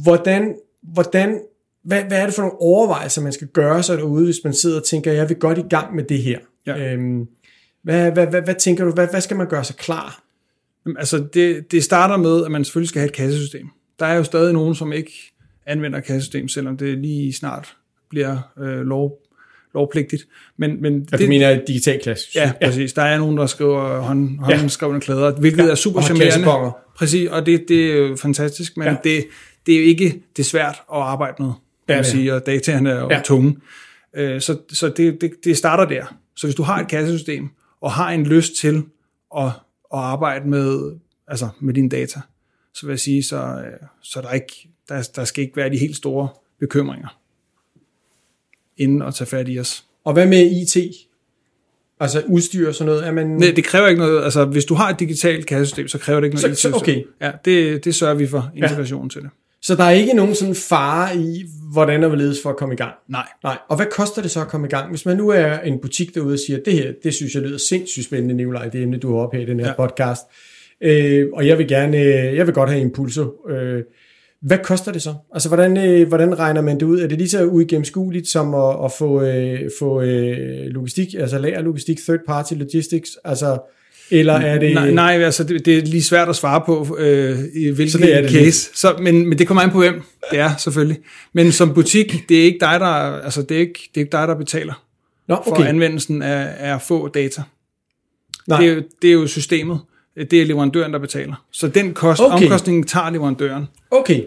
Hvordan, 0.02 0.54
hvordan, 0.82 1.40
hvad, 1.84 2.02
hvad 2.02 2.18
er 2.18 2.24
det 2.24 2.34
for 2.34 2.42
nogle 2.42 2.60
overvejelser, 2.60 3.22
man 3.22 3.32
skal 3.32 3.46
gøre 3.46 3.82
sig 3.82 3.98
derude, 3.98 4.24
hvis 4.24 4.40
man 4.44 4.54
sidder 4.54 4.80
og 4.80 4.84
tænker, 4.84 5.12
jeg 5.12 5.28
vil 5.28 5.36
godt 5.36 5.58
i 5.58 5.64
gang 5.70 5.94
med 5.94 6.04
det 6.04 6.22
her? 6.22 6.38
Ja. 6.66 6.92
Øhm, 6.92 7.26
hvad, 7.82 8.10
hvad, 8.10 8.26
hvad, 8.26 8.42
hvad 8.42 8.54
tænker 8.54 8.84
du, 8.84 8.90
hvad, 8.90 9.06
hvad 9.10 9.20
skal 9.20 9.36
man 9.36 9.48
gøre 9.48 9.64
sig 9.64 9.76
klar? 9.76 10.22
Jamen, 10.86 10.96
Altså, 10.96 11.26
det, 11.34 11.72
det 11.72 11.84
starter 11.84 12.16
med, 12.16 12.44
at 12.44 12.50
man 12.50 12.64
selvfølgelig 12.64 12.88
skal 12.88 13.00
have 13.00 13.08
et 13.08 13.14
kassesystem. 13.14 13.68
Der 13.98 14.06
er 14.06 14.14
jo 14.14 14.24
stadig 14.24 14.52
nogen, 14.52 14.74
som 14.74 14.92
ikke 14.92 15.12
anvender 15.66 16.00
kassesystem, 16.00 16.48
selvom 16.48 16.76
det 16.76 16.98
lige 16.98 17.32
snart 17.32 17.76
bliver 18.10 18.38
øh, 18.58 18.80
lov, 18.80 19.18
lovpligtigt. 19.74 20.22
Men, 20.56 20.82
men 20.82 21.08
Ja, 21.12 21.16
du 21.16 21.26
mener 21.26 21.50
et 21.50 21.64
digitalt 21.68 22.02
klasse? 22.02 22.28
Ja, 22.34 22.52
præcis. 22.64 22.92
Der 22.92 23.02
er 23.02 23.18
nogen, 23.18 23.36
der 23.36 23.46
skriver 23.46 24.00
hånd, 24.00 24.38
håndskrevne 24.38 25.00
klæder, 25.00 25.32
hvilket 25.32 25.64
Ja, 25.64 25.70
er 25.70 25.74
super 25.74 26.00
charmerende. 26.00 26.72
Præcis, 26.96 27.28
og 27.28 27.46
det, 27.46 27.64
det 27.68 27.92
er 27.92 27.96
jo 27.96 28.16
fantastisk, 28.16 28.76
men 28.76 28.84
Ja. 28.86 28.90
ja. 28.92 28.96
det, 29.04 29.24
det 29.66 29.74
er 29.74 29.78
jo 29.78 29.84
ikke 29.84 30.22
det 30.36 30.42
er 30.42 30.46
svært 30.46 30.74
at 30.92 30.98
arbejde 30.98 31.34
med, 31.42 31.48
Ja, 31.48 31.52
kan 31.52 31.96
man 31.96 32.04
det 32.04 32.08
er. 32.08 32.12
sige, 32.16 32.34
og 32.34 32.46
dataerne 32.46 32.90
er 32.90 33.00
jo 33.00 33.08
Ja. 33.10 33.16
ja. 33.16 33.22
tunge. 33.24 33.56
Øh, 34.16 34.40
Så, 34.40 34.58
så 34.72 34.88
det, 34.88 35.20
det, 35.20 35.30
det 35.44 35.56
starter 35.56 35.84
der. 35.84 36.16
Så 36.36 36.46
hvis 36.46 36.54
du 36.54 36.62
har 36.62 36.80
et 36.80 36.88
kassesystem, 36.88 37.48
og 37.80 37.92
har 37.92 38.10
en 38.10 38.24
lyst 38.26 38.54
til 38.56 38.82
at, 39.38 39.44
at 39.46 39.50
arbejde 39.98 40.48
med, 40.48 40.92
altså 41.28 41.48
med 41.60 41.74
dine 41.74 41.88
data, 41.88 42.20
så 42.80 42.86
vil 42.86 42.92
jeg 42.92 43.00
sige, 43.00 43.22
så, 43.22 43.36
øh, 43.36 43.72
så 44.02 44.20
der, 44.20 44.32
ikke, 44.32 44.68
der, 44.88 45.08
der 45.16 45.24
skal 45.24 45.44
ikke 45.44 45.56
være 45.56 45.70
de 45.70 45.78
helt 45.78 45.96
store 45.96 46.28
bekymringer, 46.60 47.18
inden 48.76 49.02
at 49.02 49.14
tage 49.14 49.28
fat 49.28 49.46
i 49.48 49.58
os. 49.60 49.84
Og 50.04 50.12
hvad 50.12 50.26
med 50.26 50.50
IT? 50.50 50.76
Altså 52.00 52.22
udstyr 52.26 52.68
og 52.68 52.74
sådan 52.74 52.86
noget? 52.86 53.06
Er 53.06 53.12
man... 53.12 53.26
Nej, 53.26 53.52
det 53.56 53.64
kræver 53.64 53.88
ikke 53.88 54.00
noget, 54.00 54.24
altså 54.24 54.44
hvis 54.44 54.64
du 54.64 54.74
har 54.74 54.90
et 54.90 55.00
digitalt 55.00 55.46
kassesystem, 55.46 55.88
så 55.88 55.98
kræver 55.98 56.20
det 56.20 56.26
ikke 56.26 56.34
noget 56.42 56.58
Så- 56.58 56.68
IT-system. 56.68 56.74
okay. 56.74 57.02
Ja, 57.20 57.32
det, 57.44 57.84
det 57.84 57.94
sørger 57.94 58.14
vi 58.14 58.26
for, 58.26 58.50
integrationen 58.56 59.06
ja. 59.06 59.12
til 59.12 59.22
det. 59.22 59.30
Så 59.62 59.74
der 59.74 59.84
er 59.84 59.90
ikke 59.90 60.12
nogen 60.14 60.34
sådan 60.34 60.54
fare 60.54 61.16
i, 61.16 61.44
hvordan 61.72 62.02
der 62.02 62.08
vil 62.08 62.18
ledes 62.18 62.38
for 62.42 62.50
at 62.50 62.56
komme 62.56 62.74
i 62.74 62.76
gang? 62.76 62.94
Nej. 63.08 63.26
Nej. 63.42 63.58
Og 63.68 63.76
hvad 63.76 63.86
koster 63.90 64.22
det 64.22 64.30
så 64.30 64.40
at 64.40 64.48
komme 64.48 64.66
i 64.66 64.70
gang? 64.70 64.90
Hvis 64.90 65.06
man 65.06 65.16
nu 65.16 65.28
er 65.28 65.58
en 65.58 65.78
butik 65.80 66.14
derude 66.14 66.32
og 66.32 66.38
siger, 66.46 66.58
det 66.64 66.72
her, 66.72 66.92
det 67.02 67.14
synes 67.14 67.34
jeg 67.34 67.42
lyder 67.42 67.58
sindssygt 67.68 68.04
spændende, 68.06 68.34
Nikolaj, 68.34 68.68
det 68.68 68.82
emne, 68.82 68.98
du 68.98 69.14
har 69.14 69.22
op 69.22 69.32
her 69.32 69.40
i 69.40 69.44
den 69.44 69.60
her. 69.60 69.66
Ja. 69.66 69.74
podcast. 69.76 70.22
Øh, 70.82 71.26
og 71.32 71.46
jeg 71.46 71.58
vil 71.58 71.68
gerne, 71.68 71.96
øh, 71.98 72.36
jeg 72.36 72.46
vil 72.46 72.54
godt 72.54 72.70
have 72.70 72.80
impulso. 72.80 73.48
Øh, 73.50 73.82
hvad 74.42 74.58
koster 74.64 74.92
det 74.92 75.02
så? 75.02 75.14
Altså, 75.34 75.48
hvordan, 75.48 75.76
øh, 75.76 76.08
hvordan 76.08 76.38
regner 76.38 76.60
man 76.60 76.80
det 76.80 76.86
ud? 76.86 77.00
Er 77.00 77.06
det 77.06 77.18
lige 77.18 77.28
så 77.28 77.44
uigennemskueligt 77.44 78.28
som 78.28 78.54
at, 78.54 78.84
at 78.84 78.92
få, 78.98 79.22
øh, 79.22 79.70
få 79.78 80.02
øh, 80.02 80.66
logistik, 80.66 81.14
altså 81.14 81.38
lagerlogistik, 81.38 81.98
third 81.98 82.20
party 82.26 82.54
logistics, 82.54 83.10
altså, 83.24 83.58
eller 84.10 84.32
er 84.32 84.58
det... 84.58 84.74
Nej, 84.74 84.90
nej 84.90 85.22
altså 85.22 85.44
det, 85.44 85.66
det 85.66 85.78
er 85.78 85.82
lige 85.82 86.02
svært 86.02 86.28
at 86.28 86.36
svare 86.36 86.62
på, 86.66 86.96
øh, 86.98 87.38
i 87.54 87.70
hvilken 87.70 87.90
Så 87.90 87.98
det 87.98 88.16
er 88.16 88.20
det 88.20 88.30
case. 88.30 88.70
Så, 88.74 88.96
men, 89.00 89.28
men 89.28 89.38
det 89.38 89.46
kommer 89.46 89.62
an 89.62 89.70
på 89.70 89.78
hvem 89.78 90.02
det 90.30 90.38
er, 90.38 90.56
selvfølgelig. 90.56 90.98
Men 91.32 91.52
som 91.52 91.74
butik, 91.74 92.28
det 92.28 92.40
er 92.40 92.44
ikke 92.44 92.58
dig, 92.60 92.80
der, 92.80 92.86
altså 93.20 93.42
det 93.42 93.54
er 93.54 93.60
ikke, 93.60 93.90
det 93.94 94.00
er 94.00 94.04
ikke 94.04 94.12
dig, 94.12 94.28
der 94.28 94.34
betaler 94.34 94.84
Nå, 95.28 95.36
for 95.44 95.52
okay. 95.52 95.66
anvendelsen 95.66 96.22
af, 96.22 96.54
af 96.58 96.82
få 96.82 97.08
data. 97.08 97.42
Nej. 98.46 98.60
Det 98.60 98.70
er, 98.70 98.74
jo, 98.74 98.82
det 99.02 99.08
er 99.08 99.14
jo 99.14 99.26
systemet. 99.26 99.78
Det 100.24 100.42
er 100.42 100.46
leverandøren, 100.46 100.92
der 100.92 100.98
betaler. 100.98 101.44
Så 101.52 101.68
den 101.68 101.94
kost, 101.94 102.20
Okay. 102.20 102.34
omkostningen 102.44 102.84
tager 102.86 103.10
leverandøren. 103.10 103.64
Okay, 103.90 104.24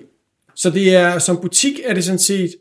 så 0.55 0.69
det 0.69 0.95
er 0.95 1.19
som 1.19 1.37
butik 1.41 1.79
er 1.85 1.93
det 1.93 2.03
sådan 2.03 2.19
set 2.19 2.55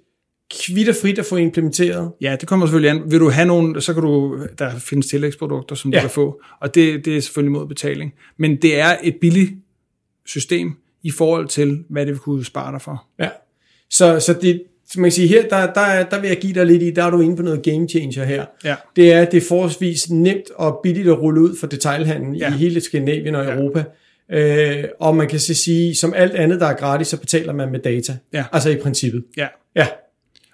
kvitterfrit 0.66 1.18
at 1.18 1.26
få 1.26 1.36
implementeret. 1.36 2.12
Ja, 2.20 2.36
det 2.40 2.48
kommer 2.48 2.66
selvfølgelig 2.66 2.90
an. 2.90 3.10
Vil 3.10 3.20
du 3.20 3.30
have 3.30 3.46
nogen, 3.46 3.80
så 3.80 3.94
kan 3.94 4.02
du, 4.02 4.38
der 4.58 4.78
findes 4.78 5.06
tillægsprodukter, 5.06 5.74
som 5.74 5.90
du 5.90 5.96
Ja. 5.96 6.00
kan 6.00 6.10
få, 6.10 6.40
og 6.60 6.74
det, 6.74 7.04
det 7.04 7.16
er 7.16 7.20
selvfølgelig 7.20 7.52
mod 7.52 7.66
betaling. 7.66 8.14
Men 8.36 8.56
det 8.56 8.80
er 8.80 8.96
et 9.02 9.16
billigt 9.20 9.50
system 10.26 10.72
i 11.02 11.10
forhold 11.10 11.48
til, 11.48 11.84
hvad 11.88 12.06
det 12.06 12.12
vil 12.12 12.18
kunne 12.20 12.44
spare 12.44 12.72
dig 12.72 12.82
for. 12.82 13.04
Ja. 13.18 13.28
Så, 13.90 14.20
så, 14.20 14.32
det, 14.42 14.62
man 14.96 15.04
kan 15.04 15.12
sige, 15.12 15.28
her 15.28 15.42
der, 15.48 15.72
der, 15.72 16.02
der 16.04 16.20
vil 16.20 16.28
jeg 16.28 16.38
give 16.38 16.52
dig 16.52 16.66
lidt 16.66 16.82
i, 16.82 16.90
der 16.90 17.04
er 17.04 17.10
du 17.10 17.20
inde 17.20 17.36
på 17.36 17.42
noget 17.42 17.62
game 17.62 17.88
changer 17.88 18.24
her. 18.24 18.44
Ja. 18.64 18.74
Det 18.96 19.12
er, 19.12 19.24
det 19.24 19.42
er 19.42 19.46
forholdsvis 19.48 20.10
nemt 20.10 20.50
og 20.56 20.80
billigt 20.82 21.08
at 21.08 21.18
rulle 21.20 21.40
ud 21.40 21.56
for 21.60 21.66
detailhandlen 21.66 22.34
ja. 22.34 22.48
Ja. 22.48 22.54
i 22.54 22.58
hele 22.58 22.80
Skandinavien 22.80 23.34
og 23.34 23.44
Europa. 23.44 23.84
Øh, 24.32 24.84
og 25.00 25.16
man 25.16 25.28
kan 25.28 25.38
så 25.40 25.54
sige, 25.54 25.94
som 25.94 26.14
alt 26.16 26.32
andet, 26.34 26.60
der 26.60 26.66
er 26.66 26.74
gratis, 26.74 27.08
så 27.08 27.16
betaler 27.16 27.52
man 27.52 27.70
med 27.70 27.78
data. 27.80 28.16
Ja. 28.32 28.44
Altså 28.52 28.70
i 28.70 28.76
princippet. 28.76 29.24
Ja. 29.36 29.46
Ja, 29.76 29.86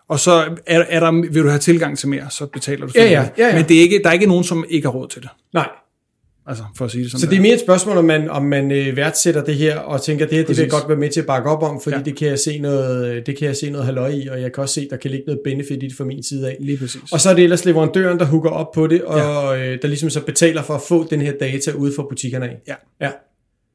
Og 0.08 0.20
så 0.20 0.30
er, 0.66 0.84
er 0.88 1.00
der, 1.00 1.30
vil 1.32 1.42
du 1.42 1.48
have 1.48 1.58
tilgang 1.58 1.98
til 1.98 2.08
mere, 2.08 2.26
så 2.30 2.46
betaler 2.46 2.86
du 2.86 2.92
Ja, 2.94 3.04
ja, 3.04 3.28
ja, 3.38 3.46
ja. 3.48 3.54
Men 3.54 3.64
det 3.68 3.76
er 3.76 3.80
ikke, 3.80 4.00
der 4.02 4.08
er 4.08 4.12
ikke 4.12 4.26
nogen, 4.26 4.44
som 4.44 4.64
ikke 4.68 4.86
har 4.88 4.92
råd 4.92 5.08
til 5.08 5.22
det. 5.22 5.30
nej. 5.54 5.68
Altså, 6.48 6.64
for 6.76 6.84
at 6.84 6.90
sige 6.90 7.02
det 7.02 7.10
sådan 7.10 7.20
Så 7.20 7.26
det 7.26 7.36
er 7.36 7.40
mere 7.40 7.54
et 7.54 7.60
spørgsmål, 7.60 7.96
om 7.96 8.04
man, 8.04 8.30
om 8.30 8.44
man 8.44 8.70
øh, 8.72 8.96
værdsætter 8.96 9.44
det 9.44 9.54
her, 9.54 9.78
og 9.78 10.02
tænker, 10.02 10.26
det 10.26 10.34
her 10.38 10.44
det 10.44 10.56
vil 10.56 10.62
jeg 10.62 10.70
godt 10.70 10.88
være 10.88 10.98
med 10.98 11.10
til 11.10 11.20
at 11.20 11.26
bakke 11.26 11.50
op 11.50 11.62
om, 11.62 11.80
fordi 11.80 11.96
ja. 11.96 12.02
Det 12.02 12.16
kan 12.16 12.28
jeg 12.28 12.38
se 12.38 12.58
noget, 12.58 13.26
det 13.26 13.38
kan 13.38 13.48
jeg 13.48 13.56
se 13.56 13.70
noget 13.70 13.86
halløj 13.86 14.08
i, 14.08 14.26
og 14.26 14.40
jeg 14.40 14.52
kan 14.52 14.62
også 14.62 14.74
se, 14.74 14.88
der 14.90 14.96
kan 14.96 15.10
ligge 15.10 15.26
noget 15.26 15.40
benefit 15.44 15.82
i 15.82 15.86
det 15.86 15.96
fra 15.96 16.04
min 16.04 16.22
side 16.22 16.48
af. 16.48 16.56
Lige 16.60 16.78
præcis. 16.78 17.12
Og 17.12 17.20
så 17.20 17.30
er 17.30 17.34
det 17.34 17.44
ellers 17.44 17.64
leverandøren, 17.64 18.18
der 18.18 18.24
hooker 18.24 18.50
op 18.50 18.72
på 18.72 18.86
det, 18.86 19.02
og 19.02 19.18
ja. 19.18 19.72
øh, 19.72 19.82
der 19.82 19.88
ligesom 19.88 20.10
så 20.10 20.20
betaler 20.20 20.62
for 20.62 20.74
at 20.74 20.82
få 20.88 21.06
den 21.10 21.20
her 21.20 21.32
data 21.40 21.72
ude 21.72 21.92
fra 21.96 22.02
butikkerne 22.08 22.46
af. 22.46 22.56
Ja. 22.68 22.74
Ja, 23.00 23.10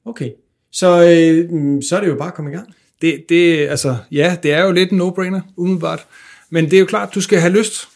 okay. 0.06 0.30
Så, 0.72 1.04
øh, 1.04 1.52
mm, 1.52 1.82
så 1.82 1.96
er 1.96 2.02
det 2.02 2.08
jo 2.08 2.16
bare 2.16 2.28
at 2.28 2.34
komme 2.34 2.52
i 2.52 2.54
gang. 2.54 2.74
Det, 3.02 3.24
det, 3.30 3.68
altså, 3.68 3.96
ja, 4.12 4.38
det 4.44 4.54
er 4.54 4.64
jo 4.64 4.72
lidt 4.72 4.92
en 4.92 5.02
no-brainer, 5.02 5.42
umiddelbart. 5.58 6.06
Men 6.50 6.66
det 6.66 6.74
er 6.74 6.80
jo 6.80 6.86
klart, 6.86 7.16
du 7.16 7.22
skal 7.22 7.40
have 7.40 7.54
lyst. 7.54 7.88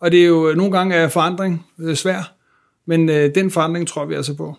Og 0.00 0.12
det 0.12 0.20
er 0.20 0.26
jo 0.26 0.52
nogle 0.56 0.72
gange 0.72 0.94
er 0.94 1.08
forandring 1.08 1.66
øh, 1.80 1.96
svær. 1.96 2.37
Men 2.88 3.08
øh, 3.08 3.34
den 3.34 3.50
forandring 3.50 3.88
tror 3.88 4.04
vi 4.04 4.14
altså 4.14 4.34
på. 4.34 4.54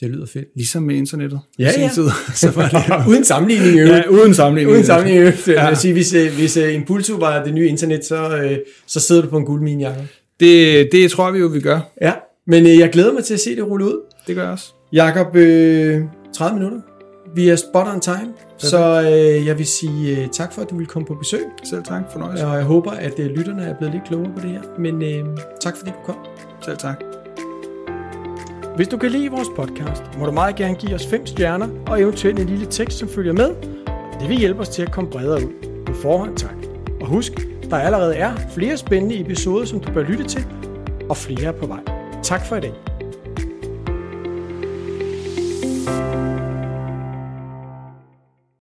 Det 0.00 0.10
lyder 0.10 0.26
fedt. 0.26 0.48
Ligesom 0.56 0.82
med 0.82 0.94
internettet. 0.94 1.40
Ja, 1.58 1.70
ja. 1.78 1.90
Tid, 1.94 2.08
så 2.34 2.50
var 2.50 2.68
det 2.68 3.06
uden 3.10 3.24
sammenligning 3.24 3.74
i 3.76 3.78
øvrigt. 3.78 4.06
ja, 4.06 4.10
uden 4.10 4.34
sammenligning. 4.34 4.74
Uden 4.74 4.86
sammenligning 4.86 5.24
i 5.24 5.28
øvrigt. 5.28 5.48
Ja. 5.48 5.68
Ja. 5.68 5.74
Sige, 5.74 5.92
hvis, 5.92 6.14
øh, 6.14 6.32
hvis 6.34 6.56
øh, 6.56 6.74
Impulso 6.74 7.14
var 7.14 7.44
det 7.44 7.54
nye 7.54 7.68
internet, 7.68 8.04
så, 8.04 8.36
øh, 8.36 8.58
så 8.86 9.00
sidder 9.00 9.22
du 9.22 9.28
på 9.28 9.36
en 9.38 9.44
guldmine, 9.44 9.88
Jacob. 9.88 10.04
Det, 10.40 10.88
det 10.92 11.10
tror 11.10 11.30
vi 11.30 11.38
jo, 11.38 11.46
vi 11.46 11.60
gør. 11.60 11.80
Ja, 12.00 12.12
men 12.46 12.66
øh, 12.66 12.78
jeg 12.78 12.90
glæder 12.90 13.12
mig 13.12 13.24
til 13.24 13.34
at 13.34 13.40
se 13.40 13.56
det 13.56 13.66
rulle 13.66 13.84
ud. 13.84 14.00
Det 14.26 14.34
gør 14.34 14.42
jeg 14.42 14.52
også. 14.52 14.72
Jakob, 14.92 15.36
øh, 15.36 16.02
30 16.34 16.58
minutter. 16.58 16.80
Vi 17.34 17.48
er 17.48 17.56
spot 17.56 17.86
on 17.94 18.00
time, 18.00 18.32
så 18.58 19.02
øh, 19.02 19.46
jeg 19.46 19.58
vil 19.58 19.66
sige 19.66 20.18
øh, 20.18 20.28
tak 20.32 20.52
for, 20.52 20.62
at 20.62 20.70
du 20.70 20.76
vil 20.78 20.86
komme 20.86 21.06
på 21.06 21.14
besøg. 21.14 21.44
Selv 21.64 21.82
tak. 21.82 22.02
Fornøjelse. 22.12 22.46
Og 22.46 22.56
jeg 22.56 22.64
håber, 22.64 22.90
at 22.90 23.18
øh, 23.18 23.26
lytterne 23.26 23.62
er 23.62 23.74
blevet 23.78 23.94
lidt 23.94 24.04
klogere 24.08 24.32
på 24.36 24.40
det 24.42 24.50
her. 24.50 24.60
Men 24.78 25.02
øh, 25.02 25.36
tak 25.60 25.76
fordi 25.76 25.90
du 25.90 25.96
kom. 26.12 26.16
Selv 26.60 26.76
tak. 26.76 27.02
Hvis 28.76 28.88
du 28.88 28.96
kan 28.96 29.10
lide 29.10 29.30
vores 29.30 29.48
podcast, 29.56 30.02
må 30.18 30.26
du 30.26 30.32
meget 30.32 30.56
gerne 30.56 30.74
give 30.74 30.94
os 30.94 31.06
5 31.06 31.26
stjerner 31.26 31.68
og 31.86 32.00
eventuelt 32.00 32.38
en 32.38 32.46
lille 32.46 32.66
tekst, 32.66 32.98
som 32.98 33.08
følger 33.08 33.32
med. 33.32 33.54
Det 34.20 34.28
vil 34.28 34.38
hjælpe 34.38 34.60
os 34.60 34.68
til 34.68 34.82
at 34.82 34.92
komme 34.92 35.10
bredere 35.10 35.46
ud. 35.46 35.82
På 35.86 35.94
forhånd 35.94 36.36
tak. 36.36 36.56
Og 37.00 37.06
husk, 37.06 37.32
der 37.70 37.76
allerede 37.76 38.16
er 38.16 38.36
flere 38.54 38.76
spændende 38.76 39.20
episoder, 39.20 39.64
som 39.64 39.80
du 39.80 39.92
bør 39.92 40.02
lytte 40.02 40.24
til, 40.24 40.46
og 41.10 41.16
flere 41.16 41.52
på 41.52 41.66
vej. 41.66 41.80
Tak 42.22 42.46
for 42.46 42.56
i 42.56 42.60
dag. 42.60 42.72
thank 45.88 46.14
you 46.14 46.17